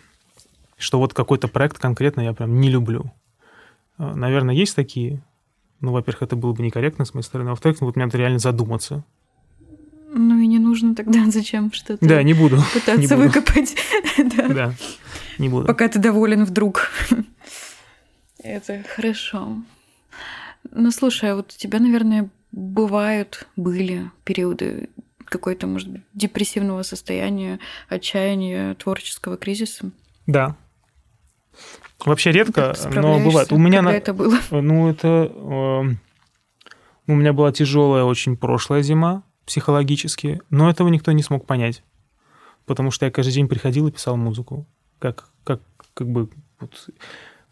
что 0.77 0.99
вот 0.99 1.15
какой-то 1.15 1.49
проект 1.49 1.79
конкретно 1.79 2.21
я 2.21 2.33
прям 2.33 2.61
не 2.61 2.71
люблю. 2.71 3.13
Э, 3.99 4.15
Наверное, 4.15 4.55
есть 4.55 4.77
такие. 4.77 5.23
Ну, 5.81 5.93
во-первых, 5.93 6.23
это 6.23 6.37
было 6.37 6.53
бы 6.53 6.63
некорректно 6.63 7.05
с 7.05 7.15
моей 7.15 7.25
стороны. 7.25 7.49
А 7.49 7.51
во-вторых, 7.51 7.81
ну, 7.81 7.87
вот 7.87 7.97
мне 7.97 8.05
надо 8.05 8.19
реально 8.19 8.39
задуматься. 8.39 9.05
Ну 10.11 10.39
и 10.39 10.47
не 10.47 10.59
нужно 10.59 10.95
тогда 10.95 11.27
зачем 11.31 11.73
что-то 11.73 12.07
Да, 12.07 12.23
не 12.23 12.35
буду. 12.35 12.57
не 12.75 12.81
пытаться 12.81 13.17
буду. 13.17 13.29
выкопать. 13.29 13.77
Да. 14.37 14.49
Да, 14.49 14.75
не 15.39 15.49
буду. 15.49 15.67
Пока 15.67 15.89
ты 15.89 15.99
доволен 15.99 16.45
вдруг. 16.45 16.91
Это 18.43 18.85
хорошо. 18.95 19.59
Ну, 20.71 20.91
слушай, 20.91 21.33
а 21.33 21.37
вот 21.37 21.53
у 21.55 21.59
тебя, 21.59 21.79
наверное, 21.79 22.31
бывают, 22.53 23.47
были 23.57 24.11
периоды 24.25 24.89
какой-то, 25.25 25.67
может 25.67 25.89
быть, 25.89 26.03
депрессивного 26.15 26.83
состояния, 26.83 27.59
отчаяния, 27.89 28.75
творческого 28.75 29.37
кризиса. 29.37 29.91
Да. 30.27 30.57
Вообще 32.05 32.33
редко, 32.33 32.75
но 32.93 33.19
бывает. 33.21 33.53
У 33.53 33.59
меня 33.59 33.83
на... 33.83 33.91
это 33.91 34.13
было? 34.15 34.39
Ну, 34.51 34.89
это... 34.89 35.31
Э, 35.35 35.83
у 37.07 37.15
меня 37.15 37.33
была 37.33 37.53
тяжелая 37.53 38.05
очень 38.05 38.37
прошлая 38.37 38.83
зима 38.83 39.23
психологически, 39.49 40.43
но 40.51 40.69
этого 40.69 40.89
никто 40.89 41.11
не 41.13 41.23
смог 41.23 41.47
понять. 41.47 41.83
Потому 42.67 42.91
что 42.91 43.07
я 43.07 43.11
каждый 43.11 43.33
день 43.33 43.49
приходил 43.49 43.89
и 43.89 43.91
писал 43.91 44.19
музыку. 44.19 44.67
Как, 44.99 45.31
как, 45.43 45.63
как 45.95 46.09
бы... 46.09 46.29
Вот, 46.61 46.89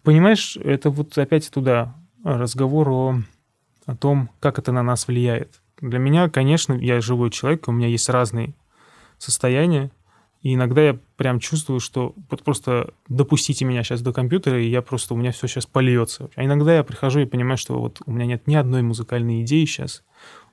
понимаешь, 0.03 0.59
это 0.59 0.91
вот 0.91 1.17
опять 1.17 1.51
туда 1.51 1.97
разговор 2.23 2.91
о, 2.91 3.23
о 3.87 3.97
том, 3.97 4.29
как 4.41 4.59
это 4.59 4.73
на 4.73 4.83
нас 4.83 5.09
влияет. 5.09 5.63
Для 5.81 5.99
меня, 5.99 6.29
конечно, 6.29 6.75
я 6.75 7.01
живой 7.01 7.31
человек, 7.31 7.67
у 7.67 7.73
меня 7.73 7.89
есть 7.89 8.11
разные 8.11 8.55
состояния, 9.17 9.91
и 10.43 10.55
иногда 10.55 10.83
я 10.83 10.99
прям 11.17 11.41
чувствую, 11.41 11.81
что 11.81 12.15
вот 12.31 12.43
просто 12.43 12.93
допустите 13.09 13.65
меня 13.65 13.83
сейчас 13.83 14.03
до 14.03 14.13
компьютера, 14.13 14.63
и 14.63 14.69
я 14.69 14.83
просто, 14.83 15.15
у 15.15 15.17
меня 15.17 15.33
все 15.33 15.47
сейчас 15.47 15.65
польется. 15.65 16.31
А 16.37 16.45
иногда 16.45 16.77
я 16.77 16.85
прихожу 16.85 17.21
и 17.21 17.27
понимаю, 17.27 17.57
что 17.57 17.81
вот 17.81 18.03
у 18.05 18.13
меня 18.13 18.27
нет 18.27 18.47
ни 18.47 18.55
одной 18.55 18.83
музыкальной 18.83 19.43
идеи 19.43 19.65
сейчас, 19.65 20.05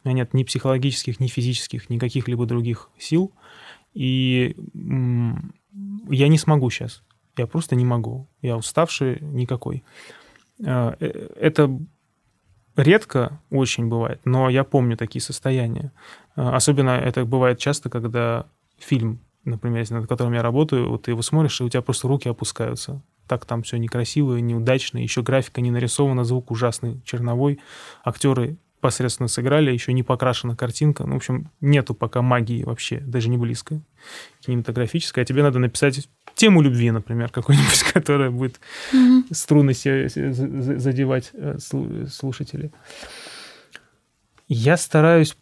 меня 0.04 0.16
нет 0.16 0.34
ни 0.34 0.44
психологических, 0.44 1.20
ни 1.20 1.28
физических, 1.28 1.89
ни 1.89 1.98
каких-либо 1.98 2.46
других 2.46 2.89
сил, 2.98 3.32
и 3.94 4.56
я 6.10 6.28
не 6.28 6.38
смогу 6.38 6.70
сейчас. 6.70 7.04
Я 7.38 7.48
просто 7.48 7.76
не 7.76 7.86
могу. 7.86 8.28
Я 8.42 8.58
уставший 8.58 9.20
никакой. 9.22 9.84
А, 10.66 10.96
э, 11.00 11.30
это 11.36 11.80
редко 12.76 13.42
очень 13.50 13.88
бывает, 13.88 14.22
но 14.26 14.50
я 14.50 14.63
помню 14.63 14.98
такие 14.98 15.22
состояния. 15.22 15.92
А, 16.36 16.56
особенно 16.56 16.92
это 16.92 17.26
бывает 17.26 17.60
часто, 17.60 17.89
когда 17.89 18.48
фильм, 18.78 19.20
например, 19.46 19.89
над 19.92 20.08
которым 20.08 20.34
я 20.34 20.42
работаю, 20.42 20.89
вот 20.89 21.04
ты 21.04 21.12
его 21.12 21.22
смотришь, 21.22 21.60
и 21.62 21.63
у 21.63 21.70
тебя 21.70 21.82
просто 21.82 22.08
руки 22.08 22.30
опускаются. 22.30 23.02
Так 23.28 23.46
там 23.46 23.63
все 23.63 23.78
некрасиво, 23.78 24.38
неудачно, 24.38 24.98
еще 24.98 25.24
графика 25.24 25.62
не 25.62 25.72
нарисована, 25.72 26.24
звук 26.24 26.52
ужасный, 26.52 27.02
черновой, 27.06 27.60
актеры 28.04 28.58
посредственно 28.84 29.30
сыграли, 29.30 29.72
еще 29.72 29.93
не 29.93 30.04
покрашена 30.04 30.58
картинка. 30.58 31.06
Ну, 31.06 31.13
в 31.13 31.15
общем, 31.15 31.50
нету 31.62 31.96
пока 31.96 32.22
магии 32.22 32.63
вообще, 32.63 33.00
даже 33.00 33.30
не 33.30 33.38
близко 33.38 33.82
кинематографической. 34.46 35.24
А 35.24 35.26
тебе 35.26 35.41
надо 35.41 35.58
написать 35.60 36.10
тему 36.36 36.62
любви, 36.62 36.91
например, 36.91 37.30
какой-нибудь, 37.30 37.84
которая 37.93 38.30
будет 38.30 38.60
mm-hmm. 38.91 39.34
струны 39.34 39.74
задевать 39.74 41.32
э, 41.34 41.58
слушателей. 42.12 42.72
Я 44.50 44.76
стараюсь 44.76 45.38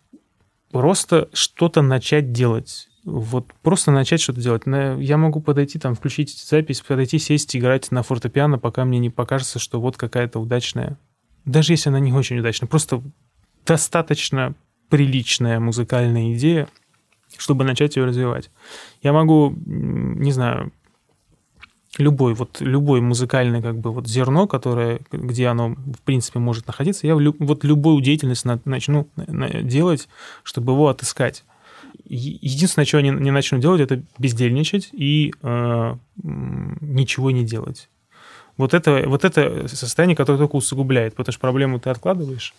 просто 0.71 1.27
что-то 1.33 1.81
начать 1.81 2.31
делать. 2.31 2.89
Вот 3.03 3.51
просто 3.63 3.89
начать 3.89 4.21
что-то 4.21 4.39
делать. 4.39 4.63
Я 5.01 5.17
могу 5.17 5.41
подойти, 5.41 5.79
там, 5.79 5.95
включить 5.95 6.37
запись, 6.37 6.81
подойти, 6.81 7.17
сесть, 7.17 7.55
играть 7.55 7.89
на 7.89 8.03
фортепиано, 8.03 8.59
пока 8.59 8.85
мне 8.85 8.99
не 8.99 9.09
покажется, 9.09 9.57
что 9.57 9.81
вот 9.81 9.97
какая-то 9.97 10.39
удачная. 10.39 10.99
Даже 11.45 11.73
если 11.73 11.89
она 11.89 11.99
не 11.99 12.13
очень 12.13 12.39
удачная, 12.39 12.69
просто 12.69 13.01
достаточно 13.65 14.53
приличная 14.89 15.59
музыкальная 15.59 16.33
идея, 16.33 16.67
чтобы 17.37 17.63
начать 17.63 17.95
ее 17.95 18.05
развивать. 18.05 18.49
Я 19.01 19.13
могу, 19.13 19.53
не 19.65 20.31
знаю, 20.31 20.71
любой, 21.97 22.33
вот 22.33 22.61
любой 22.61 23.01
музыкальный 23.01 23.61
как 23.61 23.77
бы 23.77 23.91
вот 23.91 24.07
зерно, 24.07 24.47
которое, 24.47 24.99
где 25.11 25.47
оно 25.47 25.69
в 25.69 26.01
принципе 26.03 26.39
может 26.39 26.67
находиться, 26.67 27.07
я 27.07 27.15
вот 27.15 27.63
любую 27.63 28.01
деятельность 28.01 28.45
начну 28.65 29.07
делать, 29.15 30.07
чтобы 30.43 30.73
его 30.73 30.87
отыскать. 30.87 31.43
Единственное, 32.05 32.85
чего 32.85 32.99
я 33.01 33.09
не, 33.09 33.17
не 33.17 33.31
начну 33.31 33.59
делать, 33.59 33.81
это 33.81 34.01
бездельничать 34.17 34.89
и 34.91 35.33
э, 35.41 35.95
ничего 36.23 37.31
не 37.31 37.43
делать. 37.45 37.89
Вот 38.57 38.73
это, 38.73 39.03
вот 39.07 39.25
это 39.25 39.67
состояние, 39.67 40.15
которое 40.15 40.37
только 40.37 40.55
усугубляет, 40.55 41.15
потому 41.15 41.33
что 41.33 41.39
проблему 41.39 41.79
ты 41.79 41.89
откладываешь, 41.89 42.53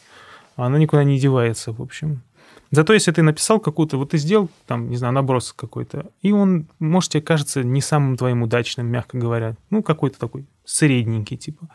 она 0.57 0.79
никуда 0.79 1.05
не 1.05 1.19
девается, 1.19 1.73
в 1.73 1.81
общем. 1.81 2.23
Зато 2.71 2.95
если 2.95 3.12
ты 3.12 3.23
написал 3.23 3.61
какую-то, 3.61 3.99
вот 3.99 4.11
ты 4.11 4.19
сделал, 4.19 4.49
там, 4.67 4.88
не 4.88 4.97
знаю, 4.97 5.12
наброс 5.12 5.53
какой-то, 5.53 6.11
и 6.23 6.33
он, 6.33 6.69
может, 6.79 7.12
тебе 7.12 7.23
кажется 7.23 7.62
не 7.62 7.83
самым 7.83 8.17
твоим 8.17 8.43
удачным, 8.43 8.87
мягко 8.87 9.19
говоря, 9.19 9.57
ну, 9.69 9.83
какой-то 9.83 10.19
такой 10.19 10.47
средненький, 10.65 11.37
типа. 11.37 11.69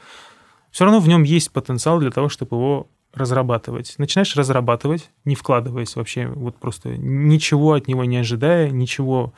Все 0.72 0.86
равно 0.86 1.00
в 1.00 1.08
нем 1.08 1.22
есть 1.24 1.52
потенциал 1.52 2.00
для 2.00 2.10
того, 2.10 2.30
чтобы 2.30 2.58
его 2.58 2.88
разрабатывать. 3.14 3.96
Начинаешь 3.98 4.36
разрабатывать, 4.36 5.12
не 5.24 5.36
вкладываясь 5.36 5.96
вообще, 5.96 6.28
вот 6.28 6.58
просто 6.58 6.98
ничего 6.98 7.74
от 7.74 7.88
него 7.88 8.04
не 8.06 8.18
ожидая, 8.18 8.70
ничего 8.70 9.34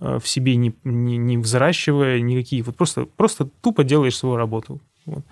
э, 0.00 0.18
в 0.18 0.26
себе 0.26 0.56
не, 0.56 0.74
не, 0.82 1.18
не 1.18 1.38
взращивая, 1.38 2.20
никакие, 2.20 2.62
вот 2.62 2.76
просто, 2.76 3.04
просто 3.04 3.48
тупо 3.60 3.84
делаешь 3.84 4.16
свою 4.16 4.36
работу. 4.36 4.80
Вот. 5.04 5.24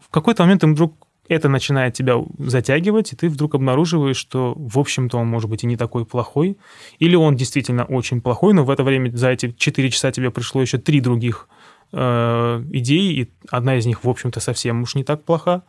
В 0.00 0.08
какой-то 0.08 0.42
момент 0.42 0.64
им 0.64 0.74
вдруг 0.74 1.07
это 1.28 1.48
начинает 1.48 1.94
тебя 1.94 2.16
затягивать, 2.38 3.12
и 3.12 3.16
ты 3.16 3.28
вдруг 3.28 3.54
обнаруживаешь, 3.54 4.16
что, 4.16 4.54
в 4.56 4.78
общем-то, 4.78 5.18
он 5.18 5.28
может 5.28 5.48
быть 5.50 5.64
и 5.64 5.66
не 5.66 5.76
такой 5.76 6.04
плохой, 6.04 6.56
или 6.98 7.14
он 7.14 7.36
действительно 7.36 7.84
очень 7.84 8.20
плохой, 8.20 8.54
но 8.54 8.64
в 8.64 8.70
это 8.70 8.82
время 8.82 9.10
за 9.14 9.30
эти 9.30 9.52
4 9.56 9.90
часа 9.90 10.10
тебе 10.10 10.30
пришло 10.30 10.60
еще 10.60 10.78
три 10.78 11.00
других 11.00 11.48
э, 11.92 12.64
идеи, 12.72 13.12
и 13.12 13.30
одна 13.50 13.76
из 13.76 13.86
них, 13.86 14.04
в 14.04 14.08
общем-то, 14.08 14.40
совсем 14.40 14.82
уж 14.82 14.94
не 14.94 15.04
так 15.04 15.24
плоха, 15.24 15.62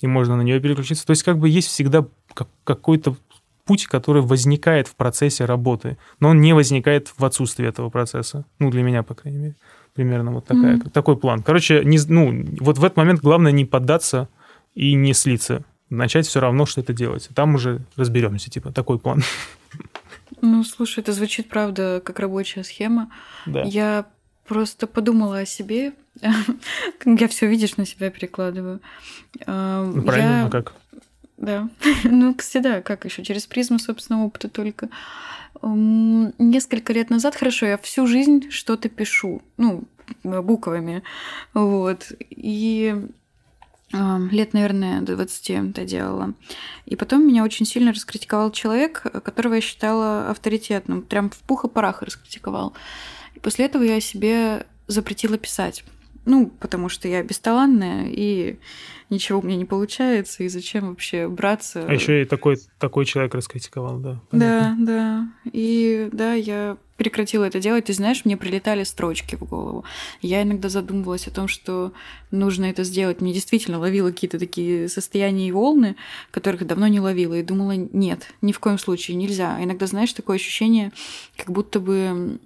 и 0.00 0.06
можно 0.06 0.36
на 0.36 0.42
нее 0.42 0.60
переключиться. 0.60 1.06
То 1.06 1.10
есть 1.12 1.22
как 1.22 1.38
бы 1.38 1.48
есть 1.48 1.68
всегда 1.68 2.06
какой-то 2.64 3.16
путь, 3.64 3.86
который 3.86 4.22
возникает 4.22 4.88
в 4.88 4.94
процессе 4.94 5.44
работы, 5.44 5.96
но 6.20 6.30
он 6.30 6.40
не 6.40 6.52
возникает 6.52 7.12
в 7.16 7.24
отсутствии 7.24 7.66
этого 7.66 7.90
процесса. 7.90 8.44
Ну, 8.58 8.70
для 8.70 8.82
меня, 8.82 9.02
по 9.02 9.14
крайней 9.14 9.38
мере. 9.38 9.54
Примерно 9.94 10.32
вот 10.32 10.44
такая, 10.44 10.76
mm-hmm. 10.76 10.90
такой 10.90 11.16
план. 11.16 11.42
Короче, 11.42 11.82
не, 11.84 11.98
ну, 12.08 12.44
вот 12.60 12.78
в 12.78 12.84
этот 12.84 12.96
момент 12.96 13.20
главное 13.20 13.52
не 13.52 13.64
поддаться 13.64 14.28
и 14.74 14.94
не 14.94 15.14
слиться. 15.14 15.64
Начать 15.90 16.26
все 16.26 16.40
равно 16.40 16.66
что-то 16.66 16.92
делать. 16.92 17.28
Там 17.34 17.54
уже 17.54 17.82
разберемся, 17.96 18.50
типа, 18.50 18.72
такой 18.72 18.98
план. 18.98 19.22
Ну, 20.40 20.64
слушай, 20.64 21.00
это 21.00 21.12
звучит, 21.12 21.48
правда, 21.48 22.02
как 22.04 22.18
рабочая 22.18 22.64
схема. 22.64 23.10
Да. 23.46 23.62
Я 23.62 24.06
просто 24.46 24.86
подумала 24.86 25.38
о 25.38 25.46
себе. 25.46 25.92
Я 27.04 27.28
все, 27.28 27.46
видишь, 27.46 27.76
на 27.76 27.86
себя 27.86 28.10
перекладываю. 28.10 28.80
Ну, 29.46 30.02
правильно, 30.02 30.40
я... 30.40 30.46
а 30.46 30.50
как? 30.50 30.74
Да. 31.36 31.68
Ну, 32.04 32.34
кстати, 32.34 32.62
да, 32.62 32.82
как 32.82 33.04
еще 33.04 33.22
через 33.22 33.46
призму 33.46 33.78
собственного 33.78 34.24
опыта 34.24 34.48
только. 34.48 34.88
Несколько 35.62 36.92
лет 36.92 37.10
назад, 37.10 37.36
хорошо, 37.36 37.66
я 37.66 37.78
всю 37.78 38.06
жизнь 38.06 38.50
что-то 38.50 38.88
пишу, 38.88 39.42
ну, 39.56 39.84
буквами, 40.22 41.02
вот. 41.54 42.12
И 42.30 43.08
лет, 44.30 44.52
наверное, 44.52 45.00
до 45.02 45.16
20 45.16 45.50
это 45.50 45.84
делала. 45.84 46.34
И 46.86 46.96
потом 46.96 47.26
меня 47.26 47.44
очень 47.44 47.66
сильно 47.66 47.92
раскритиковал 47.92 48.50
человек, 48.50 49.02
которого 49.02 49.54
я 49.54 49.60
считала 49.60 50.30
авторитетным. 50.30 51.02
Прям 51.02 51.30
в 51.30 51.38
пух 51.38 51.64
и 51.64 51.68
парах 51.68 52.02
раскритиковал. 52.02 52.74
И 53.34 53.40
после 53.40 53.66
этого 53.66 53.82
я 53.82 54.00
себе 54.00 54.66
запретила 54.86 55.38
писать. 55.38 55.84
Ну, 56.26 56.46
потому 56.46 56.88
что 56.88 57.06
я 57.06 57.22
бесталанная, 57.22 58.06
и 58.08 58.58
ничего 59.10 59.40
у 59.40 59.42
меня 59.42 59.56
не 59.56 59.64
получается, 59.64 60.42
и 60.42 60.48
зачем 60.48 60.88
вообще 60.88 61.28
браться. 61.28 61.86
А 61.86 61.92
еще 61.92 62.22
и 62.22 62.24
такой, 62.24 62.58
такой 62.78 63.04
человек 63.04 63.34
раскритиковал, 63.34 63.98
да. 63.98 64.20
Понятно. 64.30 64.76
Да, 64.78 64.92
да. 64.92 65.50
И 65.52 66.08
да, 66.12 66.34
я 66.34 66.76
прекратила 66.96 67.44
это 67.44 67.58
делать, 67.58 67.86
ты 67.86 67.92
знаешь, 67.92 68.24
мне 68.24 68.36
прилетали 68.36 68.84
строчки 68.84 69.34
в 69.34 69.42
голову. 69.42 69.84
Я 70.22 70.42
иногда 70.42 70.68
задумывалась 70.68 71.26
о 71.26 71.32
том, 71.32 71.48
что 71.48 71.92
нужно 72.30 72.66
это 72.66 72.84
сделать. 72.84 73.20
Мне 73.20 73.32
действительно 73.32 73.78
ловила 73.78 74.10
какие-то 74.10 74.38
такие 74.38 74.88
состояния 74.88 75.48
и 75.48 75.52
волны, 75.52 75.96
которых 76.30 76.66
давно 76.66 76.86
не 76.86 77.00
ловила, 77.00 77.34
и 77.34 77.42
думала, 77.42 77.72
нет, 77.72 78.28
ни 78.42 78.52
в 78.52 78.60
коем 78.60 78.78
случае 78.78 79.16
нельзя. 79.16 79.56
А 79.56 79.64
иногда, 79.64 79.86
знаешь, 79.86 80.12
такое 80.12 80.36
ощущение, 80.36 80.92
как 81.36 81.50
будто 81.50 81.80
бы 81.80 82.38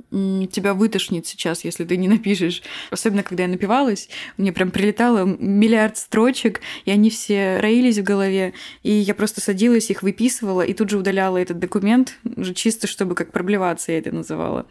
тебя 0.50 0.72
вытошнит 0.72 1.26
сейчас, 1.26 1.64
если 1.64 1.84
ты 1.84 1.96
не 1.96 2.08
напишешь. 2.08 2.62
Особенно, 2.90 3.22
когда 3.22 3.42
я 3.42 3.48
напивалась, 3.48 4.08
мне 4.38 4.52
прям 4.52 4.70
прилетало 4.70 5.24
миллиард 5.24 5.98
строчек, 5.98 6.57
и 6.84 6.90
они 6.90 7.10
все 7.10 7.58
роились 7.58 7.98
в 7.98 8.02
голове, 8.02 8.54
и 8.82 8.92
я 8.92 9.14
просто 9.14 9.40
садилась, 9.40 9.90
их 9.90 10.02
выписывала, 10.02 10.62
и 10.62 10.74
тут 10.74 10.90
же 10.90 10.98
удаляла 10.98 11.38
этот 11.38 11.58
документ, 11.58 12.18
уже 12.36 12.54
чисто, 12.54 12.86
чтобы 12.86 13.14
как 13.14 13.32
проблеваться, 13.32 13.92
я 13.92 13.98
это 13.98 14.12
называла. 14.12 14.66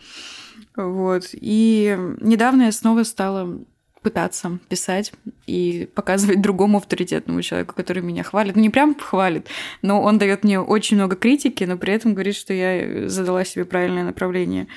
Вот. 0.76 1.30
И 1.34 1.98
недавно 2.22 2.64
я 2.64 2.72
снова 2.72 3.04
стала 3.04 3.60
пытаться 4.08 4.60
писать 4.70 5.12
и 5.48 5.90
показывать 5.94 6.42
другому 6.42 6.78
авторитетному 6.78 7.42
человеку, 7.42 7.76
который 7.76 8.02
меня 8.02 8.24
хвалит. 8.24 8.56
Ну, 8.56 8.62
не 8.62 8.70
прям 8.70 8.96
хвалит, 8.96 9.48
но 9.82 10.02
он 10.02 10.18
дает 10.18 10.44
мне 10.44 10.60
очень 10.60 10.96
много 10.98 11.16
критики, 11.16 11.64
но 11.66 11.78
при 11.78 11.94
этом 11.94 12.14
говорит, 12.14 12.36
что 12.36 12.54
я 12.54 13.10
задала 13.10 13.44
себе 13.44 13.66
правильное 13.66 14.06
направление. 14.06 14.68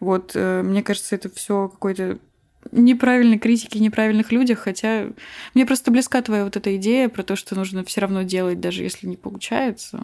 Вот, 0.00 0.32
э, 0.34 0.62
мне 0.62 0.82
кажется, 0.82 1.16
это 1.16 1.28
все 1.28 1.68
какой-то 1.68 2.18
неправильной 2.72 3.38
критике, 3.38 3.78
неправильных 3.78 4.32
людях, 4.32 4.60
хотя 4.60 5.06
мне 5.54 5.66
просто 5.66 5.90
близка 5.90 6.22
твоя 6.22 6.44
вот 6.44 6.56
эта 6.56 6.76
идея 6.76 7.08
про 7.08 7.22
то, 7.22 7.36
что 7.36 7.54
нужно 7.54 7.84
все 7.84 8.00
равно 8.00 8.22
делать, 8.22 8.60
даже 8.60 8.82
если 8.82 9.06
не 9.06 9.16
получается. 9.16 10.00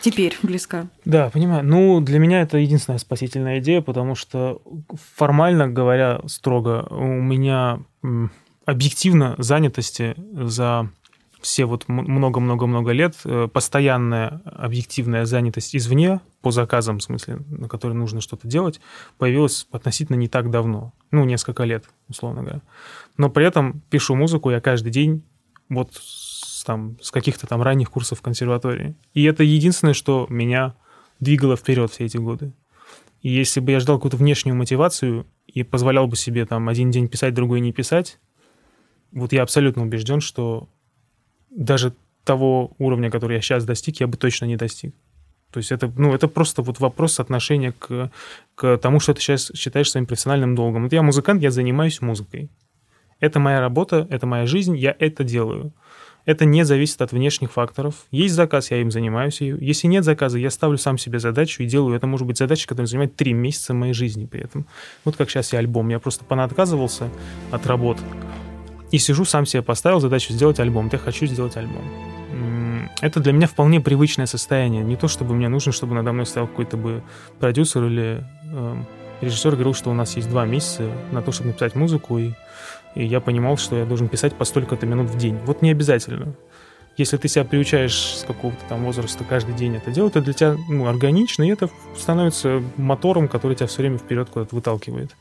Теперь 0.00 0.36
близка. 0.42 0.88
Да, 1.04 1.30
понимаю. 1.30 1.64
Ну, 1.64 2.00
для 2.00 2.18
меня 2.18 2.42
это 2.42 2.58
единственная 2.58 2.98
спасительная 2.98 3.58
идея, 3.60 3.80
потому 3.80 4.14
что 4.14 4.60
формально 5.14 5.68
говоря 5.68 6.20
строго, 6.26 6.86
у 6.90 7.04
меня 7.04 7.80
объективно 8.64 9.34
занятости 9.38 10.14
за 10.32 10.90
все 11.44 11.66
вот 11.66 11.88
много-много-много 11.88 12.92
лет 12.92 13.16
э, 13.24 13.48
постоянная 13.52 14.40
объективная 14.46 15.26
занятость 15.26 15.76
извне 15.76 16.22
по 16.40 16.50
заказам, 16.50 17.00
в 17.00 17.02
смысле, 17.02 17.40
на 17.50 17.68
которые 17.68 17.98
нужно 17.98 18.22
что-то 18.22 18.48
делать, 18.48 18.80
появилась 19.18 19.66
относительно 19.70 20.16
не 20.16 20.26
так 20.26 20.50
давно. 20.50 20.94
Ну, 21.10 21.24
несколько 21.26 21.64
лет, 21.64 21.84
условно 22.08 22.40
говоря. 22.40 22.62
Но 23.18 23.28
при 23.28 23.44
этом 23.44 23.82
пишу 23.90 24.14
музыку 24.14 24.50
я 24.50 24.62
каждый 24.62 24.90
день 24.90 25.22
вот 25.68 25.90
с, 25.92 26.64
там, 26.64 26.96
с 27.02 27.10
каких-то 27.10 27.46
там 27.46 27.60
ранних 27.60 27.90
курсов 27.90 28.22
консерватории. 28.22 28.96
И 29.12 29.24
это 29.24 29.42
единственное, 29.42 29.94
что 29.94 30.26
меня 30.30 30.74
двигало 31.20 31.56
вперед 31.56 31.90
все 31.90 32.06
эти 32.06 32.16
годы. 32.16 32.54
И 33.20 33.28
если 33.28 33.60
бы 33.60 33.72
я 33.72 33.80
ждал 33.80 33.98
какую-то 33.98 34.16
внешнюю 34.16 34.56
мотивацию 34.56 35.26
и 35.46 35.62
позволял 35.62 36.06
бы 36.06 36.16
себе 36.16 36.46
там 36.46 36.70
один 36.70 36.90
день 36.90 37.08
писать, 37.08 37.34
другой 37.34 37.60
не 37.60 37.72
писать, 37.72 38.18
вот 39.12 39.34
я 39.34 39.42
абсолютно 39.42 39.82
убежден, 39.82 40.22
что 40.22 40.70
даже 41.54 41.94
того 42.24 42.72
уровня, 42.78 43.10
который 43.10 43.36
я 43.36 43.42
сейчас 43.42 43.64
достиг, 43.64 44.00
я 44.00 44.06
бы 44.06 44.16
точно 44.16 44.46
не 44.46 44.56
достиг. 44.56 44.94
То 45.50 45.58
есть 45.58 45.70
это, 45.70 45.92
ну, 45.96 46.12
это 46.12 46.26
просто 46.26 46.62
вот 46.62 46.80
вопрос 46.80 47.20
отношения 47.20 47.72
к, 47.78 48.10
к 48.56 48.76
тому, 48.78 48.98
что 48.98 49.14
ты 49.14 49.20
сейчас 49.20 49.52
считаешь 49.54 49.90
своим 49.90 50.06
профессиональным 50.06 50.56
долгом. 50.56 50.82
Вот 50.82 50.92
я 50.92 51.02
музыкант, 51.02 51.42
я 51.42 51.52
занимаюсь 51.52 52.00
музыкой. 52.00 52.50
Это 53.20 53.38
моя 53.38 53.60
работа, 53.60 54.06
это 54.10 54.26
моя 54.26 54.46
жизнь, 54.46 54.76
я 54.76 54.96
это 54.98 55.22
делаю. 55.22 55.72
Это 56.24 56.44
не 56.44 56.64
зависит 56.64 57.00
от 57.02 57.12
внешних 57.12 57.52
факторов. 57.52 58.06
Есть 58.10 58.34
заказ, 58.34 58.70
я 58.70 58.80
им 58.80 58.90
занимаюсь. 58.90 59.40
Если 59.42 59.86
нет 59.86 60.04
заказа, 60.04 60.38
я 60.38 60.50
ставлю 60.50 60.78
сам 60.78 60.98
себе 60.98 61.18
задачу 61.18 61.62
и 61.62 61.66
делаю. 61.66 61.94
Это 61.94 62.06
может 62.06 62.26
быть 62.26 62.38
задача, 62.38 62.66
которая 62.66 62.86
занимает 62.86 63.14
три 63.14 63.32
месяца 63.34 63.74
моей 63.74 63.92
жизни 63.92 64.24
при 64.24 64.42
этом. 64.42 64.66
Вот 65.04 65.16
как 65.16 65.30
сейчас 65.30 65.52
я 65.52 65.58
альбом. 65.58 65.88
Я 65.90 66.00
просто 66.00 66.24
понатказывался 66.24 67.10
от 67.52 67.66
работ 67.66 67.98
и 68.94 68.98
сижу, 68.98 69.24
сам 69.24 69.44
себе 69.44 69.60
поставил 69.60 69.98
задачу 69.98 70.32
сделать 70.32 70.60
альбом. 70.60 70.88
Я 70.92 70.98
хочу 70.98 71.26
сделать 71.26 71.56
альбом. 71.56 71.82
Это 73.00 73.18
для 73.18 73.32
меня 73.32 73.48
вполне 73.48 73.80
привычное 73.80 74.26
состояние. 74.26 74.84
Не 74.84 74.94
то, 74.94 75.08
чтобы 75.08 75.34
мне 75.34 75.48
нужно, 75.48 75.72
чтобы 75.72 75.96
надо 75.96 76.12
мной 76.12 76.26
стоял 76.26 76.46
какой-то 76.46 76.76
бы 76.76 77.02
продюсер 77.40 77.86
или 77.86 78.24
э, 78.52 78.76
режиссер 79.20 79.50
говорил, 79.54 79.74
что 79.74 79.90
у 79.90 79.94
нас 79.94 80.14
есть 80.14 80.30
два 80.30 80.46
месяца 80.46 80.88
на 81.10 81.22
то, 81.22 81.32
чтобы 81.32 81.48
написать 81.48 81.74
музыку, 81.74 82.18
и, 82.18 82.34
и 82.94 83.04
я 83.04 83.20
понимал, 83.20 83.56
что 83.56 83.74
я 83.74 83.84
должен 83.84 84.06
писать 84.06 84.36
по 84.36 84.44
столько-то 84.44 84.86
минут 84.86 85.10
в 85.10 85.18
день. 85.18 85.38
Вот 85.44 85.60
не 85.60 85.72
обязательно. 85.72 86.36
Если 86.96 87.16
ты 87.16 87.26
себя 87.26 87.44
приучаешь 87.44 87.96
с 87.96 88.24
какого-то 88.24 88.60
там 88.68 88.84
возраста 88.84 89.24
каждый 89.28 89.56
день 89.56 89.74
это 89.74 89.90
делать, 89.90 90.12
это 90.12 90.24
для 90.24 90.34
тебя 90.34 90.56
ну, 90.68 90.86
органично, 90.86 91.42
и 91.42 91.48
это 91.48 91.68
становится 91.98 92.62
мотором, 92.76 93.26
который 93.26 93.56
тебя 93.56 93.66
все 93.66 93.78
время 93.78 93.98
вперед 93.98 94.30
куда-то 94.30 94.54
выталкивает. 94.54 95.16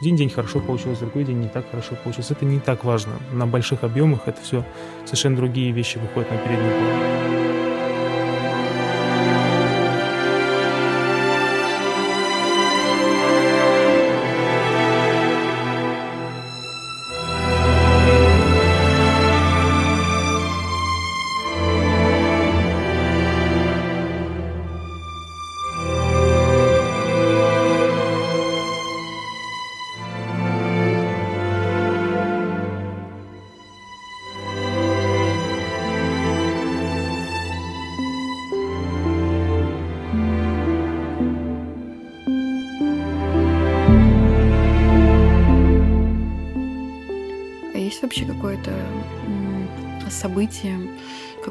Один 0.00 0.16
день 0.16 0.30
хорошо 0.30 0.60
получилось, 0.60 0.98
другой 0.98 1.24
день 1.24 1.40
не 1.40 1.48
так 1.48 1.70
хорошо 1.70 1.96
получилось. 2.02 2.30
Это 2.30 2.44
не 2.44 2.58
так 2.58 2.84
важно. 2.84 3.12
На 3.32 3.46
больших 3.46 3.84
объемах 3.84 4.20
это 4.26 4.40
все 4.42 4.64
совершенно 5.04 5.36
другие 5.36 5.72
вещи 5.72 5.98
выходят 5.98 6.30
на 6.30 6.36
передний 6.38 6.70
план. 6.70 7.53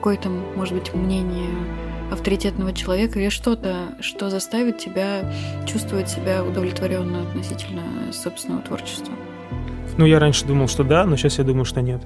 Какое-то, 0.03 0.27
может 0.27 0.73
быть, 0.73 0.93
мнение 0.93 1.49
авторитетного 2.11 2.73
человека 2.73 3.21
или 3.21 3.29
что-то, 3.29 3.95
что 4.01 4.29
заставит 4.29 4.77
тебя 4.77 5.33
чувствовать 5.65 6.09
себя 6.09 6.43
удовлетворенно 6.43 7.21
относительно 7.21 8.11
собственного 8.11 8.61
творчества? 8.63 9.13
Ну, 9.97 10.05
я 10.05 10.19
раньше 10.19 10.43
думал, 10.43 10.67
что 10.67 10.83
да, 10.83 11.05
но 11.05 11.15
сейчас 11.15 11.37
я 11.37 11.45
думаю, 11.45 11.63
что 11.63 11.81
нет. 11.81 12.01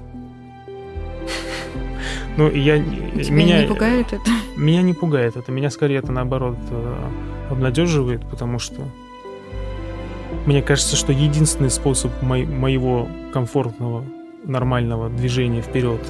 Ну, 2.36 2.48
я... 2.52 2.78
Тебя 2.78 3.34
меня, 3.34 3.62
не 3.62 3.66
пугает 3.66 4.12
это? 4.12 4.30
Меня 4.56 4.82
не 4.82 4.94
пугает 4.94 5.36
это. 5.36 5.50
Меня 5.50 5.68
скорее 5.68 5.96
это, 5.96 6.12
наоборот, 6.12 6.56
э, 6.70 7.10
обнадеживает, 7.50 8.24
потому 8.30 8.60
что 8.60 8.80
мне 10.46 10.62
кажется, 10.62 10.94
что 10.94 11.10
единственный 11.10 11.70
способ 11.70 12.12
мо- 12.22 12.46
моего 12.46 13.08
комфортного, 13.32 14.04
нормального 14.44 15.10
движения 15.10 15.62
вперед 15.62 16.00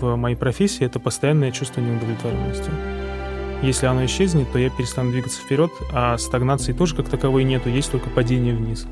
в 0.00 0.16
моей 0.16 0.36
профессии, 0.36 0.84
это 0.84 0.98
постоянное 0.98 1.52
чувство 1.52 1.80
неудовлетворенности. 1.80 2.70
Если 3.62 3.86
оно 3.86 4.04
исчезнет, 4.06 4.50
то 4.52 4.58
я 4.58 4.70
перестану 4.70 5.10
двигаться 5.10 5.40
вперед, 5.40 5.70
а 5.92 6.16
стагнации 6.16 6.72
тоже 6.72 6.96
как 6.96 7.08
таковой 7.08 7.44
нету, 7.44 7.68
есть 7.68 7.90
только 7.90 8.08
падение 8.08 8.54
вниз. 8.54 8.86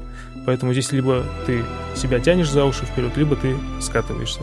Поэтому 0.45 0.73
здесь 0.73 0.93
либо 0.93 1.25
ты 1.47 1.63
себя 1.97 2.21
тянешь 2.21 2.51
за 2.51 2.65
уши 2.65 2.85
вперед, 2.85 3.17
либо 3.17 3.35
ты 3.37 3.57
скатываешься. 3.81 4.41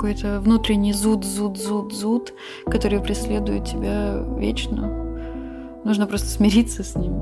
Какой-то 0.00 0.40
внутренний 0.40 0.94
зуд, 0.94 1.24
зуд, 1.24 1.58
зуд, 1.58 1.92
зуд, 1.92 2.32
который 2.64 3.00
преследует 3.00 3.66
тебя 3.66 4.24
вечно. 4.38 4.88
Нужно 5.84 6.06
просто 6.06 6.28
смириться 6.28 6.82
с 6.82 6.96
ним. 6.96 7.20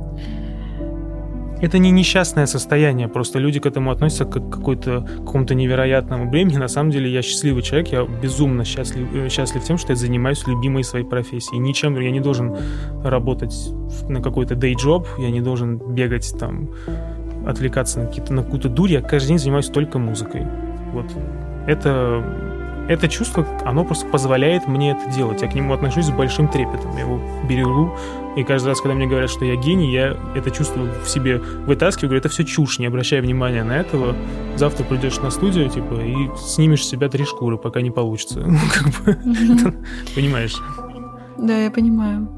Это 1.60 1.78
не 1.78 1.90
несчастное 1.90 2.46
состояние, 2.46 3.08
просто 3.08 3.40
люди 3.40 3.58
к 3.58 3.66
этому 3.66 3.90
относятся 3.90 4.26
как 4.26 4.48
к 4.48 4.52
какой-то 4.52 5.04
какому-то 5.26 5.56
невероятному 5.56 6.30
бремени. 6.30 6.56
На 6.56 6.68
самом 6.68 6.92
деле 6.92 7.10
я 7.10 7.20
счастливый 7.20 7.64
человек, 7.64 7.88
я 7.88 8.04
безумно 8.04 8.64
счастлив, 8.64 9.08
э, 9.12 9.28
счастлив 9.28 9.64
тем, 9.64 9.76
что 9.76 9.90
я 9.90 9.96
занимаюсь 9.96 10.46
любимой 10.46 10.84
своей 10.84 11.04
профессией. 11.04 11.58
Ничем 11.58 11.98
я 11.98 12.12
не 12.12 12.20
должен 12.20 12.56
работать 13.02 13.56
на 14.08 14.22
какой-то 14.22 14.54
day 14.54 14.74
job, 14.74 15.04
я 15.18 15.32
не 15.32 15.40
должен 15.40 15.78
бегать 15.78 16.32
там, 16.38 16.70
отвлекаться 17.44 17.98
на, 17.98 18.06
какие-то, 18.06 18.32
на 18.32 18.44
какую-то 18.44 18.68
дурь, 18.68 18.92
я 18.92 19.00
каждый 19.00 19.30
день 19.30 19.38
занимаюсь 19.40 19.66
только 19.66 19.98
музыкой. 19.98 20.46
Вот 20.92 21.06
это 21.66 22.47
это 22.88 23.08
чувство, 23.08 23.46
оно 23.64 23.84
просто 23.84 24.06
позволяет 24.06 24.66
мне 24.66 24.92
это 24.92 25.10
делать. 25.10 25.42
Я 25.42 25.48
к 25.48 25.54
нему 25.54 25.74
отношусь 25.74 26.06
с 26.06 26.10
большим 26.10 26.48
трепетом. 26.48 26.92
Я 26.94 27.00
его 27.00 27.20
берегу, 27.48 27.94
и 28.36 28.44
каждый 28.44 28.68
раз, 28.68 28.80
когда 28.80 28.94
мне 28.94 29.06
говорят, 29.06 29.30
что 29.30 29.44
я 29.44 29.56
гений, 29.56 29.92
я 29.92 30.16
это 30.34 30.50
чувство 30.50 30.86
в 31.04 31.08
себе 31.08 31.38
вытаскиваю, 31.38 32.10
говорю, 32.10 32.20
это 32.20 32.28
все 32.28 32.44
чушь, 32.44 32.78
не 32.78 32.86
обращай 32.86 33.20
внимания 33.20 33.64
на 33.64 33.72
этого. 33.72 34.16
Завтра 34.56 34.84
придешь 34.84 35.18
на 35.18 35.30
студию, 35.30 35.68
типа, 35.68 35.94
и 35.94 36.14
снимешь 36.38 36.84
с 36.84 36.88
себя 36.88 37.08
три 37.08 37.24
шкуры, 37.24 37.58
пока 37.58 37.80
не 37.80 37.90
получится. 37.90 38.40
Ну, 38.48 38.58
как 38.72 38.88
бы, 39.04 39.16
понимаешь? 40.14 40.56
Да, 41.36 41.56
я 41.56 41.70
понимаю. 41.70 42.37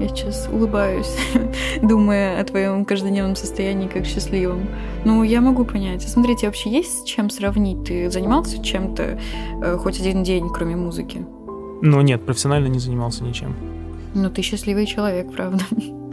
Я 0.00 0.08
сейчас 0.08 0.48
улыбаюсь, 0.52 1.16
думая 1.82 2.40
о 2.40 2.44
твоем 2.44 2.84
каждодневном 2.84 3.34
состоянии 3.34 3.88
как 3.88 4.06
счастливом. 4.06 4.68
Ну, 5.04 5.24
я 5.24 5.40
могу 5.40 5.64
понять. 5.64 6.02
Смотрите, 6.08 6.46
вообще 6.46 6.70
есть 6.70 7.00
с 7.00 7.04
чем 7.04 7.30
сравнить? 7.30 7.84
Ты 7.84 8.08
занимался 8.08 8.62
чем-то 8.62 9.18
э, 9.60 9.76
хоть 9.76 9.98
один 9.98 10.22
день, 10.22 10.48
кроме 10.50 10.76
музыки? 10.76 11.26
Ну, 11.82 12.00
нет, 12.00 12.24
профессионально 12.24 12.68
не 12.68 12.78
занимался 12.78 13.24
ничем. 13.24 13.56
Ну, 14.14 14.30
ты 14.30 14.42
счастливый 14.42 14.86
человек, 14.86 15.32
правда. 15.32 15.64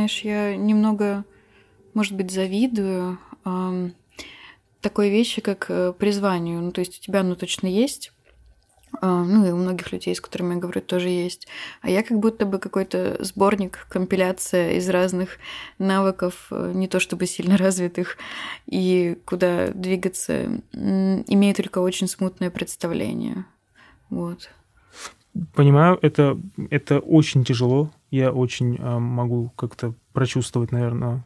знаешь, 0.00 0.22
я 0.22 0.56
немного, 0.56 1.26
может 1.92 2.14
быть, 2.14 2.30
завидую 2.30 3.18
э, 3.44 3.90
такой 4.80 5.10
вещи, 5.10 5.42
как 5.42 5.66
э, 5.68 5.92
призванию. 5.92 6.62
Ну, 6.62 6.72
то 6.72 6.78
есть 6.78 6.98
у 6.98 7.02
тебя 7.02 7.20
оно 7.20 7.34
точно 7.34 7.66
есть, 7.66 8.12
а, 9.02 9.22
ну 9.22 9.46
и 9.46 9.50
у 9.50 9.56
многих 9.56 9.92
людей, 9.92 10.14
с 10.14 10.20
которыми 10.22 10.54
я 10.54 10.60
говорю, 10.60 10.80
тоже 10.80 11.10
есть. 11.10 11.48
А 11.82 11.90
я 11.90 12.02
как 12.02 12.18
будто 12.18 12.46
бы 12.46 12.58
какой-то 12.58 13.22
сборник, 13.22 13.86
компиляция 13.90 14.72
из 14.72 14.88
разных 14.88 15.36
навыков, 15.78 16.46
э, 16.50 16.72
не 16.74 16.88
то 16.88 16.98
чтобы 16.98 17.26
сильно 17.26 17.56
развитых, 17.58 18.16
и 18.64 19.18
куда 19.26 19.68
двигаться, 19.68 20.62
имею 20.72 21.54
только 21.54 21.80
очень 21.80 22.08
смутное 22.08 22.50
представление. 22.50 23.44
Вот. 24.08 24.48
Понимаю, 25.54 25.98
это, 26.00 26.38
это 26.70 27.00
очень 27.00 27.44
тяжело. 27.44 27.90
Я 28.10 28.32
очень 28.32 28.76
э, 28.76 28.98
могу 28.98 29.50
как-то 29.56 29.94
прочувствовать, 30.12 30.72
наверное, 30.72 31.24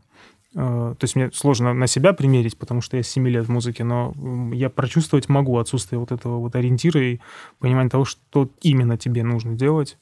Э, 0.55 0.95
то 0.99 1.05
есть 1.05 1.17
мне 1.17 1.31
сложно 1.33 1.75
на 1.75 1.87
себя 1.87 2.13
примерить, 2.13 2.57
потому 2.57 2.81
что 2.81 2.97
я 2.97 3.03
с 3.03 3.09
7 3.09 3.29
лет 3.29 3.47
в 3.47 3.51
музыке, 3.51 3.85
но 3.85 4.15
я 4.53 4.71
прочувствовать 4.71 5.29
могу 5.29 5.59
отсутствие 5.59 5.99
вот 5.99 6.13
этого 6.13 6.39
вот 6.39 6.55
ориентира 6.55 7.03
и 7.03 7.19
понимания 7.59 7.91
того, 7.91 8.05
что 8.05 8.49
именно 8.63 8.97
тебе 8.97 9.25
нужно 9.25 9.55
делать. 9.55 9.99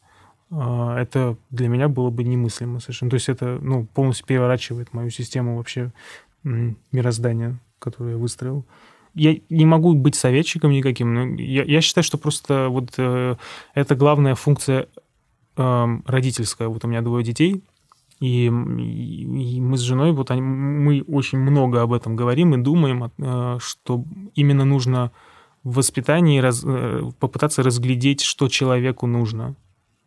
Э, 0.51 0.97
это 0.99 1.37
для 1.51 1.68
меня 1.68 1.89
было 1.89 2.11
бы 2.11 2.24
немыслимо 2.24 2.80
совершенно. 2.80 3.11
То 3.11 3.14
есть 3.14 3.28
это 3.28 3.59
ну, 3.62 3.87
полностью 3.87 4.26
переворачивает 4.26 4.93
мою 4.93 5.11
систему 5.11 5.57
вообще 5.57 5.93
мироздания, 6.45 7.59
которую 7.78 8.12
я 8.12 8.18
выстроил. 8.18 8.64
Я 9.14 9.37
не 9.51 9.66
могу 9.66 9.95
быть 9.95 10.14
советчиком 10.16 10.70
никаким, 10.70 11.14
но 11.14 11.41
я, 11.41 11.62
я 11.64 11.80
считаю, 11.83 12.03
что 12.03 12.18
просто 12.18 12.68
вот 12.68 12.95
э, 12.97 13.37
это 13.74 13.95
главная 13.95 14.35
функция 14.35 14.89
родительская. 16.06 16.68
Вот 16.68 16.84
у 16.84 16.88
меня 16.88 17.02
двое 17.02 17.24
детей, 17.24 17.62
и, 18.22 18.44
и 18.46 19.60
мы 19.60 19.76
с 19.76 19.80
женой, 19.80 20.12
вот 20.12 20.30
они, 20.30 20.40
мы 20.40 21.02
очень 21.08 21.38
много 21.38 21.82
об 21.82 21.92
этом 21.92 22.14
говорим 22.14 22.54
и 22.54 22.62
думаем, 22.62 23.10
э, 23.18 23.58
что 23.60 24.04
именно 24.36 24.64
нужно 24.64 25.10
в 25.64 25.74
воспитании 25.74 26.38
раз, 26.38 26.62
э, 26.64 27.02
попытаться 27.18 27.64
разглядеть, 27.64 28.20
что 28.20 28.48
человеку 28.48 29.08
нужно. 29.08 29.56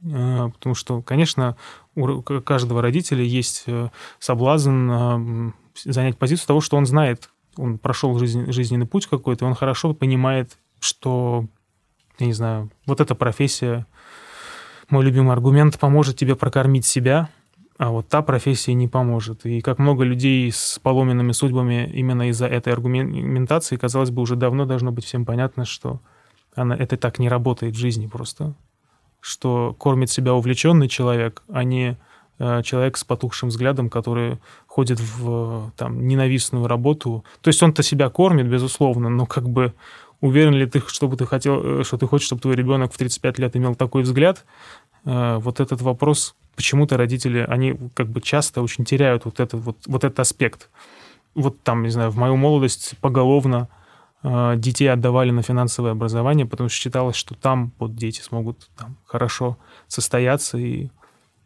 Э, 0.01 0.49
потому 0.53 0.75
что, 0.75 1.01
конечно, 1.01 1.57
у 1.95 2.21
каждого 2.21 2.81
родителя 2.81 3.21
есть 3.21 3.65
соблазн 4.19 5.51
занять 5.83 6.17
позицию 6.17 6.47
того, 6.47 6.61
что 6.61 6.77
он 6.77 6.85
знает. 6.85 7.29
Он 7.57 7.77
прошел 7.77 8.17
жизнь, 8.17 8.49
жизненный 8.49 8.87
путь 8.87 9.07
какой-то, 9.07 9.45
он 9.45 9.55
хорошо 9.55 9.93
понимает, 9.93 10.57
что, 10.79 11.47
я 12.17 12.27
не 12.27 12.33
знаю, 12.33 12.71
вот 12.85 13.01
эта 13.01 13.13
профессия, 13.13 13.87
мой 14.89 15.03
любимый 15.03 15.33
аргумент, 15.33 15.79
поможет 15.79 16.17
тебе 16.17 16.35
прокормить 16.35 16.85
себя– 16.85 17.29
а 17.77 17.89
вот 17.89 18.07
та 18.07 18.21
профессия 18.21 18.73
не 18.73 18.87
поможет. 18.87 19.45
И 19.45 19.59
как 19.61 19.79
много 19.79 20.03
людей 20.03 20.49
с 20.51 20.79
поломенными 20.81 21.33
судьбами 21.33 21.89
именно 21.93 22.29
из-за 22.29 22.47
этой 22.47 22.71
аргументации, 22.71 23.75
казалось 23.75 24.11
бы, 24.11 24.21
уже 24.21 24.35
давно 24.35 24.65
должно 24.65 24.91
быть 24.91 25.03
всем 25.03 25.25
понятно, 25.25 25.65
что 25.65 25.99
она, 26.55 26.75
это 26.75 26.95
так 26.95 27.19
не 27.19 27.27
работает 27.27 27.75
в 27.75 27.77
жизни 27.77 28.07
просто. 28.07 28.53
Что 29.19 29.75
кормит 29.77 30.09
себя 30.09 30.33
увлеченный 30.33 30.87
человек, 30.87 31.43
а 31.49 31.65
не 31.65 31.97
э, 32.39 32.61
человек 32.63 32.95
с 32.95 33.03
потухшим 33.03 33.49
взглядом, 33.49 33.89
который 33.89 34.39
ходит 34.67 35.01
в 35.01 35.71
там, 35.75 36.07
ненавистную 36.07 36.67
работу. 36.67 37.25
То 37.41 37.49
есть 37.49 37.61
он-то 37.61 37.83
себя 37.83 38.09
кормит, 38.09 38.47
безусловно, 38.47 39.09
но 39.09 39.25
как 39.25 39.49
бы 39.49 39.73
уверен 40.21 40.53
ли 40.53 40.65
ты, 40.65 40.81
чтобы 40.87 41.17
ты 41.17 41.25
хотел, 41.25 41.81
э, 41.81 41.83
что 41.83 41.97
ты 41.97 42.07
хочешь, 42.07 42.27
чтобы 42.27 42.41
твой 42.41 42.55
ребенок 42.55 42.93
в 42.93 42.97
35 42.97 43.39
лет 43.39 43.55
имел 43.55 43.75
такой 43.75 44.03
взгляд, 44.03 44.45
э, 45.05 45.37
вот 45.37 45.59
этот 45.59 45.81
вопрос 45.81 46.35
почему-то 46.55 46.97
родители, 46.97 47.45
они 47.47 47.77
как 47.93 48.07
бы 48.07 48.21
часто 48.21 48.61
очень 48.61 48.85
теряют 48.85 49.25
вот 49.25 49.39
этот, 49.39 49.61
вот, 49.61 49.77
вот 49.85 50.03
этот 50.03 50.19
аспект. 50.19 50.69
Вот 51.33 51.61
там, 51.63 51.83
не 51.83 51.89
знаю, 51.89 52.11
в 52.11 52.17
мою 52.17 52.37
молодость 52.37 52.95
поголовно 53.01 53.67
э, 54.23 54.53
детей 54.57 54.87
отдавали 54.87 55.31
на 55.31 55.41
финансовое 55.41 55.91
образование, 55.91 56.45
потому 56.45 56.69
что 56.69 56.77
считалось, 56.77 57.15
что 57.15 57.35
там 57.35 57.73
вот 57.77 57.95
дети 57.95 58.21
смогут 58.21 58.69
там, 58.77 58.97
хорошо 59.05 59.57
состояться 59.87 60.57
и 60.57 60.89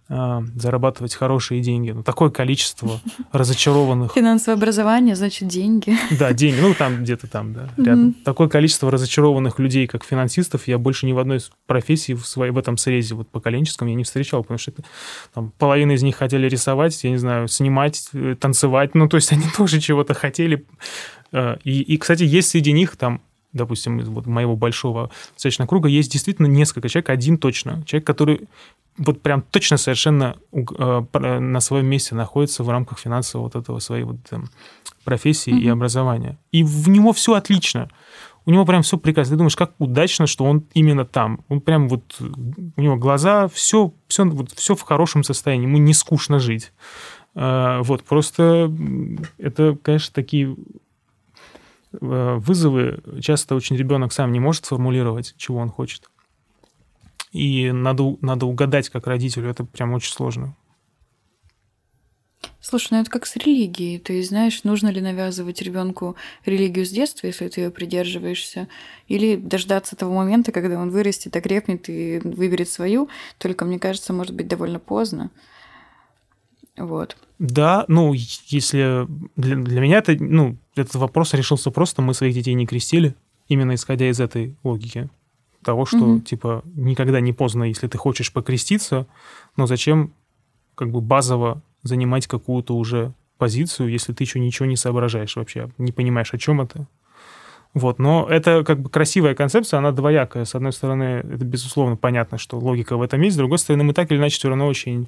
зарабатывать 0.09 1.13
хорошие 1.13 1.61
деньги. 1.61 1.91
Ну, 1.91 2.01
такое 2.01 2.31
количество 2.31 2.99
разочарованных... 3.31 4.13
Финансовое 4.13 4.57
образование, 4.57 5.15
значит, 5.15 5.47
деньги. 5.47 5.95
Да, 6.19 6.33
деньги. 6.33 6.59
Ну, 6.59 6.73
там 6.73 7.03
где-то 7.03 7.27
там, 7.27 7.53
да, 7.53 7.69
рядом. 7.77 8.09
Mm-hmm. 8.09 8.23
Такое 8.23 8.47
количество 8.47 8.89
разочарованных 8.89 9.59
людей, 9.59 9.85
как 9.85 10.03
финансистов, 10.03 10.67
я 10.67 10.79
больше 10.79 11.05
ни 11.05 11.13
в 11.13 11.19
одной 11.19 11.39
профессии 11.67 12.13
в, 12.13 12.25
своей, 12.25 12.51
в 12.51 12.57
этом 12.57 12.77
срезе 12.77 13.13
вот 13.13 13.29
поколенческом 13.29 13.87
я 13.87 13.93
не 13.93 14.03
встречал, 14.03 14.41
потому 14.41 14.57
что 14.57 14.71
это, 14.71 14.83
там, 15.33 15.53
половина 15.59 15.91
из 15.91 16.01
них 16.01 16.15
хотели 16.15 16.49
рисовать, 16.49 17.03
я 17.03 17.11
не 17.11 17.17
знаю, 17.17 17.47
снимать, 17.47 18.09
э, 18.13 18.35
танцевать. 18.39 18.95
Ну, 18.95 19.07
то 19.07 19.17
есть 19.17 19.31
они 19.31 19.45
тоже 19.57 19.79
чего-то 19.79 20.15
хотели. 20.15 20.65
Э, 21.31 21.57
и, 21.63 21.81
и, 21.81 21.97
кстати, 21.97 22.23
есть 22.23 22.49
среди 22.49 22.71
них 22.71 22.97
там 22.97 23.21
допустим, 23.53 23.99
из 23.99 24.07
вот 24.07 24.25
моего 24.25 24.55
большого 24.55 25.09
достаточно 25.33 25.67
круга, 25.67 25.89
есть 25.89 26.11
действительно 26.11 26.47
несколько 26.47 26.89
человек, 26.89 27.09
один 27.09 27.37
точно, 27.37 27.83
человек, 27.85 28.05
который 28.05 28.47
вот 28.97 29.21
прям 29.21 29.41
точно 29.41 29.77
совершенно 29.77 30.35
э, 30.51 31.39
на 31.39 31.59
своем 31.61 31.85
месте 31.85 32.15
находится 32.15 32.63
в 32.63 32.69
рамках 32.69 32.99
финансового 32.99 33.45
вот 33.45 33.55
этого 33.55 33.79
своей 33.79 34.03
вот 34.03 34.17
там, 34.29 34.49
профессии 35.03 35.53
mm-hmm. 35.53 35.61
и 35.61 35.69
образования. 35.69 36.37
И 36.51 36.63
в 36.63 36.89
него 36.89 37.13
все 37.13 37.33
отлично. 37.33 37.89
У 38.45 38.51
него 38.51 38.65
прям 38.65 38.81
все 38.81 38.97
прекрасно. 38.97 39.33
Ты 39.33 39.37
думаешь, 39.37 39.55
как 39.55 39.73
удачно, 39.79 40.27
что 40.27 40.43
он 40.43 40.65
именно 40.73 41.05
там. 41.05 41.41
Он 41.49 41.61
прям 41.61 41.87
вот 41.87 42.15
у 42.19 42.81
него 42.81 42.95
глаза, 42.95 43.47
все, 43.47 43.93
все, 44.07 44.25
вот, 44.25 44.51
все 44.51 44.75
в 44.75 44.81
хорошем 44.81 45.23
состоянии. 45.23 45.65
Ему 45.65 45.77
не 45.77 45.93
скучно 45.93 46.39
жить. 46.39 46.71
А, 47.35 47.81
вот 47.83 48.03
просто 48.03 48.71
это, 49.37 49.77
конечно, 49.81 50.13
такие 50.13 50.55
э, 50.55 50.55
вызовы. 51.91 53.01
Часто 53.21 53.55
очень 53.55 53.75
ребенок 53.75 54.13
сам 54.13 54.31
не 54.31 54.39
может 54.39 54.65
сформулировать, 54.65 55.33
чего 55.37 55.59
он 55.59 55.69
хочет. 55.69 56.09
И 57.31 57.71
надо, 57.71 58.17
надо 58.21 58.45
угадать 58.45 58.89
как 58.89 59.07
родителю, 59.07 59.49
это 59.49 59.63
прям 59.63 59.93
очень 59.93 60.13
сложно. 60.13 60.55
Слушай, 62.61 62.89
ну 62.91 63.01
это 63.01 63.09
как 63.09 63.25
с 63.25 63.35
религией. 63.35 64.01
Есть, 64.07 64.29
знаешь, 64.29 64.63
нужно 64.63 64.89
ли 64.89 65.01
навязывать 65.01 65.61
ребенку 65.61 66.15
религию 66.45 66.85
с 66.85 66.89
детства, 66.89 67.27
если 67.27 67.47
ты 67.47 67.61
ее 67.61 67.71
придерживаешься, 67.71 68.67
или 69.07 69.35
дождаться 69.35 69.95
того 69.95 70.13
момента, 70.13 70.51
когда 70.51 70.79
он 70.79 70.89
вырастет, 70.89 71.35
окрепнет 71.35 71.89
и 71.89 72.19
выберет 72.23 72.69
свою. 72.69 73.09
Только, 73.37 73.65
мне 73.65 73.79
кажется, 73.79 74.13
может 74.13 74.35
быть 74.35 74.47
довольно 74.47 74.79
поздно. 74.79 75.31
Вот. 76.77 77.17
Да, 77.39 77.85
ну, 77.87 78.13
если 78.13 79.07
для, 79.37 79.55
для 79.55 79.79
меня 79.79 79.99
это, 79.99 80.15
ну, 80.19 80.57
этот 80.75 80.95
вопрос 80.95 81.33
решился 81.33 81.71
просто, 81.71 82.01
мы 82.01 82.13
своих 82.13 82.35
детей 82.35 82.53
не 82.53 82.67
крестили, 82.67 83.15
именно 83.47 83.75
исходя 83.75 84.09
из 84.09 84.19
этой 84.19 84.57
логики 84.63 85.09
того, 85.63 85.85
что, 85.85 85.97
угу. 85.97 86.19
типа, 86.19 86.63
никогда 86.75 87.21
не 87.21 87.31
поздно, 87.31 87.63
если 87.63 87.87
ты 87.87 87.97
хочешь 87.97 88.33
покреститься, 88.33 89.07
но 89.55 89.67
зачем 89.67 90.13
как 90.75 90.91
бы 90.91 91.01
базово 91.01 91.61
занимать 91.81 92.27
какую-то 92.27 92.75
уже 92.75 93.13
позицию, 93.37 93.89
если 93.89 94.13
ты 94.13 94.23
еще 94.23 94.39
ничего 94.39 94.65
не 94.65 94.75
соображаешь 94.75 95.35
вообще, 95.35 95.69
не 95.77 95.93
понимаешь, 95.93 96.33
о 96.33 96.37
чем 96.37 96.61
это. 96.61 96.87
Вот, 97.73 97.99
но 97.99 98.27
это 98.27 98.63
как 98.63 98.81
бы 98.81 98.89
красивая 98.89 99.35
концепция, 99.35 99.77
она 99.77 99.91
двоякая. 99.91 100.43
С 100.43 100.55
одной 100.55 100.73
стороны, 100.73 101.23
это 101.23 101.45
безусловно 101.45 101.95
понятно, 101.95 102.37
что 102.37 102.57
логика 102.57 102.97
в 102.97 103.01
этом 103.01 103.21
есть, 103.21 103.35
с 103.35 103.37
другой 103.37 103.59
стороны, 103.59 103.83
мы 103.83 103.93
так 103.93 104.11
или 104.11 104.17
иначе 104.17 104.37
все 104.37 104.49
равно 104.49 104.67
очень 104.67 105.07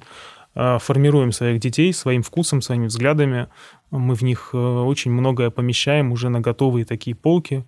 формируем 0.54 1.32
своих 1.32 1.60
детей 1.60 1.92
своим 1.92 2.22
вкусом, 2.22 2.62
своими 2.62 2.86
взглядами. 2.86 3.48
Мы 3.90 4.14
в 4.14 4.22
них 4.22 4.50
э, 4.52 4.56
очень 4.56 5.10
многое 5.10 5.50
помещаем 5.50 6.12
уже 6.12 6.28
на 6.28 6.40
готовые 6.40 6.84
такие 6.84 7.16
полки, 7.16 7.64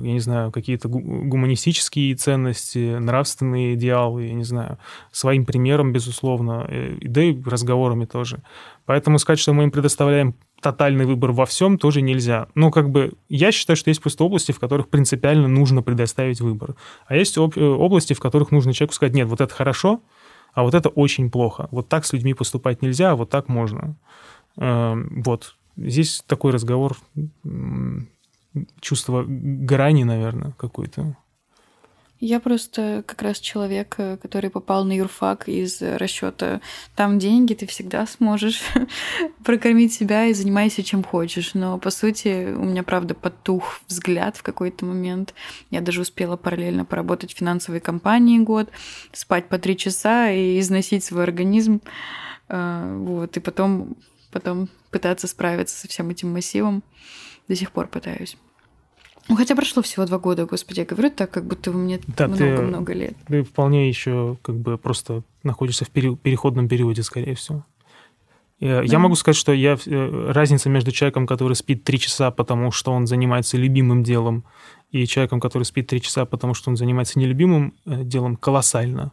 я 0.00 0.12
не 0.12 0.20
знаю, 0.20 0.50
какие-то 0.50 0.88
гуманистические 0.88 2.14
ценности, 2.14 2.96
нравственные 2.98 3.74
идеалы, 3.74 4.24
я 4.26 4.32
не 4.32 4.44
знаю, 4.44 4.78
своим 5.10 5.44
примером, 5.44 5.92
безусловно, 5.92 6.66
э, 6.68 6.96
да 7.02 7.22
и 7.22 7.40
разговорами 7.42 8.04
тоже. 8.04 8.42
Поэтому 8.86 9.18
сказать, 9.18 9.38
что 9.38 9.52
мы 9.52 9.64
им 9.64 9.70
предоставляем 9.70 10.34
тотальный 10.60 11.04
выбор 11.04 11.32
во 11.32 11.46
всем, 11.46 11.78
тоже 11.78 12.02
нельзя. 12.02 12.48
Ну, 12.54 12.70
как 12.70 12.90
бы, 12.90 13.12
я 13.28 13.52
считаю, 13.52 13.76
что 13.76 13.90
есть 13.90 14.00
просто 14.00 14.24
области, 14.24 14.52
в 14.52 14.58
которых 14.58 14.88
принципиально 14.88 15.48
нужно 15.48 15.82
предоставить 15.82 16.40
выбор. 16.40 16.74
А 17.06 17.16
есть 17.16 17.36
э, 17.36 17.40
области, 17.40 18.14
в 18.14 18.20
которых 18.20 18.50
нужно 18.50 18.72
человеку 18.72 18.94
сказать, 18.94 19.14
нет, 19.14 19.28
вот 19.28 19.40
это 19.40 19.54
хорошо, 19.54 20.00
а 20.52 20.62
вот 20.62 20.74
это 20.74 20.88
очень 20.88 21.30
плохо. 21.30 21.68
Вот 21.70 21.88
так 21.88 22.04
с 22.04 22.12
людьми 22.12 22.34
поступать 22.34 22.82
нельзя, 22.82 23.12
а 23.12 23.16
вот 23.16 23.30
так 23.30 23.48
можно. 23.48 23.96
Вот. 24.56 25.56
Здесь 25.76 26.22
такой 26.26 26.52
разговор 26.52 26.96
чувство 28.80 29.24
грани, 29.26 30.04
наверное, 30.04 30.52
какой-то. 30.58 31.16
Я 32.24 32.38
просто 32.38 33.02
как 33.04 33.20
раз 33.22 33.40
человек, 33.40 33.96
э, 33.98 34.16
который 34.16 34.48
попал 34.48 34.84
на 34.84 34.92
юрфак 34.92 35.48
из 35.48 35.82
расчета 35.82 36.60
там 36.94 37.18
деньги, 37.18 37.54
ты 37.54 37.66
всегда 37.66 38.06
сможешь 38.06 38.62
прокормить 39.44 39.92
себя 39.92 40.26
и 40.26 40.32
занимайся 40.32 40.84
чем 40.84 41.02
хочешь. 41.02 41.54
Но 41.54 41.78
по 41.78 41.90
сути 41.90 42.54
у 42.54 42.62
меня 42.62 42.84
правда 42.84 43.14
потух 43.14 43.80
взгляд 43.88 44.36
в 44.36 44.44
какой-то 44.44 44.84
момент. 44.84 45.34
Я 45.72 45.80
даже 45.80 46.00
успела 46.00 46.36
параллельно 46.36 46.84
поработать 46.84 47.34
в 47.34 47.38
финансовой 47.38 47.80
компании 47.80 48.38
год, 48.38 48.70
спать 49.12 49.48
по 49.48 49.58
три 49.58 49.76
часа 49.76 50.30
и 50.30 50.60
износить 50.60 51.02
свой 51.02 51.24
организм. 51.24 51.80
А, 52.48 52.98
вот, 52.98 53.36
и 53.36 53.40
потом, 53.40 53.96
потом 54.30 54.68
пытаться 54.92 55.26
справиться 55.26 55.76
со 55.76 55.88
всем 55.88 56.08
этим 56.10 56.32
массивом. 56.32 56.84
До 57.48 57.56
сих 57.56 57.72
пор 57.72 57.88
пытаюсь. 57.88 58.36
Ну, 59.28 59.36
хотя 59.36 59.54
прошло 59.54 59.82
всего 59.82 60.04
два 60.06 60.18
года, 60.18 60.46
господи, 60.46 60.80
я 60.80 60.86
говорю 60.86 61.10
так, 61.10 61.30
как 61.30 61.44
будто 61.44 61.70
у 61.70 61.74
меня 61.74 61.98
много-много 62.18 62.92
лет. 62.92 63.14
Ты 63.28 63.42
вполне 63.42 63.88
еще 63.88 64.36
как 64.42 64.56
бы 64.56 64.78
просто 64.78 65.22
находишься 65.42 65.84
в 65.84 65.90
переходном 65.90 66.68
периоде, 66.68 67.02
скорее 67.02 67.34
всего. 67.34 67.64
Я, 68.62 68.76
да. 68.76 68.82
я 68.82 68.98
могу 69.00 69.16
сказать, 69.16 69.36
что 69.36 69.52
я, 69.52 69.76
э, 69.84 70.32
разница 70.32 70.70
между 70.70 70.92
человеком, 70.92 71.26
который 71.26 71.54
спит 71.54 71.82
три 71.82 71.98
часа, 71.98 72.30
потому 72.30 72.70
что 72.70 72.92
он 72.92 73.08
занимается 73.08 73.56
любимым 73.56 74.04
делом, 74.04 74.44
и 74.92 75.06
человеком, 75.06 75.40
который 75.40 75.64
спит 75.64 75.88
три 75.88 76.00
часа, 76.00 76.26
потому 76.26 76.54
что 76.54 76.70
он 76.70 76.76
занимается 76.76 77.18
нелюбимым 77.18 77.74
э, 77.86 78.04
делом, 78.04 78.36
колоссальна 78.36 79.10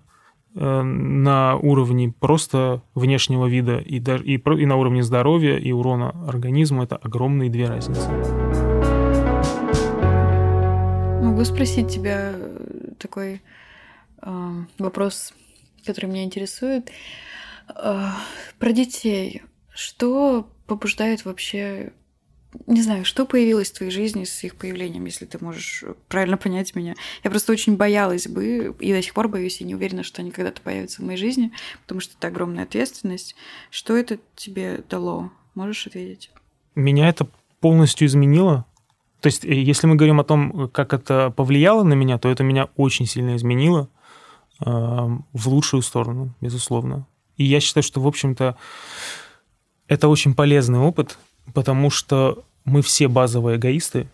э, 0.54 0.82
на 0.82 1.56
уровне 1.56 2.14
просто 2.20 2.84
внешнего 2.94 3.48
вида 3.48 3.78
и, 3.78 4.00
даже, 4.00 4.24
и, 4.24 4.36
и 4.36 4.66
на 4.68 4.76
уровне 4.76 5.02
здоровья 5.02 5.58
и 5.58 5.72
урона 5.72 6.14
организму 6.28 6.84
это 6.84 6.98
огромные 6.98 7.50
две 7.50 7.68
разницы. 7.68 8.08
Могу 11.40 11.52
спросить 11.52 11.88
тебя 11.88 12.36
такой 12.98 13.42
э, 14.22 14.52
вопрос, 14.78 15.34
который 15.86 16.08
меня 16.08 16.26
интересует. 16.26 16.92
Э, 17.74 18.10
про 18.58 18.72
детей. 18.74 19.44
Что 19.74 20.52
побуждает 20.68 21.24
вообще 21.24 21.94
не 22.68 22.82
знаю, 22.82 23.06
что 23.06 23.26
появилось 23.26 23.72
в 23.72 23.78
твоей 23.78 23.90
жизни 23.90 24.26
с 24.26 24.44
их 24.44 24.58
появлением, 24.58 25.06
если 25.06 25.26
ты 25.26 25.42
можешь 25.42 25.86
правильно 26.10 26.36
понять 26.38 26.76
меня. 26.76 26.96
Я 27.24 27.30
просто 27.30 27.54
очень 27.54 27.78
боялась 27.78 28.28
бы, 28.28 28.76
и 28.78 28.92
до 28.92 29.02
сих 29.02 29.14
пор 29.14 29.30
боюсь, 29.30 29.62
и 29.62 29.64
не 29.64 29.76
уверена, 29.76 30.04
что 30.04 30.22
они 30.22 30.32
когда-то 30.32 30.62
появятся 30.62 31.02
в 31.02 31.06
моей 31.06 31.18
жизни, 31.18 31.54
потому 31.84 32.02
что 32.02 32.16
это 32.18 32.28
огромная 32.28 32.66
ответственность. 32.66 33.38
Что 33.72 33.96
это 33.96 34.20
тебе 34.36 34.84
дало? 34.90 35.32
Можешь 35.56 35.88
ответить? 35.88 36.32
Меня 36.76 37.08
это 37.08 37.30
полностью 37.62 38.08
изменило. 38.10 38.66
То 39.22 39.28
есть, 39.28 39.46
э, 39.46 39.54
если 39.54 39.88
мы 39.88 39.96
говорим 39.96 40.20
о 40.20 40.24
том, 40.24 40.70
как 40.70 40.94
это 40.94 41.32
повлияло 41.36 41.84
на 41.84 41.94
меня, 41.94 42.18
то 42.18 42.30
это 42.30 42.44
меня 42.44 42.70
очень 42.76 43.06
сильно 43.06 43.36
изменило 43.36 43.90
э, 44.60 44.66
в 44.66 45.48
лучшую 45.50 45.82
сторону, 45.82 46.34
безусловно. 46.42 47.06
И 47.38 47.46
я 47.46 47.60
считаю, 47.60 47.84
что, 47.84 48.02
в 48.02 48.08
общем-то, 48.08 48.56
это 49.88 50.08
очень 50.08 50.34
полезный 50.34 50.80
опыт, 50.80 51.18
потому 51.54 51.90
что 51.90 52.44
мы 52.66 52.82
все 52.82 53.08
базовые 53.08 53.58
эгоисты, 53.58 54.08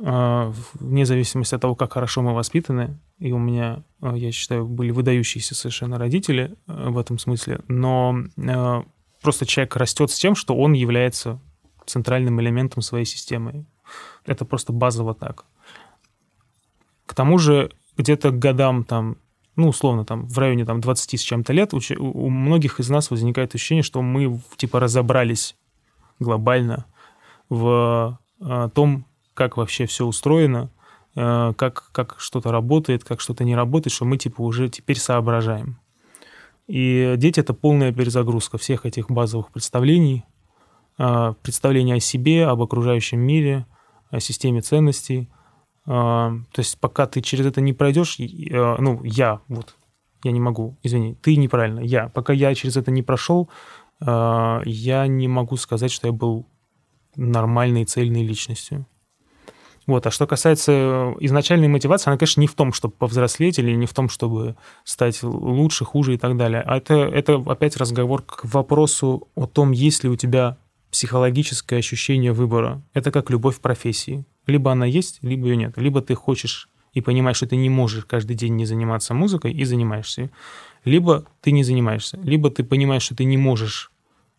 а, 0.00 0.52
вне 0.74 1.04
зависимости 1.04 1.54
от 1.54 1.60
того, 1.60 1.74
как 1.74 1.94
хорошо 1.94 2.22
мы 2.22 2.34
воспитаны. 2.34 2.98
И 3.18 3.32
у 3.32 3.38
меня, 3.38 3.82
а, 4.00 4.16
я 4.16 4.30
считаю, 4.30 4.66
были 4.66 4.90
выдающиеся 4.90 5.54
совершенно 5.54 5.98
родители 5.98 6.54
в 6.66 6.98
этом 6.98 7.18
смысле. 7.18 7.60
Но 7.68 8.24
просто 9.22 9.46
человек 9.46 9.76
растет 9.76 10.10
с 10.10 10.18
тем, 10.18 10.34
что 10.34 10.54
он 10.56 10.72
является 10.72 11.40
центральным 11.84 12.40
элементом 12.40 12.82
своей 12.82 13.06
системы. 13.06 13.64
Это 14.26 14.44
просто 14.44 14.72
базово 14.72 15.14
так. 15.14 15.44
К 17.06 17.14
тому 17.14 17.38
же 17.38 17.70
где-то 17.96 18.30
к 18.30 18.38
годам 18.38 18.84
там 18.84 19.16
ну, 19.58 19.70
условно, 19.70 20.04
там, 20.04 20.24
в 20.28 20.38
районе 20.38 20.64
там, 20.64 20.80
20 20.80 21.18
с 21.18 21.22
чем-то 21.22 21.52
лет, 21.52 21.74
у, 21.74 21.80
у 21.98 22.30
многих 22.30 22.78
из 22.78 22.88
нас 22.90 23.10
возникает 23.10 23.56
ощущение, 23.56 23.82
что 23.82 24.02
мы, 24.02 24.40
типа, 24.56 24.78
разобрались 24.78 25.56
глобально 26.20 26.86
в 27.48 28.20
э, 28.40 28.68
том, 28.72 29.04
как 29.34 29.56
вообще 29.56 29.86
все 29.86 30.06
устроено, 30.06 30.70
э, 31.16 31.52
как, 31.56 31.90
как 31.90 32.14
что-то 32.18 32.52
работает, 32.52 33.02
как 33.02 33.20
что-то 33.20 33.42
не 33.42 33.56
работает, 33.56 33.92
что 33.92 34.04
мы, 34.04 34.16
типа, 34.16 34.42
уже 34.42 34.68
теперь 34.68 34.98
соображаем. 34.98 35.80
И 36.68 37.14
дети— 37.16 37.40
это 37.40 37.52
полная 37.52 37.92
перезагрузка 37.92 38.58
всех 38.58 38.86
этих 38.86 39.10
базовых 39.10 39.50
представлений, 39.50 40.24
э, 40.98 41.34
представления 41.42 41.94
о 41.94 42.00
себе, 42.00 42.46
об 42.46 42.62
окружающем 42.62 43.18
мире, 43.18 43.66
системе 44.20 44.60
ценностей— 44.60 45.28
а, 45.90 46.32
то 46.52 46.60
есть 46.60 46.78
пока 46.78 47.06
ты 47.06 47.22
через 47.22 47.46
это 47.46 47.62
не 47.62 47.72
пройдешь, 47.72 48.18
а, 48.52 48.76
ну, 48.78 49.02
я, 49.04 49.40
вот, 49.48 49.74
я 50.22 50.32
не 50.32 50.40
могу, 50.40 50.76
извини, 50.82 51.14
ты 51.14 51.34
неправильно, 51.36 51.80
я, 51.80 52.08
пока 52.08 52.34
я 52.34 52.54
через 52.54 52.76
это 52.76 52.90
не 52.90 53.02
прошел, 53.02 53.48
а, 54.00 54.60
я 54.66 55.06
не 55.06 55.28
могу 55.28 55.56
сказать, 55.56 55.90
что 55.90 56.06
я 56.06 56.12
был 56.12 56.46
нормальной, 57.16 57.86
цельной 57.86 58.22
личностью. 58.22 58.86
Вот. 59.86 60.06
А 60.06 60.10
что 60.10 60.26
касается 60.26 61.14
изначальной 61.20 61.68
мотивации, 61.68 62.10
она, 62.10 62.18
конечно, 62.18 62.42
не 62.42 62.46
в 62.46 62.54
том, 62.54 62.74
чтобы 62.74 62.92
повзрослеть 62.92 63.58
или 63.58 63.74
не 63.74 63.86
в 63.86 63.94
том, 63.94 64.10
чтобы 64.10 64.56
стать 64.84 65.22
лучше, 65.22 65.86
хуже 65.86 66.12
и 66.12 66.18
так 66.18 66.36
далее. 66.36 66.60
А 66.60 66.76
это, 66.76 66.94
это 66.94 67.42
опять 67.46 67.78
разговор 67.78 68.20
к 68.20 68.44
вопросу 68.44 69.28
о 69.34 69.46
том, 69.46 69.72
есть 69.72 70.04
ли 70.04 70.10
у 70.10 70.16
тебя 70.16 70.58
психологическое 70.90 71.76
ощущение 71.76 72.32
выбора. 72.32 72.82
Это 72.94 73.10
как 73.10 73.30
любовь 73.30 73.56
в 73.56 73.60
профессии. 73.60 74.24
Либо 74.46 74.72
она 74.72 74.86
есть, 74.86 75.18
либо 75.22 75.46
ее 75.46 75.56
нет. 75.56 75.74
Либо 75.76 76.00
ты 76.00 76.14
хочешь 76.14 76.68
и 76.94 77.00
понимаешь, 77.00 77.36
что 77.36 77.46
ты 77.46 77.56
не 77.56 77.68
можешь 77.68 78.04
каждый 78.04 78.34
день 78.34 78.56
не 78.56 78.64
заниматься 78.64 79.14
музыкой 79.14 79.52
и 79.52 79.64
занимаешься. 79.64 80.30
Либо 80.84 81.26
ты 81.42 81.52
не 81.52 81.64
занимаешься. 81.64 82.18
Либо 82.22 82.50
ты 82.50 82.64
понимаешь, 82.64 83.02
что 83.02 83.14
ты 83.14 83.24
не 83.24 83.36
можешь, 83.36 83.92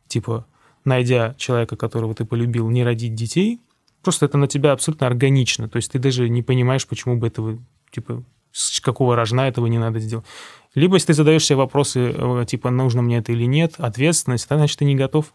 типа, 0.08 0.48
найдя 0.84 1.36
человека, 1.38 1.76
которого 1.76 2.16
ты 2.16 2.26
полюбил, 2.26 2.70
не 2.70 2.84
родить 2.84 3.14
детей. 3.14 3.62
Просто 4.02 4.26
это 4.26 4.38
на 4.38 4.48
тебя 4.48 4.72
абсолютно 4.72 5.08
органично. 5.08 5.70
То 5.70 5.78
есть 5.78 5.92
ты 5.92 6.00
даже 6.00 6.28
не 6.30 6.42
понимаешь, 6.42 6.88
почему 6.88 7.18
бы 7.18 7.28
этого, 7.28 7.60
типа, 7.92 8.24
с 8.52 8.80
какого 8.82 9.16
рожна 9.16 9.48
этого 9.48 9.68
не 9.68 9.78
надо 9.78 10.00
сделать. 10.00 10.26
Либо 10.76 10.96
если 10.96 11.08
ты 11.08 11.14
задаешь 11.14 11.46
себе 11.46 11.58
вопросы, 11.58 12.14
э, 12.16 12.46
типа, 12.48 12.72
нужно 12.72 13.02
мне 13.02 13.18
это 13.18 13.32
или 13.32 13.46
нет, 13.46 13.76
ответственность, 13.78 14.48
значит, 14.50 14.80
ты 14.80 14.86
не 14.86 14.96
готов. 14.96 15.34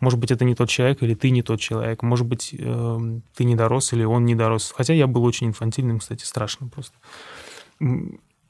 Может 0.00 0.18
быть, 0.18 0.30
это 0.30 0.44
не 0.44 0.54
тот 0.54 0.68
человек, 0.68 1.02
или 1.02 1.14
ты 1.14 1.30
не 1.30 1.42
тот 1.42 1.60
человек. 1.60 2.02
Может 2.02 2.26
быть, 2.26 2.54
э, 2.58 2.98
ты 3.34 3.44
не 3.44 3.54
дорос, 3.54 3.92
или 3.92 4.04
он 4.04 4.24
не 4.24 4.34
дорос. 4.34 4.72
Хотя 4.74 4.94
я 4.94 5.06
был 5.06 5.24
очень 5.24 5.48
инфантильным, 5.48 5.98
кстати, 5.98 6.24
страшно 6.24 6.68
просто. 6.68 6.96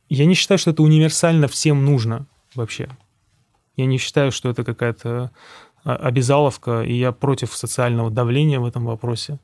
Я 0.08 0.26
не 0.26 0.34
считаю, 0.34 0.58
что 0.58 0.70
это 0.70 0.82
универсально 0.82 1.48
всем 1.48 1.84
нужно 1.84 2.26
вообще. 2.54 2.88
Я 3.76 3.86
не 3.86 3.98
считаю, 3.98 4.32
что 4.32 4.48
это 4.48 4.64
какая-то 4.64 5.30
а, 5.84 5.96
обязаловка, 5.96 6.82
и 6.82 6.94
я 6.94 7.12
против 7.12 7.54
социального 7.54 8.10
давления 8.10 8.60
в 8.60 8.64
этом 8.64 8.84
вопросе. 8.84 9.38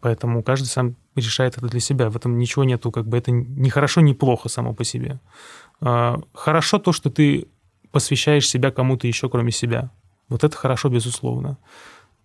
Поэтому 0.00 0.42
каждый 0.42 0.66
сам 0.66 0.96
решает 1.16 1.56
это 1.56 1.66
для 1.68 1.80
себя. 1.80 2.10
В 2.10 2.16
этом 2.16 2.38
ничего 2.38 2.64
нету, 2.64 2.90
как 2.90 3.06
бы 3.08 3.16
это 3.16 3.30
не 3.30 3.70
хорошо, 3.70 4.00
не 4.00 4.14
плохо 4.14 4.48
само 4.48 4.74
по 4.74 4.84
себе. 4.84 5.18
А, 5.80 6.20
хорошо 6.32 6.78
то, 6.78 6.92
что 6.92 7.10
ты 7.10 7.48
посвящаешь 7.90 8.48
себя 8.48 8.70
кому-то 8.70 9.06
еще, 9.06 9.28
кроме 9.28 9.52
себя. 9.52 9.90
Вот 10.28 10.44
это 10.44 10.56
хорошо, 10.56 10.88
безусловно. 10.88 11.58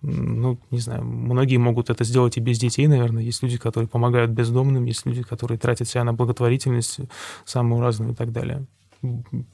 Ну, 0.02 0.58
не 0.72 0.80
знаю, 0.80 1.04
многие 1.04 1.58
могут 1.58 1.92
это 1.92 2.04
сделать 2.04 2.36
и 2.38 2.40
без 2.40 2.58
детей, 2.58 2.88
наверное. 2.88 3.22
Есть 3.22 3.44
люди, 3.44 3.58
которые 3.58 3.88
помогают 3.88 4.32
бездомным, 4.32 4.86
есть 4.86 5.06
люди, 5.06 5.22
которые 5.22 5.60
тратят 5.60 5.88
себя 5.88 6.04
на 6.04 6.14
благотворительность, 6.14 7.02
самую 7.46 7.82
разную 7.82 8.14
и 8.14 8.16
так 8.16 8.32
далее. 8.32 8.66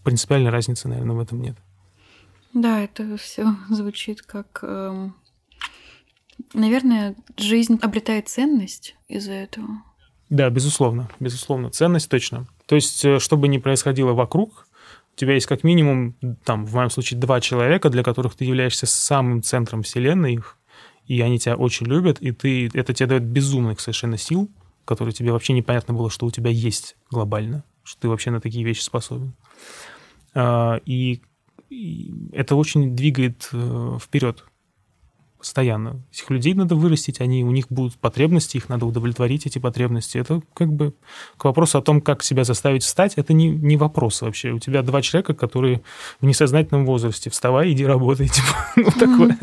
Принципиальной 0.03 0.49
разницы, 0.49 0.87
наверное, 0.87 1.15
в 1.15 1.19
этом 1.19 1.41
нет. 1.41 1.57
Да, 2.53 2.81
это 2.81 3.17
все 3.17 3.55
звучит 3.69 4.21
как... 4.21 4.59
Эм... 4.63 5.15
Наверное, 6.53 7.15
жизнь 7.35 7.79
обретает 7.81 8.29
ценность 8.29 8.95
из-за 9.07 9.33
этого. 9.33 9.67
Да, 10.29 10.49
безусловно, 10.49 11.09
безусловно. 11.19 11.71
Ценность 11.71 12.09
точно. 12.09 12.47
То 12.67 12.75
есть, 12.75 13.03
э, 13.03 13.19
что 13.19 13.37
бы 13.37 13.47
ни 13.47 13.57
происходило 13.57 14.13
вокруг, 14.13 14.66
тебя 15.17 15.33
есть 15.33 15.47
как 15.47 15.63
минимум, 15.63 16.15
там, 16.45 16.65
в 16.65 16.75
моем 16.75 16.89
случае, 16.89 17.19
два 17.19 17.41
человека, 17.41 17.89
для 17.89 18.03
которых 18.03 18.35
ты 18.35 18.45
являешься 18.45 18.85
самым 18.85 19.41
центром 19.41 19.83
вселенной 19.83 20.35
их, 20.35 20.57
и 21.07 21.19
они 21.21 21.39
тебя 21.39 21.55
очень 21.55 21.87
любят, 21.87 22.19
и 22.21 22.31
ты, 22.31 22.69
это 22.73 22.93
тебе 22.93 23.07
дает 23.07 23.23
безумных 23.23 23.79
совершенно 23.79 24.17
сил, 24.17 24.49
которые 24.85 25.13
тебе 25.13 25.31
вообще 25.31 25.53
непонятно 25.53 25.93
было, 25.93 26.09
что 26.09 26.25
у 26.25 26.31
тебя 26.31 26.51
есть 26.51 26.95
глобально, 27.09 27.63
что 27.83 28.01
ты 28.01 28.09
вообще 28.09 28.29
на 28.31 28.39
такие 28.39 28.63
вещи 28.63 28.81
способен. 28.81 29.33
А, 30.33 30.79
и, 30.85 31.21
и 31.69 32.13
это 32.31 32.55
очень 32.55 32.95
двигает 32.95 33.49
э, 33.51 33.97
вперед 33.99 34.45
постоянно. 35.37 36.01
Этих 36.11 36.29
людей 36.29 36.53
надо 36.53 36.75
вырастить, 36.75 37.21
они, 37.21 37.43
у 37.43 37.51
них 37.51 37.67
будут 37.69 37.97
потребности, 37.97 38.57
их 38.57 38.69
надо 38.69 38.85
удовлетворить, 38.85 39.45
эти 39.45 39.59
потребности. 39.59 40.17
Это 40.17 40.41
как 40.53 40.71
бы 40.73 40.93
к 41.37 41.45
вопросу 41.45 41.77
о 41.77 41.81
том, 41.81 42.01
как 42.01 42.23
себя 42.23 42.43
заставить 42.43 42.83
встать, 42.83 43.13
это 43.15 43.33
не, 43.33 43.49
не 43.49 43.77
вопрос 43.77 44.21
вообще. 44.21 44.51
У 44.51 44.59
тебя 44.59 44.81
два 44.81 45.01
человека, 45.01 45.33
которые 45.33 45.81
в 46.21 46.25
несознательном 46.25 46.85
возрасте. 46.85 47.29
Вставай, 47.29 47.71
иди 47.71 47.85
работай. 47.85 48.27
Типа, 48.37 48.73
ну, 48.75 48.91
такое. 48.91 49.37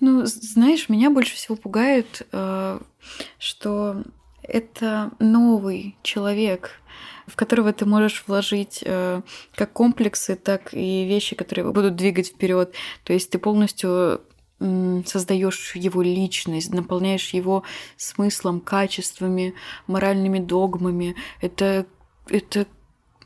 Ну, 0.00 0.24
знаешь, 0.24 0.88
меня 0.88 1.10
больше 1.10 1.34
всего 1.34 1.56
пугает, 1.56 2.26
э, 2.32 2.80
что 3.38 4.02
это 4.42 5.10
новый 5.18 5.96
человек, 6.02 6.80
в 7.30 7.36
которого 7.36 7.72
ты 7.72 7.86
можешь 7.86 8.24
вложить 8.26 8.82
э, 8.84 9.22
как 9.54 9.72
комплексы, 9.72 10.36
так 10.36 10.74
и 10.74 11.04
вещи, 11.04 11.36
которые 11.36 11.70
будут 11.72 11.96
двигать 11.96 12.28
вперед. 12.28 12.74
То 13.04 13.12
есть 13.12 13.30
ты 13.30 13.38
полностью 13.38 14.20
создаешь 15.06 15.74
его 15.74 16.02
личность, 16.02 16.72
наполняешь 16.72 17.30
его 17.30 17.62
смыслом, 17.96 18.60
качествами, 18.60 19.54
моральными 19.86 20.38
догмами. 20.38 21.16
Это, 21.40 21.86
это 22.28 22.66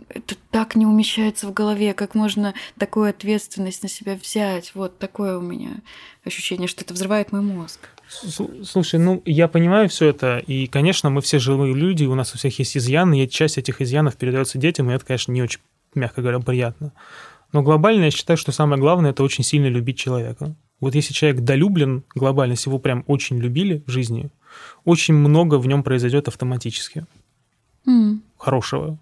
это 0.08 0.34
так 0.50 0.76
не 0.76 0.86
умещается 0.86 1.46
в 1.46 1.52
голове, 1.52 1.94
как 1.94 2.14
можно 2.14 2.54
такую 2.78 3.10
ответственность 3.10 3.82
на 3.82 3.88
себя 3.88 4.16
взять. 4.16 4.72
Вот 4.74 4.98
такое 4.98 5.38
у 5.38 5.42
меня 5.42 5.80
ощущение, 6.24 6.68
что 6.68 6.84
это 6.84 6.94
взрывает 6.94 7.32
мой 7.32 7.42
мозг. 7.42 7.88
Слушай, 8.08 9.00
ну 9.00 9.22
я 9.24 9.48
понимаю 9.48 9.88
все 9.88 10.08
это, 10.08 10.38
и, 10.38 10.66
конечно, 10.66 11.10
мы 11.10 11.20
все 11.20 11.38
живые 11.38 11.74
люди, 11.74 12.04
у 12.04 12.14
нас 12.14 12.34
у 12.34 12.38
всех 12.38 12.58
есть 12.58 12.76
изъяны, 12.76 13.24
и 13.24 13.28
часть 13.28 13.58
этих 13.58 13.80
изъянов 13.80 14.16
передается 14.16 14.58
детям, 14.58 14.90
и 14.90 14.94
это, 14.94 15.04
конечно, 15.04 15.32
не 15.32 15.42
очень, 15.42 15.60
мягко 15.94 16.20
говоря, 16.20 16.38
приятно. 16.40 16.92
Но 17.52 17.62
глобально 17.62 18.04
я 18.04 18.10
считаю, 18.10 18.36
что 18.36 18.52
самое 18.52 18.80
главное 18.80 19.12
это 19.12 19.22
очень 19.22 19.42
сильно 19.42 19.66
любить 19.66 19.98
человека. 19.98 20.54
Вот 20.80 20.94
если 20.94 21.14
человек 21.14 21.40
долюблен 21.40 22.04
глобально, 22.14 22.52
если 22.52 22.68
его 22.68 22.78
прям 22.78 23.04
очень 23.06 23.38
любили 23.38 23.82
в 23.86 23.90
жизни, 23.90 24.30
очень 24.84 25.14
много 25.14 25.58
в 25.58 25.66
нем 25.66 25.82
произойдет 25.82 26.28
автоматически. 26.28 27.06
Mm. 27.86 28.18
Хорошего. 28.36 28.98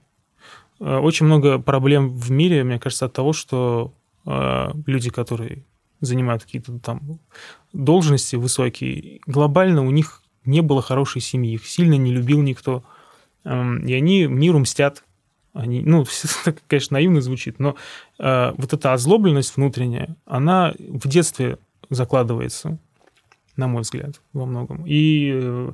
Э, 0.83 0.99
очень 0.99 1.27
много 1.27 1.59
проблем 1.59 2.11
в 2.11 2.31
мире, 2.31 2.65
мне 2.65 2.79
кажется, 2.79 3.07
от 3.07 3.13
того, 3.13 3.33
что 3.33 3.95
э, 4.27 4.73
люди, 4.87 5.11
которые 5.11 5.65
занимают 6.01 6.43
какие-то 6.43 6.79
там 6.81 7.21
должности 7.73 8.35
высокие, 8.35 9.21
глобально 9.27 9.87
у 9.87 9.91
них 9.91 10.23
не 10.45 10.61
было 10.61 10.83
хорошей 10.83 11.21
семьи, 11.21 11.55
их 11.55 11.67
сильно 11.67 11.95
не 11.95 12.13
любил 12.13 12.43
никто, 12.43 12.83
эм, 13.45 13.87
и 13.87 13.93
они 13.95 14.27
миру 14.27 14.59
мстят. 14.59 15.05
Они, 15.53 15.83
ну, 15.83 16.05
это, 16.45 16.59
конечно, 16.67 16.95
наивно 16.95 17.21
звучит, 17.21 17.61
но 17.61 17.77
э, 18.19 18.53
вот 18.57 18.73
эта 18.73 18.93
озлобленность 18.93 19.57
внутренняя, 19.57 20.17
она 20.27 20.75
в 20.77 21.07
детстве 21.07 21.59
закладывается, 21.91 22.79
на 23.55 23.69
мой 23.69 23.83
взгляд, 23.83 24.21
во 24.33 24.47
многом. 24.47 24.85
И 24.85 25.31
э, 25.33 25.73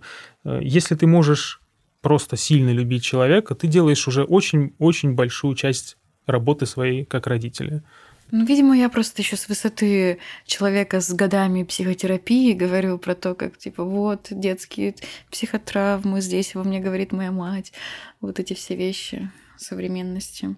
если 0.61 0.95
ты 0.95 1.07
можешь 1.07 1.58
просто 2.01 2.37
сильно 2.37 2.71
любить 2.71 3.03
человека, 3.03 3.55
ты 3.55 3.67
делаешь 3.67 4.07
уже 4.09 4.25
очень-очень 4.25 5.13
большую 5.15 5.55
часть 5.55 5.97
работы 6.27 6.67
своей 6.67 7.05
как 7.05 7.27
родители. 7.27 7.83
Ну, 8.31 8.45
видимо, 8.45 8.77
я 8.77 8.91
просто 8.91 9.23
еще 9.23 9.37
с 9.37 9.49
высоты 9.49 10.19
человека 10.45 11.01
с 11.01 11.11
годами 11.15 11.63
психотерапии 11.63 12.53
говорю 12.53 12.99
про 12.99 13.15
то, 13.15 13.35
как 13.35 13.57
типа 13.57 13.85
вот 13.85 14.29
детские 14.31 14.95
психотравмы, 15.31 16.21
здесь 16.21 16.55
во 16.55 16.63
мне 16.63 16.79
говорит 16.79 17.13
моя 17.13 17.33
мать, 17.33 17.73
вот 18.21 18.39
эти 18.39 18.53
все 18.53 18.77
вещи 18.77 19.31
современности. 19.57 20.57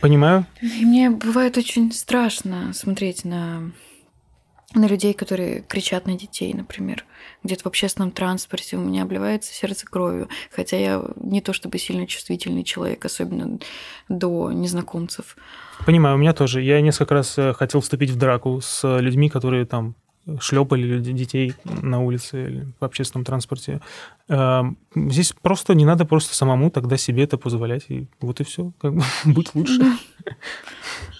Понимаю. 0.00 0.46
И 0.60 0.84
мне 0.84 1.10
бывает 1.10 1.56
очень 1.56 1.90
страшно 1.90 2.72
смотреть 2.74 3.24
на 3.24 3.72
на 4.74 4.86
людей, 4.86 5.14
которые 5.14 5.62
кричат 5.62 6.06
на 6.06 6.18
детей, 6.18 6.52
например, 6.52 7.04
где-то 7.42 7.62
в 7.62 7.66
общественном 7.66 8.10
транспорте, 8.10 8.76
у 8.76 8.80
меня 8.80 9.02
обливается 9.02 9.52
сердце 9.52 9.86
кровью, 9.86 10.28
хотя 10.50 10.76
я 10.76 11.02
не 11.16 11.40
то 11.40 11.52
чтобы 11.52 11.78
сильно 11.78 12.06
чувствительный 12.06 12.64
человек, 12.64 13.04
особенно 13.04 13.58
до 14.08 14.52
незнакомцев. 14.52 15.36
Понимаю, 15.86 16.16
у 16.16 16.18
меня 16.18 16.34
тоже. 16.34 16.60
Я 16.60 16.80
несколько 16.82 17.14
раз 17.14 17.38
э, 17.38 17.54
хотел 17.54 17.80
вступить 17.80 18.10
в 18.10 18.16
драку 18.16 18.60
с 18.60 18.98
людьми, 19.00 19.30
которые 19.30 19.64
там 19.64 19.94
шлепали 20.40 21.00
детей 21.00 21.54
на 21.64 22.02
улице 22.02 22.44
или 22.44 22.66
в 22.78 22.84
общественном 22.84 23.24
транспорте. 23.24 23.80
Эм, 24.28 24.76
здесь 24.94 25.32
просто 25.32 25.74
не 25.74 25.86
надо 25.86 26.04
просто 26.04 26.34
самому 26.34 26.70
тогда 26.70 26.96
себе 26.96 27.24
это 27.24 27.38
позволять, 27.38 27.86
и 27.88 28.06
вот 28.20 28.40
и 28.40 28.44
все, 28.44 28.72
как 28.78 28.94
бы 28.94 29.02
быть 29.24 29.54
лучше. 29.54 29.80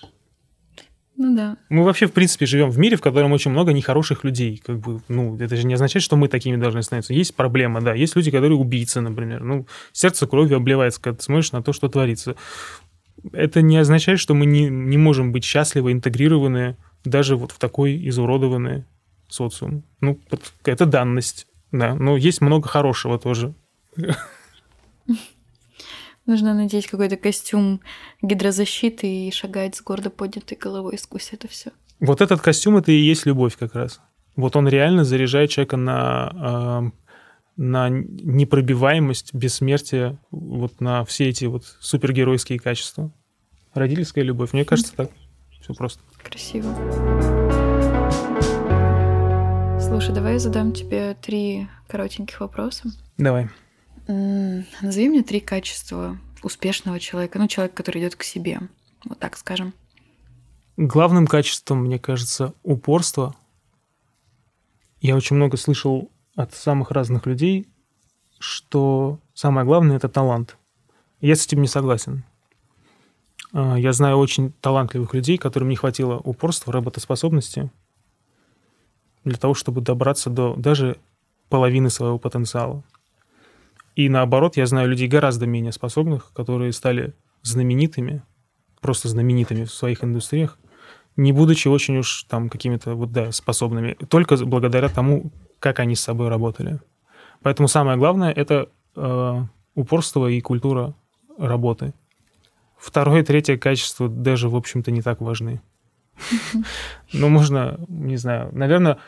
Ну 1.19 1.35
да. 1.35 1.57
Мы 1.69 1.85
вообще, 1.85 2.07
в 2.07 2.13
принципе, 2.13 2.47
живем 2.47 2.71
в 2.71 2.79
мире, 2.79 2.97
в 2.97 3.01
котором 3.01 3.33
очень 3.33 3.51
много 3.51 3.73
нехороших 3.73 4.23
людей. 4.23 4.63
Как 4.65 4.79
бы, 4.79 5.01
ну, 5.09 5.37
это 5.37 5.57
же 5.57 5.67
не 5.67 5.75
означает, 5.75 6.05
что 6.05 6.17
мы 6.17 6.29
такими 6.29 6.57
должны 6.57 6.81
становиться. 6.81 7.13
Есть 7.13 7.35
проблема, 7.35 7.81
да. 7.81 7.93
Есть 7.93 8.15
люди, 8.15 8.31
которые 8.31 8.57
убийцы, 8.57 9.01
например. 9.01 9.43
Ну, 9.43 9.67
сердце 9.93 10.29
кровью 10.29 10.57
обливается, 10.57 11.03
когда 11.03 11.17
ты 11.17 11.25
смотришь 11.25 11.51
на 11.51 11.61
то, 11.61 11.73
что 11.73 11.89
творится. 11.89 12.37
Это 13.33 13.63
не 13.63 13.79
означает, 13.79 14.21
что 14.21 14.35
мы 14.35 14.47
не, 14.47 14.69
не 14.69 14.97
можем 14.97 15.33
быть 15.33 15.43
счастливы, 15.43 15.91
интегрированы 15.91 16.77
даже 17.05 17.35
вот 17.35 17.51
в 17.51 17.59
такой 17.59 18.09
изуродованный 18.09 18.85
социум. 19.27 19.83
Ну, 20.01 20.21
это 20.65 20.87
данность, 20.87 21.49
да. 21.73 21.97
Но 21.97 22.17
есть 22.17 22.41
много 22.41 22.69
хорошего 22.69 23.19
тоже. 23.19 23.55
Нужно 26.29 26.53
надеть 26.53 26.87
какой-то 26.87 27.17
костюм 27.17 27.81
гидрозащиты 28.21 29.07
и 29.07 29.31
шагать 29.31 29.77
с 29.77 29.83
гордо 29.83 30.11
поднятой 30.11 30.59
головой 30.59 30.99
сквозь 30.99 31.31
это 31.33 31.49
все. 31.49 31.71
Вот 32.01 32.21
этот 32.21 32.43
костюм 32.43 32.77
это 32.77 32.93
и 32.93 32.97
есть 32.97 33.25
любовь 33.25 33.57
как 33.57 33.75
раз. 33.75 33.99
Вот 34.37 34.55
он 34.55 34.69
реально 34.69 35.05
заряжает 35.05 35.49
человека 35.49 35.79
на, 35.79 36.93
на 37.57 37.89
непробиваемость, 37.89 39.33
бессмертие, 39.33 40.19
вот 40.31 40.83
на 40.83 41.03
все 41.07 41.31
эти 41.31 41.47
вот 41.47 41.65
супергеройские 41.81 42.59
качества. 42.59 43.11
Родительская 43.73 44.23
любовь. 44.23 44.53
Мне 44.53 44.67
кажется, 44.67 44.95
так. 44.95 45.11
Все 45.63 45.73
просто. 45.73 46.03
Красиво. 46.23 46.75
Слушай, 49.81 50.15
давай 50.15 50.35
я 50.35 50.39
задам 50.39 50.73
тебе 50.73 51.17
три 51.23 51.69
коротеньких 51.89 52.41
вопроса. 52.41 52.91
Давай. 53.17 53.49
Назови 54.09 55.09
мне 55.11 55.23
три 55.23 55.41
качества 55.41 56.19
успешного 56.43 56.99
человека, 56.99 57.39
ну, 57.39 57.47
человека, 57.47 57.77
который 57.77 58.01
идет 58.01 58.17
к 58.17 58.23
себе, 58.23 58.61
вот 59.05 59.19
так 59.19 59.37
скажем. 59.37 59.75
Главным 60.77 61.27
качеством, 61.27 61.83
мне 61.85 61.99
кажется, 61.99 62.55
упорство. 62.63 63.35
Я 65.01 65.17
очень 65.17 65.37
много 65.37 65.57
слышал 65.57 66.11
от 66.37 66.55
самых 66.55 66.91
разных 66.91 67.27
людей, 67.27 67.69
что 68.39 69.21
самое 69.35 69.67
главное 69.67 69.97
это 69.97 70.09
талант. 70.09 70.57
Я 71.21 71.35
с 71.35 71.45
этим 71.45 71.61
не 71.61 71.69
согласен. 71.69 72.25
А, 73.53 73.77
я 73.77 73.93
знаю 73.93 74.19
очень 74.19 74.53
талантливых 74.53 75.15
людей, 75.15 75.37
которым 75.37 75.69
не 75.69 75.77
хватило 75.77 76.17
упорства, 76.17 76.73
работоспособности 76.73 77.71
для 79.25 79.37
того, 79.37 79.55
чтобы 79.55 79.81
добраться 79.81 80.31
до 80.31 80.55
даже 80.55 80.97
половины 81.49 81.91
своего 81.91 82.19
потенциала. 82.19 82.85
И 83.99 84.09
наоборот, 84.09 84.57
я 84.57 84.65
знаю 84.67 84.89
людей 84.89 85.09
гораздо 85.09 85.47
менее 85.47 85.73
способных, 85.73 86.33
которые 86.33 86.73
стали 86.73 87.15
знаменитыми, 87.43 88.23
просто 88.81 89.09
знаменитыми 89.09 89.65
в 89.65 89.73
своих 89.73 90.05
индустриях, 90.05 90.57
не 91.17 91.33
будучи 91.33 91.67
очень 91.67 91.99
уж 91.99 92.23
там 92.29 92.49
какими-то 92.49 92.95
вот 92.95 93.11
да, 93.11 93.33
способными, 93.33 93.95
только 94.09 94.37
благодаря 94.37 94.89
тому, 94.89 95.33
как 95.59 95.81
они 95.81 95.97
с 95.97 96.01
собой 96.01 96.29
работали. 96.29 96.79
Поэтому 97.43 97.67
самое 97.67 97.99
главное 97.99 98.31
это 98.31 98.69
э, 98.95 99.43
упорство 99.75 100.29
и 100.29 100.41
культура 100.41 100.95
работы. 101.37 101.93
Второе 102.79 103.23
и 103.23 103.25
третье 103.25 103.57
качество 103.57 104.09
даже, 104.09 104.49
в 104.49 104.55
общем-то, 104.55 104.93
не 104.93 105.03
так 105.03 105.21
важны. 105.21 105.61
Ну, 107.13 107.29
можно, 107.29 107.81
не 107.89 108.17
знаю, 108.17 108.51
наверное, 108.53 108.99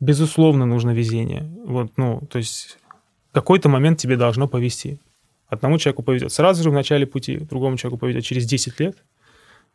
безусловно, 0.00 0.66
нужно 0.66 0.90
везение. 0.90 1.48
Вот, 1.64 1.92
ну, 1.96 2.22
то 2.28 2.38
есть 2.38 2.79
какой-то 3.32 3.68
момент 3.68 3.98
тебе 3.98 4.16
должно 4.16 4.48
повести. 4.48 4.98
Одному 5.48 5.78
человеку 5.78 6.02
повезет 6.02 6.32
сразу 6.32 6.62
же 6.62 6.70
в 6.70 6.72
начале 6.72 7.06
пути, 7.06 7.38
другому 7.38 7.76
человеку 7.76 7.98
повезет 7.98 8.24
через 8.24 8.46
10 8.46 8.78
лет. 8.80 8.96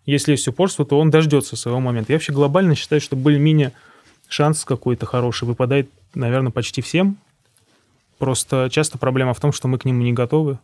Если 0.06 0.32
есть 0.32 0.47
упорство, 0.47 0.86
то 0.86 0.99
он 0.99 1.10
дождется 1.10 1.56
своего 1.56 1.80
момента. 1.80 2.14
Я 2.14 2.18
вообще 2.18 2.32
глобально 2.32 2.76
считаю, 2.76 3.01
что 3.01 3.16
более-менее 3.16 3.74
шанс 4.28 4.64
какой-то 4.64 5.06
хороший 5.06 5.47
выпадает, 5.47 5.89
наверное, 6.14 6.51
почти 6.51 6.82
всем. 6.82 7.18
Просто 8.18 8.70
часто 8.72 8.97
проблема 8.97 9.34
в 9.34 9.39
том, 9.39 9.51
что 9.51 9.68
мы 9.68 9.78
к 9.78 9.86
нему 9.86 10.03
не 10.03 10.14
готовы. 10.14 10.60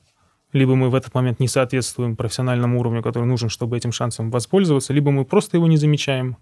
Либо 0.54 0.76
мы 0.76 0.89
в 0.89 0.96
этот 0.96 1.14
момент 1.14 1.39
не 1.39 1.48
соответствуем 1.48 2.16
профессиональному 2.16 2.80
уровню, 2.80 3.02
который 3.02 3.26
нужен, 3.26 3.50
чтобы 3.50 3.78
этим 3.78 3.92
шансом 3.92 4.32
воспользоваться, 4.32 4.94
либо 4.94 5.12
мы 5.12 5.26
просто 5.26 5.58
его 5.58 5.68
не 5.68 5.78
замечаем. 5.78 6.38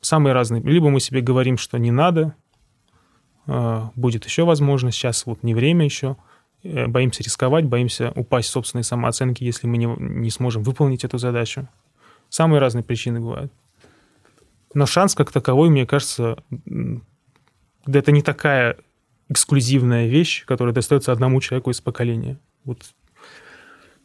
Самые 0.00 0.32
разные. 0.32 0.62
Либо 0.62 0.90
мы 0.90 0.98
себе 1.00 1.20
говорим, 1.20 1.56
что 1.56 1.78
не 1.78 1.92
надо, 1.92 2.34
будет 3.46 4.24
еще 4.24 4.44
возможность. 4.44 4.96
Сейчас 4.96 5.26
вот 5.26 5.42
не 5.42 5.54
время 5.54 5.84
еще. 5.84 6.16
Э, 6.62 6.86
боимся 6.86 7.22
рисковать, 7.22 7.64
боимся 7.64 8.12
упасть 8.14 8.48
в 8.48 8.52
собственной 8.52 8.84
самооценке, 8.84 9.44
если 9.44 9.66
мы 9.66 9.78
не, 9.78 9.86
не 9.86 10.30
сможем 10.30 10.62
выполнить 10.62 11.04
эту 11.04 11.18
задачу. 11.18 11.68
Самые 12.28 12.60
разные 12.60 12.84
причины 12.84 13.20
бывают. 13.20 13.52
Но 14.74 14.86
шанс 14.86 15.14
как 15.14 15.32
таковой, 15.32 15.68
мне 15.68 15.86
кажется, 15.86 16.42
это 17.86 18.12
не 18.12 18.22
такая 18.22 18.76
эксклюзивная 19.28 20.06
вещь, 20.06 20.44
которая 20.46 20.74
достается 20.74 21.12
одному 21.12 21.40
человеку 21.40 21.70
из 21.70 21.80
поколения. 21.80 22.38
Вот. 22.64 22.78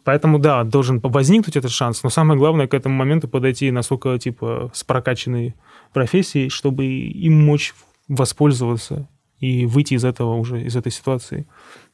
Поэтому, 0.03 0.39
да, 0.39 0.63
должен 0.63 0.99
возникнуть 0.99 1.57
этот 1.57 1.71
шанс, 1.71 2.01
но 2.01 2.09
самое 2.09 2.39
главное 2.39 2.67
к 2.67 2.73
этому 2.73 2.95
моменту 2.95 3.27
подойти 3.27 3.71
настолько, 3.71 4.17
типа, 4.17 4.71
с 4.73 4.83
прокачанной 4.83 5.53
профессией, 5.93 6.49
чтобы 6.49 6.85
им 6.85 7.45
мочь 7.45 7.73
воспользоваться 8.07 9.07
и 9.39 9.65
выйти 9.65 9.93
из 9.93 10.05
этого 10.05 10.35
уже, 10.35 10.63
из 10.63 10.75
этой 10.75 10.91
ситуации 10.91 11.47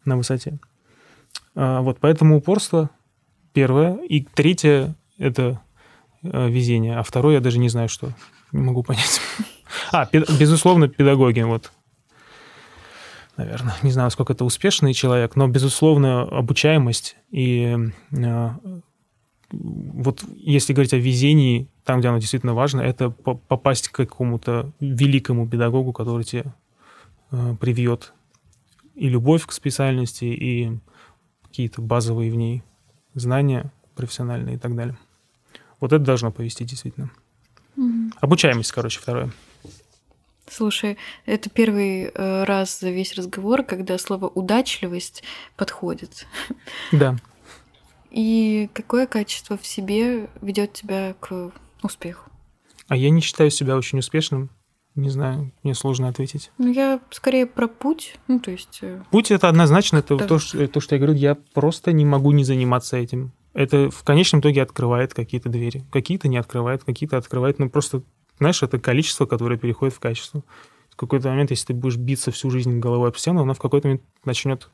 на 0.05 0.17
высоте. 0.17 0.59
А, 1.55 1.81
вот, 1.81 1.97
поэтому 1.99 2.37
упорство 2.37 2.89
первое. 3.53 3.97
И 4.03 4.21
третье— 4.21 4.95
это 5.17 5.61
а, 6.23 6.47
везение. 6.47 6.97
А 6.97 7.03
второе 7.03 7.35
я 7.35 7.41
даже 7.41 7.59
не 7.59 7.69
знаю, 7.69 7.89
что. 7.89 8.11
Не 8.51 8.61
могу 8.61 8.83
понять. 8.83 9.21
А, 9.91 10.07
безусловно, 10.11 10.87
педагоги, 10.87 11.41
вот. 11.41 11.71
Наверное. 13.37 13.73
Не 13.81 13.91
знаю, 13.91 14.11
сколько 14.11 14.33
это 14.33 14.45
успешный 14.45 14.93
человек, 14.93 15.35
но, 15.35 15.47
безусловно, 15.47 16.21
обучаемость 16.23 17.15
и 17.31 17.75
а, 18.15 18.55
вот 19.51 20.23
если 20.35 20.73
говорить 20.73 20.93
о 20.93 20.97
везении, 20.97 21.67
там, 21.83 21.99
где 21.99 22.09
оно 22.09 22.17
действительно 22.17 22.53
важно, 22.53 22.81
это 22.81 23.09
попасть 23.09 23.89
к 23.89 23.95
какому-то 23.95 24.71
великому 24.79 25.47
педагогу, 25.47 25.93
который 25.93 26.23
тебе 26.23 26.45
привьет 27.59 28.13
и 28.95 29.09
любовь 29.09 29.45
к 29.45 29.51
специальности, 29.51 30.25
и 30.25 30.79
какие-то 31.43 31.81
базовые 31.81 32.31
в 32.31 32.35
ней 32.35 32.63
знания 33.13 33.71
профессиональные 33.95 34.55
и 34.55 34.59
так 34.59 34.75
далее. 34.75 34.97
Вот 35.79 35.93
это 35.93 36.03
должно 36.03 36.31
повести 36.31 36.63
действительно. 36.63 37.11
Mm-hmm. 37.77 38.13
Обучаемость, 38.21 38.71
короче, 38.71 38.99
второе. 38.99 39.31
Слушай, 40.49 40.97
это 41.25 41.49
первый 41.49 42.11
э, 42.13 42.43
раз 42.43 42.79
за 42.79 42.89
весь 42.89 43.15
разговор, 43.15 43.63
когда 43.63 43.97
слово 43.97 44.27
удачливость 44.27 45.23
подходит. 45.55 46.27
Да. 46.91 47.17
И 48.11 48.69
какое 48.73 49.07
качество 49.07 49.57
в 49.57 49.65
себе 49.65 50.29
ведет 50.41 50.73
тебя 50.73 51.15
к 51.19 51.51
успеху? 51.81 52.29
А 52.87 52.95
я 52.95 53.09
не 53.09 53.21
считаю 53.21 53.49
себя 53.49 53.75
очень 53.75 53.99
успешным. 53.99 54.49
Не 54.95 55.09
знаю, 55.09 55.51
мне 55.63 55.73
сложно 55.73 56.07
ответить. 56.07 56.51
Ну, 56.59 56.71
я 56.71 56.99
скорее 57.09 57.47
про 57.47 57.67
путь. 57.67 58.15
Ну, 58.27 58.39
то 58.39 58.51
есть... 58.51 58.79
Э, 58.83 59.01
путь 59.09 59.31
это 59.31 59.49
однозначно, 59.49 59.97
это 59.97 60.15
да. 60.17 60.27
то, 60.27 60.37
что, 60.37 60.67
то, 60.67 60.79
что 60.79 60.95
я 60.95 61.01
говорю, 61.01 61.17
я 61.17 61.35
просто 61.53 61.91
не 61.91 62.05
могу 62.05 62.31
не 62.31 62.43
заниматься 62.43 62.97
этим. 62.97 63.31
Это 63.53 63.89
в 63.89 64.03
конечном 64.03 64.41
итоге 64.41 64.61
открывает 64.61 65.13
какие-то 65.15 65.49
двери. 65.49 65.83
Какие-то 65.91 66.27
не 66.27 66.37
открывает, 66.37 66.83
какие-то 66.83 67.17
открывает. 67.17 67.57
Ну, 67.57 67.69
просто, 67.69 68.03
знаешь, 68.37 68.61
это 68.61 68.79
количество, 68.79 69.25
которое 69.25 69.57
переходит 69.57 69.95
в 69.95 69.99
качество. 69.99 70.43
В 70.91 70.95
какой-то 70.95 71.29
момент, 71.29 71.49
если 71.49 71.67
ты 71.67 71.73
будешь 71.73 71.97
биться 71.97 72.31
всю 72.31 72.51
жизнь 72.51 72.77
головой 72.77 73.09
об 73.09 73.17
стену, 73.17 73.41
она 73.41 73.55
в 73.55 73.59
какой-то 73.59 73.87
момент 73.87 74.03
начнет 74.25 74.69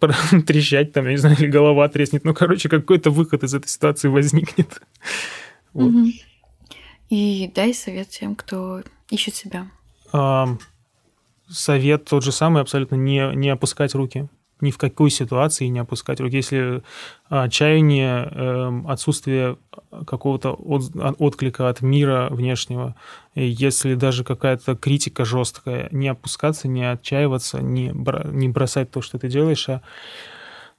трещать, 0.46 0.92
там, 0.92 1.04
я 1.04 1.12
не 1.12 1.16
знаю, 1.16 1.36
или 1.38 1.46
голова 1.46 1.88
треснет. 1.88 2.24
Ну, 2.24 2.34
короче, 2.34 2.68
какой-то 2.68 3.10
выход 3.10 3.44
из 3.44 3.54
этой 3.54 3.68
ситуации 3.68 4.08
возникнет. 4.08 4.80
Вот. 5.72 5.92
И 7.10 7.50
дай 7.52 7.74
совет 7.74 8.10
тем, 8.10 8.36
кто 8.36 8.82
ищет 9.14 9.34
себя. 9.34 9.66
А, 10.12 10.56
совет 11.48 12.04
тот 12.04 12.22
же 12.24 12.32
самый, 12.32 12.62
абсолютно 12.62 12.96
не, 12.96 13.34
не 13.34 13.50
опускать 13.50 13.94
руки. 13.94 14.28
Ни 14.60 14.70
в 14.70 14.78
какой 14.78 15.10
ситуации 15.10 15.66
не 15.66 15.80
опускать 15.80 16.20
руки. 16.20 16.36
Если 16.36 16.82
отчаяние, 17.28 18.30
эм, 18.30 18.88
отсутствие 18.88 19.58
какого-то 20.06 20.52
от, 20.52 20.92
отклика 21.18 21.68
от 21.68 21.82
мира 21.82 22.28
внешнего, 22.30 22.94
если 23.34 23.94
даже 23.94 24.22
какая-то 24.24 24.76
критика 24.76 25.24
жесткая, 25.24 25.88
не 25.90 26.08
опускаться, 26.08 26.68
не 26.68 26.88
отчаиваться, 26.88 27.60
не, 27.60 27.92
не 28.32 28.48
бросать 28.48 28.90
то, 28.90 29.02
что 29.02 29.18
ты 29.18 29.28
делаешь, 29.28 29.68
а 29.68 29.82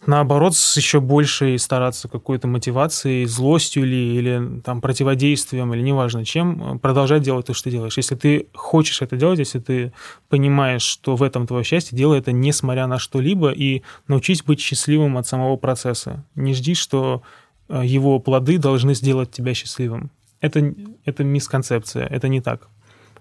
наоборот, 0.05 0.55
с 0.55 0.77
еще 0.77 0.99
большей 0.99 1.57
стараться 1.59 2.07
какой-то 2.07 2.47
мотивацией, 2.47 3.25
злостью 3.25 3.83
или, 3.83 4.17
или 4.17 4.61
там, 4.61 4.81
противодействием, 4.81 5.73
или 5.73 5.81
неважно 5.81 6.25
чем, 6.25 6.79
продолжать 6.79 7.23
делать 7.23 7.47
то, 7.47 7.53
что 7.53 7.65
ты 7.65 7.71
делаешь. 7.71 7.97
Если 7.97 8.15
ты 8.15 8.47
хочешь 8.53 9.01
это 9.01 9.17
делать, 9.17 9.39
если 9.39 9.59
ты 9.59 9.93
понимаешь, 10.29 10.83
что 10.83 11.15
в 11.15 11.23
этом 11.23 11.47
твое 11.47 11.63
счастье, 11.63 11.97
делай 11.97 12.19
это 12.19 12.31
несмотря 12.31 12.87
на 12.87 12.99
что-либо, 12.99 13.51
и 13.51 13.83
научись 14.07 14.43
быть 14.43 14.59
счастливым 14.59 15.17
от 15.17 15.27
самого 15.27 15.55
процесса. 15.57 16.23
Не 16.35 16.53
жди, 16.53 16.75
что 16.75 17.23
э, 17.69 17.81
его 17.85 18.19
плоды 18.19 18.57
должны 18.57 18.95
сделать 18.95 19.31
тебя 19.31 19.53
счастливым. 19.53 20.11
Это, 20.41 20.73
это 21.05 21.23
мисконцепция, 21.23 22.05
это 22.05 22.27
не 22.27 22.41
так. 22.41 22.67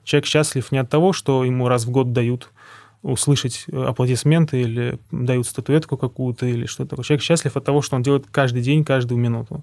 Человек 0.04 0.26
счастлив 0.26 0.70
не 0.70 0.78
от 0.78 0.90
того, 0.90 1.12
что 1.12 1.44
ему 1.44 1.68
раз 1.68 1.86
в 1.86 1.90
год 1.90 2.12
дают 2.12 2.50
услышать 3.04 3.66
э, 3.70 3.84
аплодисменты 3.84 4.62
или 4.62 4.98
дают 5.12 5.46
статуэтку 5.46 5.98
какую-то 5.98 6.46
или 6.46 6.64
что-то. 6.64 7.00
Человек 7.02 7.22
счастлив 7.22 7.54
от 7.56 7.64
того, 7.64 7.82
что 7.82 7.96
он 7.96 8.02
делает 8.02 8.24
каждый 8.30 8.62
день, 8.62 8.82
каждую 8.82 9.20
минуту. 9.20 9.62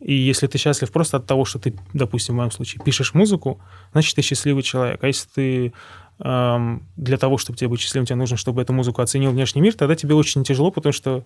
И 0.00 0.12
если 0.12 0.46
ты 0.46 0.58
счастлив 0.58 0.92
просто 0.92 1.16
от 1.16 1.26
того, 1.26 1.46
что 1.46 1.58
ты, 1.58 1.74
допустим, 1.94 2.34
в 2.34 2.38
моем 2.38 2.50
случае, 2.50 2.82
пишешь 2.84 3.14
музыку, 3.14 3.58
значит, 3.92 4.14
ты 4.14 4.22
счастливый 4.22 4.62
человек. 4.62 5.02
А 5.02 5.06
если 5.06 5.28
ты 5.34 5.72
эм, 6.20 6.82
для 6.96 7.16
того, 7.16 7.38
чтобы 7.38 7.58
тебе 7.58 7.68
быть 7.68 7.80
счастливым, 7.80 8.06
тебе 8.06 8.16
нужно, 8.16 8.36
чтобы 8.36 8.60
эту 8.60 8.74
музыку 8.74 9.00
оценил 9.00 9.32
внешний 9.32 9.62
мир, 9.62 9.74
тогда 9.74 9.96
тебе 9.96 10.14
очень 10.14 10.44
тяжело, 10.44 10.70
потому 10.70 10.92
что 10.92 11.24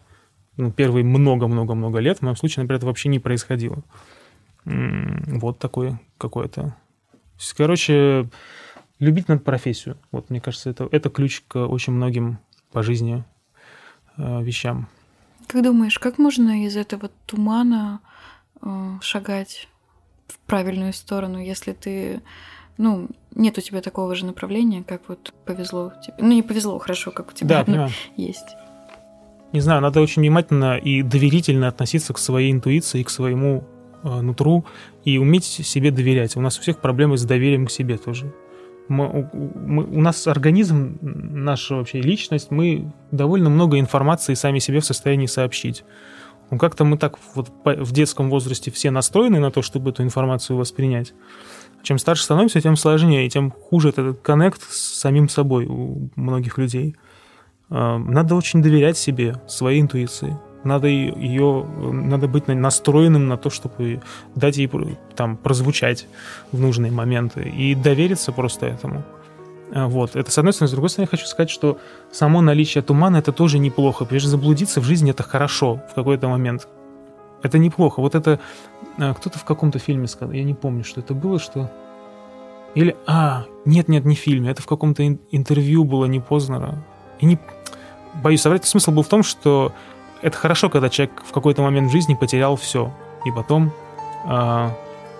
ну, 0.56 0.70
первые 0.70 1.04
много-много-много 1.04 1.98
лет, 1.98 2.18
в 2.18 2.22
моем 2.22 2.36
случае, 2.36 2.62
например, 2.62 2.78
это 2.78 2.86
вообще 2.86 3.08
не 3.08 3.18
происходило. 3.18 3.82
Вот 4.64 5.58
такое 5.58 6.00
какое-то. 6.18 6.76
Короче, 7.56 8.28
любить 9.02 9.28
надо 9.28 9.40
профессию. 9.40 9.98
Вот, 10.12 10.30
мне 10.30 10.40
кажется, 10.40 10.70
это, 10.70 10.88
это 10.90 11.10
ключ 11.10 11.42
к 11.46 11.66
очень 11.66 11.92
многим 11.92 12.38
по 12.70 12.82
жизни 12.82 13.24
э, 14.16 14.42
вещам. 14.42 14.88
Как 15.48 15.62
думаешь, 15.62 15.98
как 15.98 16.18
можно 16.18 16.64
из 16.64 16.76
этого 16.76 17.10
тумана 17.26 18.00
э, 18.62 18.98
шагать 19.00 19.68
в 20.28 20.38
правильную 20.46 20.92
сторону, 20.92 21.38
если 21.38 21.72
ты, 21.72 22.22
ну, 22.78 23.08
нет 23.34 23.58
у 23.58 23.60
тебя 23.60 23.80
такого 23.82 24.14
же 24.14 24.24
направления, 24.24 24.84
как 24.84 25.02
вот 25.08 25.34
повезло 25.44 25.92
тебе. 26.02 26.14
Ну, 26.20 26.32
не 26.32 26.42
повезло, 26.42 26.78
хорошо, 26.78 27.10
как 27.10 27.30
у 27.30 27.32
тебя 27.32 27.64
да, 27.64 27.90
есть. 28.16 28.56
Не 29.52 29.60
знаю, 29.60 29.82
надо 29.82 30.00
очень 30.00 30.22
внимательно 30.22 30.78
и 30.78 31.02
доверительно 31.02 31.68
относиться 31.68 32.14
к 32.14 32.18
своей 32.18 32.52
интуиции, 32.52 33.02
к 33.02 33.10
своему 33.10 33.64
э, 34.04 34.20
нутру 34.20 34.64
и 35.04 35.18
уметь 35.18 35.44
себе 35.44 35.90
доверять. 35.90 36.36
У 36.36 36.40
нас 36.40 36.56
у 36.58 36.62
всех 36.62 36.78
проблемы 36.78 37.18
с 37.18 37.24
доверием 37.24 37.66
к 37.66 37.70
себе 37.72 37.98
тоже 37.98 38.32
мы, 38.88 39.30
мы, 39.32 39.84
у 39.84 40.00
нас 40.00 40.26
организм, 40.26 40.98
наша 41.00 41.76
вообще 41.76 42.00
личность, 42.00 42.50
мы 42.50 42.92
довольно 43.10 43.50
много 43.50 43.78
информации 43.78 44.34
сами 44.34 44.58
себе 44.58 44.80
в 44.80 44.84
состоянии 44.84 45.26
сообщить. 45.26 45.84
Ну, 46.50 46.58
как-то 46.58 46.84
мы 46.84 46.98
так 46.98 47.18
вот 47.34 47.50
в 47.64 47.92
детском 47.92 48.28
возрасте 48.28 48.70
все 48.70 48.90
настроены 48.90 49.40
на 49.40 49.50
то, 49.50 49.62
чтобы 49.62 49.90
эту 49.90 50.02
информацию 50.02 50.56
воспринять. 50.56 51.14
Чем 51.82 51.98
старше 51.98 52.24
становимся, 52.24 52.60
тем 52.60 52.76
сложнее, 52.76 53.26
и 53.26 53.30
тем 53.30 53.50
хуже 53.50 53.88
этот 53.88 54.20
коннект 54.20 54.62
с 54.70 55.00
самим 55.00 55.28
собой 55.28 55.66
у 55.66 56.10
многих 56.14 56.58
людей. 56.58 56.94
А, 57.70 57.98
надо 57.98 58.34
очень 58.34 58.62
доверять 58.62 58.98
себе, 58.98 59.40
своей 59.48 59.80
интуиции 59.80 60.38
надо 60.64 60.86
ее, 60.86 61.66
надо 61.92 62.28
быть 62.28 62.48
настроенным 62.48 63.28
на 63.28 63.36
то, 63.36 63.50
чтобы 63.50 64.00
дать 64.34 64.56
ей 64.56 64.70
там 65.16 65.36
прозвучать 65.36 66.06
в 66.52 66.60
нужные 66.60 66.92
моменты 66.92 67.42
и 67.42 67.74
довериться 67.74 68.32
просто 68.32 68.66
этому. 68.66 69.04
А, 69.74 69.88
вот, 69.88 70.16
это 70.16 70.30
с 70.30 70.38
одной 70.38 70.52
стороны. 70.52 70.68
С 70.68 70.72
другой 70.72 70.90
стороны, 70.90 71.08
хочу 71.08 71.26
сказать, 71.26 71.50
что 71.50 71.78
само 72.10 72.42
наличие 72.42 72.82
тумана 72.82 73.16
это 73.16 73.32
тоже 73.32 73.58
неплохо. 73.58 74.04
Потому 74.04 74.20
заблудиться 74.20 74.80
в 74.80 74.84
жизни 74.84 75.10
это 75.10 75.22
хорошо 75.22 75.80
в 75.90 75.94
какой-то 75.94 76.28
момент. 76.28 76.68
Это 77.42 77.58
неплохо. 77.58 78.00
Вот 78.00 78.14
это 78.14 78.38
а, 78.98 79.14
кто-то 79.14 79.38
в 79.38 79.44
каком-то 79.44 79.78
фильме 79.78 80.06
сказал, 80.08 80.32
я 80.32 80.44
не 80.44 80.54
помню, 80.54 80.84
что 80.84 81.00
это 81.00 81.14
было, 81.14 81.38
что... 81.38 81.70
Или, 82.74 82.96
а, 83.06 83.44
нет-нет, 83.64 84.04
не 84.04 84.14
в 84.14 84.18
фильме, 84.18 84.50
это 84.50 84.62
в 84.62 84.66
каком-то 84.66 85.06
интервью 85.06 85.84
было 85.84 86.04
не 86.06 86.20
Познера. 86.20 86.84
И 87.20 87.26
не... 87.26 87.38
Боюсь 88.22 88.42
соврать, 88.42 88.64
смысл 88.64 88.92
был 88.92 89.02
в 89.02 89.08
том, 89.08 89.22
что 89.22 89.72
это 90.22 90.36
хорошо, 90.36 90.70
когда 90.70 90.88
человек 90.88 91.22
в 91.24 91.32
какой-то 91.32 91.62
момент 91.62 91.88
в 91.88 91.92
жизни 91.92 92.14
потерял 92.14 92.56
все, 92.56 92.92
и 93.26 93.30
потом 93.30 93.72
э, 94.24 94.68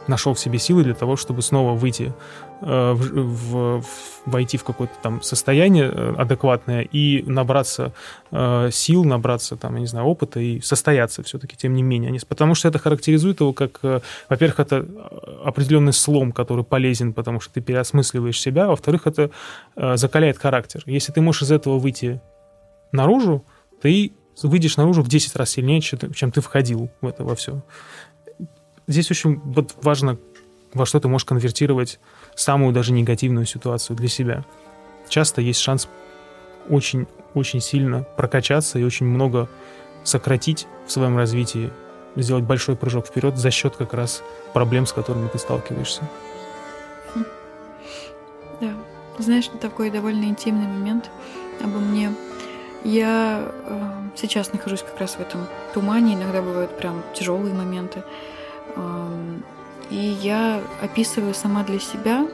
нашел 0.07 0.35
в 0.35 0.39
себе 0.39 0.59
силы 0.59 0.85
для 0.85 0.95
того, 0.95 1.17
чтобы 1.17 1.43
снова 1.43 1.73
выйти, 1.73 2.13
э, 2.61 2.93
в, 2.93 3.01
в, 3.01 3.81
в, 3.81 3.87
войти 4.27 4.57
в 4.57 4.65
какое-то 4.65 4.95
там 5.03 5.23
состояние 5.23 5.91
э, 5.93 6.15
адекватное 6.17 6.83
и 6.83 7.23
набраться 7.27 7.93
э, 8.31 8.71
сил, 8.73 9.05
набраться 9.05 9.57
там, 9.57 9.75
я 9.75 9.81
не 9.81 9.87
знаю, 9.87 10.07
опыта 10.07 10.41
и 10.41 10.61
состояться 10.61 11.23
все-таки, 11.23 11.57
тем 11.57 11.75
не 11.75 11.83
менее. 11.83 12.19
Потому 12.29 12.55
что 12.55 12.69
это 12.69 12.79
характеризует 12.79 13.41
его 13.41 13.53
как, 13.53 13.81
э, 13.83 14.01
во-первых, 14.29 14.61
это 14.61 14.87
определенный 15.45 15.93
слом, 15.93 16.33
который 16.33 16.65
полезен, 16.65 17.13
потому 17.13 17.41
что 17.41 17.55
ты 17.55 17.61
переосмысливаешь 17.61 18.41
себя, 18.41 18.67
а 18.67 18.69
во-вторых, 18.69 19.07
это 19.07 19.31
э, 19.77 19.97
закаляет 19.97 20.39
характер. 20.39 20.83
Если 20.87 21.13
ты 21.13 21.21
можешь 21.21 21.43
из 21.43 21.53
этого 21.53 21.79
выйти 21.79 22.21
наружу, 22.93 23.45
ты 23.81 24.13
выйдешь 24.43 24.77
наружу 24.77 25.03
в 25.03 25.09
10 25.09 25.37
раз 25.37 25.51
сильнее, 25.51 25.81
чем 25.81 26.31
ты 26.33 26.41
входил 26.41 26.91
в 27.01 27.07
это 27.07 27.25
во 27.25 27.35
все. 27.35 27.63
Здесь 28.87 29.11
очень 29.11 29.41
вот 29.45 29.75
важно, 29.83 30.19
во 30.75 30.87
что 30.87 31.01
ты 31.01 31.09
можешь 31.09 31.25
конвертировать 31.25 32.01
самую 32.35 32.73
даже 32.73 32.93
негативную 32.93 33.47
ситуацию 33.47 33.97
для 33.97 34.09
себя. 34.09 34.45
Часто 35.09 35.41
есть 35.41 35.61
шанс 35.61 35.89
очень-очень 36.69 37.61
сильно 37.61 38.03
прокачаться 38.17 38.79
и 38.79 38.85
очень 38.85 39.07
много 39.07 39.49
сократить 40.05 40.67
в 40.87 40.93
своем 40.93 41.17
развитии, 41.17 41.71
сделать 42.17 42.45
большой 42.45 42.77
прыжок 42.77 43.07
вперед 43.07 43.37
за 43.37 43.51
счет 43.51 43.77
как 43.77 43.95
раз 43.95 44.23
проблем, 44.53 44.87
с 44.87 44.93
которыми 44.93 45.29
ты 45.29 45.39
сталкиваешься. 45.39 46.03
Да. 48.61 48.73
Знаешь, 49.19 49.51
такой 49.61 49.91
довольно 49.91 50.25
интимный 50.25 50.67
момент 50.67 51.11
обо 51.63 51.79
мне 51.79 52.13
я 52.85 53.53
э, 53.67 53.81
сейчас 54.17 54.53
нахожусь 54.53 54.83
как 54.83 54.99
раз 54.99 55.15
в 55.15 55.21
этом 55.21 55.47
тумане, 55.75 56.15
иногда 56.15 56.43
бывают 56.43 56.77
прям 56.77 57.03
тяжелые 57.15 57.55
моменты. 57.55 58.03
Э, 58.77 59.39
и 59.91 59.97
я 59.97 60.61
описываю 60.81 61.35
сама 61.35 61.65
для 61.65 61.79
себя 61.79 62.27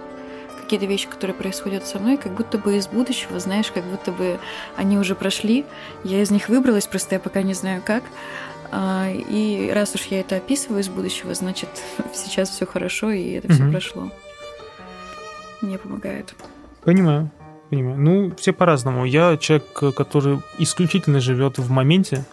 какие-то 0.68 0.86
вещи, 0.86 1.08
которые 1.08 1.34
происходят 1.34 1.86
со 1.86 1.98
мной, 1.98 2.18
как 2.18 2.32
будто 2.32 2.58
бы 2.58 2.76
из 2.76 2.86
будущего, 2.88 3.40
знаешь, 3.40 3.72
как 3.72 3.84
будто 3.84 4.12
бы 4.12 4.38
они 4.76 4.98
уже 4.98 5.14
прошли, 5.14 5.64
я 6.04 6.20
из 6.22 6.30
них 6.30 6.50
выбралась, 6.50 6.86
просто 6.86 7.14
я 7.14 7.20
пока 7.20 7.40
не 7.40 7.54
знаю 7.54 7.82
как. 7.84 8.02
А, 8.70 9.10
и 9.10 9.70
раз 9.72 9.94
уж 9.94 10.02
я 10.04 10.20
это 10.20 10.36
описываю 10.36 10.82
из 10.82 10.88
будущего, 10.90 11.32
значит, 11.32 11.70
сейчас 12.14 12.50
все 12.50 12.66
хорошо, 12.66 13.10
и 13.10 13.30
это 13.32 13.50
все 13.50 13.70
прошло. 13.70 14.10
Мне 15.62 15.78
помогает. 15.78 16.34
Понимаю, 16.84 17.30
понимаю. 17.70 17.98
Ну, 17.98 18.34
все 18.36 18.52
по-разному. 18.52 19.04
Я 19.04 19.36
человек, 19.36 19.66
который 19.96 20.40
исключительно 20.58 21.20
живет 21.20 21.58
в 21.58 21.70
моменте. 21.70 22.24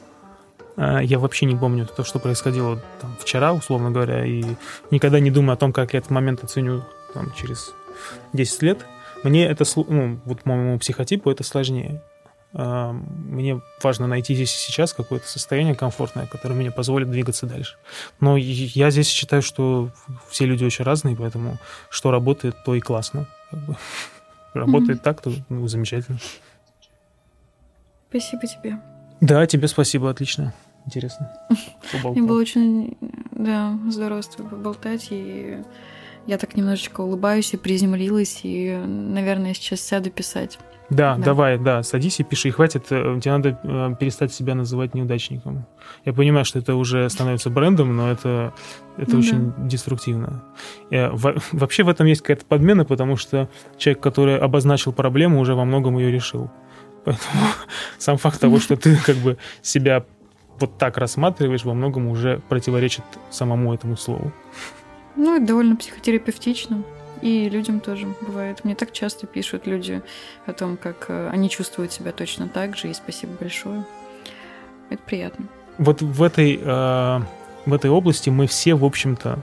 Э, 0.77 0.99
Я 1.03 1.19
вообще 1.19 1.45
не 1.45 1.55
помню 1.55 1.85
то, 1.87 2.03
что 2.03 2.19
происходило 2.19 2.81
там, 3.01 3.15
вчера, 3.19 3.53
условно 3.53 3.91
говоря, 3.91 4.25
и 4.25 4.43
никогда 4.91 5.19
не 5.19 5.31
думаю 5.31 5.53
о 5.53 5.57
том, 5.57 5.73
как 5.73 5.93
я 5.93 5.99
этот 5.99 6.11
момент 6.11 6.43
оценю 6.43 6.83
там, 7.13 7.31
через 7.33 7.73
10 8.33 8.61
лет. 8.63 8.85
Мне 9.23 9.45
это, 9.45 9.63
ну, 9.75 10.19
вот 10.25 10.45
моему 10.45 10.77
психотипу 10.79 11.31
это 11.31 11.43
сложнее. 11.43 12.01
Э, 12.53 12.91
Мне 12.91 13.61
важно 13.81 14.07
найти 14.07 14.35
здесь 14.35 14.53
и 14.53 14.57
сейчас 14.57 14.93
какое-то 14.93 15.27
состояние 15.27 15.75
комфортное, 15.75 16.25
которое 16.27 16.55
мне 16.55 16.71
позволит 16.71 17.09
двигаться 17.09 17.45
дальше. 17.45 17.75
Но 18.19 18.37
я 18.37 18.91
здесь 18.91 19.07
считаю, 19.09 19.41
что 19.41 19.89
все 20.29 20.45
люди 20.45 20.63
очень 20.63 20.85
разные, 20.85 21.15
поэтому 21.15 21.57
что 21.89 22.11
работает, 22.11 22.55
то 22.65 22.75
и 22.75 22.79
классно. 22.79 23.27
как 23.51 23.59
бы. 23.61 23.75
Работает 24.55 25.03
так, 25.03 25.21
то 25.21 25.31
ну, 25.49 25.67
замечательно. 25.67 26.17
Спасибо 28.09 28.47
тебе. 28.47 28.79
Да, 29.19 29.45
тебе 29.45 29.67
спасибо, 29.67 30.09
отлично. 30.09 30.53
Интересно. 30.85 31.31
Мне 32.03 32.23
было 32.23 32.39
очень, 32.39 32.97
да, 33.31 33.77
здорово 33.89 34.21
с 34.21 34.27
тобой 34.27 34.51
поболтать, 34.51 35.07
и 35.09 35.61
я 36.27 36.37
так 36.37 36.55
немножечко 36.55 37.01
улыбаюсь 37.01 37.53
и 37.53 37.57
приземлилась, 37.57 38.41
и, 38.43 38.75
наверное, 38.75 39.53
сейчас 39.53 39.81
сяду 39.81 40.09
писать. 40.09 40.57
Да, 40.89 41.15
Да. 41.15 41.23
давай, 41.23 41.57
да, 41.57 41.81
садись 41.81 42.19
и 42.19 42.23
пиши. 42.23 42.49
И 42.49 42.51
хватит, 42.51 42.85
э, 42.91 43.19
тебе 43.19 43.31
надо 43.31 43.59
э, 43.63 43.95
перестать 43.99 44.31
себя 44.31 44.53
называть 44.53 44.93
неудачником. 44.93 45.65
Я 46.05 46.13
понимаю, 46.13 46.45
что 46.45 46.59
это 46.59 46.75
уже 46.75 47.09
становится 47.09 47.49
брендом, 47.49 47.95
но 47.95 48.11
это, 48.11 48.53
это 48.97 49.13
Ну 49.13 49.19
очень 49.19 49.53
деструктивно. 49.67 50.43
Э, 50.91 51.09
во- 51.09 51.35
вообще 51.51 51.81
в 51.83 51.89
этом 51.89 52.05
есть 52.05 52.21
какая-то 52.21 52.45
подмена, 52.45 52.85
потому 52.85 53.17
что 53.17 53.49
человек, 53.79 54.03
который 54.03 54.37
обозначил 54.37 54.93
проблему, 54.93 55.39
уже 55.39 55.55
во 55.55 55.65
многом 55.65 55.97
ее 55.97 56.11
решил. 56.11 56.51
Поэтому 57.03 57.43
сам 57.97 58.17
факт 58.17 58.39
того, 58.39 58.59
что 58.59 58.75
ты 58.75 58.95
как 58.97 59.15
бы 59.17 59.37
себя 59.63 60.05
вот 60.59 60.77
так 60.77 60.97
рассматриваешь, 60.99 61.65
во 61.65 61.73
многом 61.73 62.07
уже 62.07 62.41
противоречит 62.47 63.03
самому 63.31 63.73
этому 63.73 63.97
слову. 63.97 64.31
Ну, 65.15 65.37
это 65.37 65.45
довольно 65.45 65.75
психотерапевтично. 65.75 66.83
И 67.21 67.49
людям 67.49 67.79
тоже 67.79 68.07
бывает. 68.21 68.63
Мне 68.63 68.75
так 68.75 68.91
часто 68.91 69.25
пишут 69.25 69.67
люди 69.67 70.01
о 70.45 70.53
том, 70.53 70.77
как 70.77 71.05
э, 71.07 71.29
они 71.31 71.49
чувствуют 71.49 71.91
себя 71.91 72.11
точно 72.11 72.47
так 72.47 72.75
же, 72.75 72.89
и 72.89 72.93
спасибо 72.93 73.33
большое. 73.39 73.85
Это 74.89 75.01
приятно. 75.03 75.45
вот 75.77 76.01
в 76.01 76.21
этой, 76.21 76.59
э, 76.61 77.19
в 77.65 77.73
этой 77.73 77.89
области 77.89 78.29
мы 78.29 78.47
все, 78.47 78.75
в 78.75 78.85
общем-то, 78.85 79.39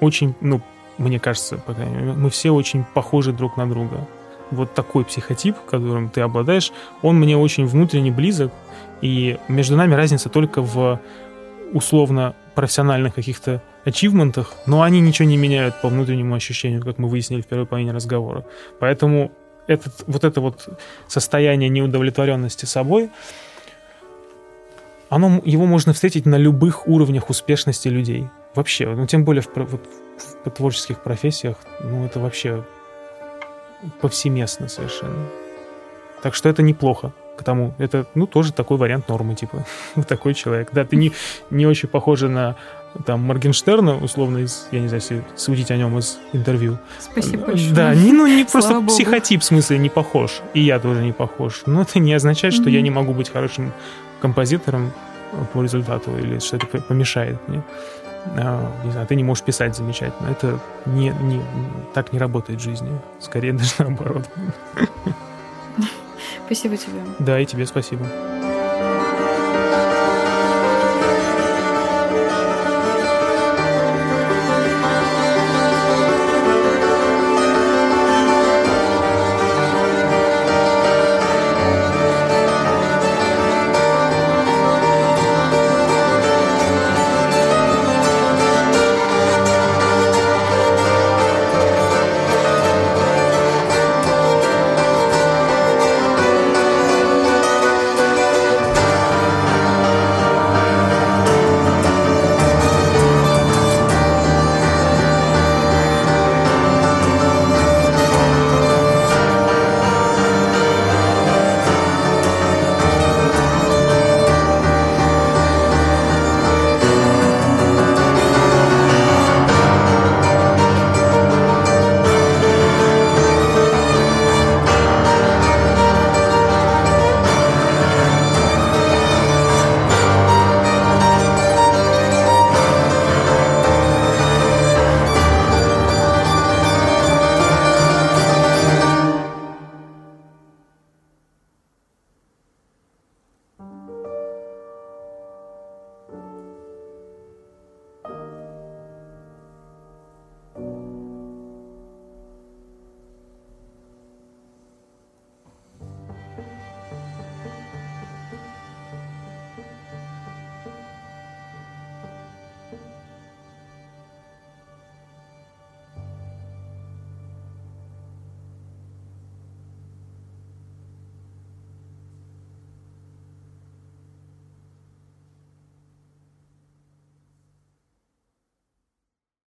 очень, 0.00 0.34
ну, 0.40 0.60
мне 0.98 1.18
кажется, 1.18 1.56
по 1.58 1.74
крайней 1.74 1.94
мере, 1.94 2.12
мы 2.12 2.28
все 2.28 2.50
очень 2.50 2.84
похожи 2.94 3.32
друг 3.32 3.56
на 3.56 3.68
друга. 3.68 4.06
Вот 4.50 4.74
такой 4.74 5.04
психотип, 5.04 5.56
которым 5.66 6.10
ты 6.10 6.20
обладаешь, 6.20 6.72
он 7.02 7.18
мне 7.18 7.36
очень 7.36 7.66
внутренне 7.66 8.10
близок, 8.10 8.52
и 9.00 9.38
между 9.48 9.76
нами 9.76 9.94
разница 9.94 10.28
только 10.28 10.60
в 10.60 11.00
условно 11.72 12.34
профессиональных 12.54 13.14
каких-то 13.14 13.62
ачивментах, 13.84 14.54
но 14.66 14.82
они 14.82 15.00
ничего 15.00 15.28
не 15.28 15.36
меняют 15.36 15.80
по 15.80 15.88
внутреннему 15.88 16.34
ощущению, 16.34 16.82
как 16.82 16.98
мы 16.98 17.08
выяснили 17.08 17.42
в 17.42 17.46
первой 17.46 17.66
половине 17.66 17.92
разговора. 17.92 18.44
Поэтому 18.80 19.32
этот, 19.66 19.92
вот 20.06 20.24
это 20.24 20.40
вот 20.40 20.68
состояние 21.06 21.68
неудовлетворенности 21.68 22.66
собой, 22.66 23.10
оно, 25.08 25.40
его 25.44 25.66
можно 25.66 25.92
встретить 25.92 26.26
на 26.26 26.36
любых 26.36 26.88
уровнях 26.88 27.30
успешности 27.30 27.88
людей. 27.88 28.28
Вообще, 28.54 28.86
ну 28.86 29.06
тем 29.06 29.24
более 29.24 29.42
в, 29.42 29.48
вот 29.54 29.86
в 30.44 30.50
творческих 30.50 31.02
профессиях, 31.02 31.56
ну 31.80 32.04
это 32.04 32.20
вообще 32.20 32.64
повсеместно 34.00 34.68
совершенно. 34.68 35.28
Так 36.22 36.34
что 36.34 36.48
это 36.48 36.62
неплохо 36.62 37.12
к 37.36 37.42
тому. 37.42 37.74
Это, 37.78 38.06
ну, 38.14 38.26
тоже 38.26 38.52
такой 38.52 38.76
вариант 38.78 39.08
нормы, 39.08 39.34
типа. 39.34 39.66
Такой 40.08 40.34
человек. 40.34 40.70
Да, 40.72 40.84
ты 40.84 40.96
не, 40.96 41.12
не 41.50 41.66
очень 41.66 41.88
похожа 41.88 42.28
на 42.28 42.56
там 43.06 43.22
Моргенштерна, 43.22 43.96
условно, 43.98 44.38
из, 44.38 44.68
я 44.70 44.80
не 44.80 44.88
знаю, 44.88 45.02
если 45.02 45.24
судить 45.36 45.70
о 45.70 45.76
нем 45.76 45.98
из 45.98 46.18
интервью. 46.32 46.78
Спасибо 46.98 47.46
большое. 47.46 47.72
Да, 47.74 47.94
не, 47.94 48.12
ну 48.12 48.26
не 48.26 48.44
просто 48.44 48.74
богу. 48.74 48.86
психотип, 48.88 49.40
в 49.40 49.44
смысле, 49.44 49.78
не 49.78 49.88
похож. 49.90 50.40
И 50.54 50.60
я 50.60 50.78
тоже 50.78 51.02
не 51.02 51.12
похож. 51.12 51.62
Но 51.66 51.82
это 51.82 51.98
не 51.98 52.14
означает, 52.14 52.54
что 52.54 52.70
я 52.70 52.78
Мгм. 52.78 52.84
не 52.84 52.90
могу 52.90 53.12
быть 53.12 53.30
хорошим 53.30 53.72
композитором 54.20 54.92
э, 55.32 55.36
по 55.52 55.62
результату 55.62 56.16
или 56.16 56.38
что 56.38 56.56
это 56.56 56.66
помешает 56.80 57.36
мне. 57.48 57.62
А, 58.36 58.72
не 58.84 58.90
знаю, 58.92 59.06
ты 59.06 59.16
не 59.16 59.24
можешь 59.24 59.44
писать 59.44 59.76
замечательно. 59.76 60.28
Это 60.30 60.58
не, 60.86 61.08
не, 61.10 61.42
так 61.92 62.12
не 62.12 62.18
работает 62.18 62.60
в 62.60 62.62
жизни. 62.62 62.88
Скорее 63.20 63.52
даже 63.54 63.72
наоборот. 63.80 64.24
Спасибо 66.46 66.76
тебе. 66.76 67.00
Да, 67.18 67.40
и 67.40 67.44
тебе 67.46 67.66
спасибо. 67.66 68.06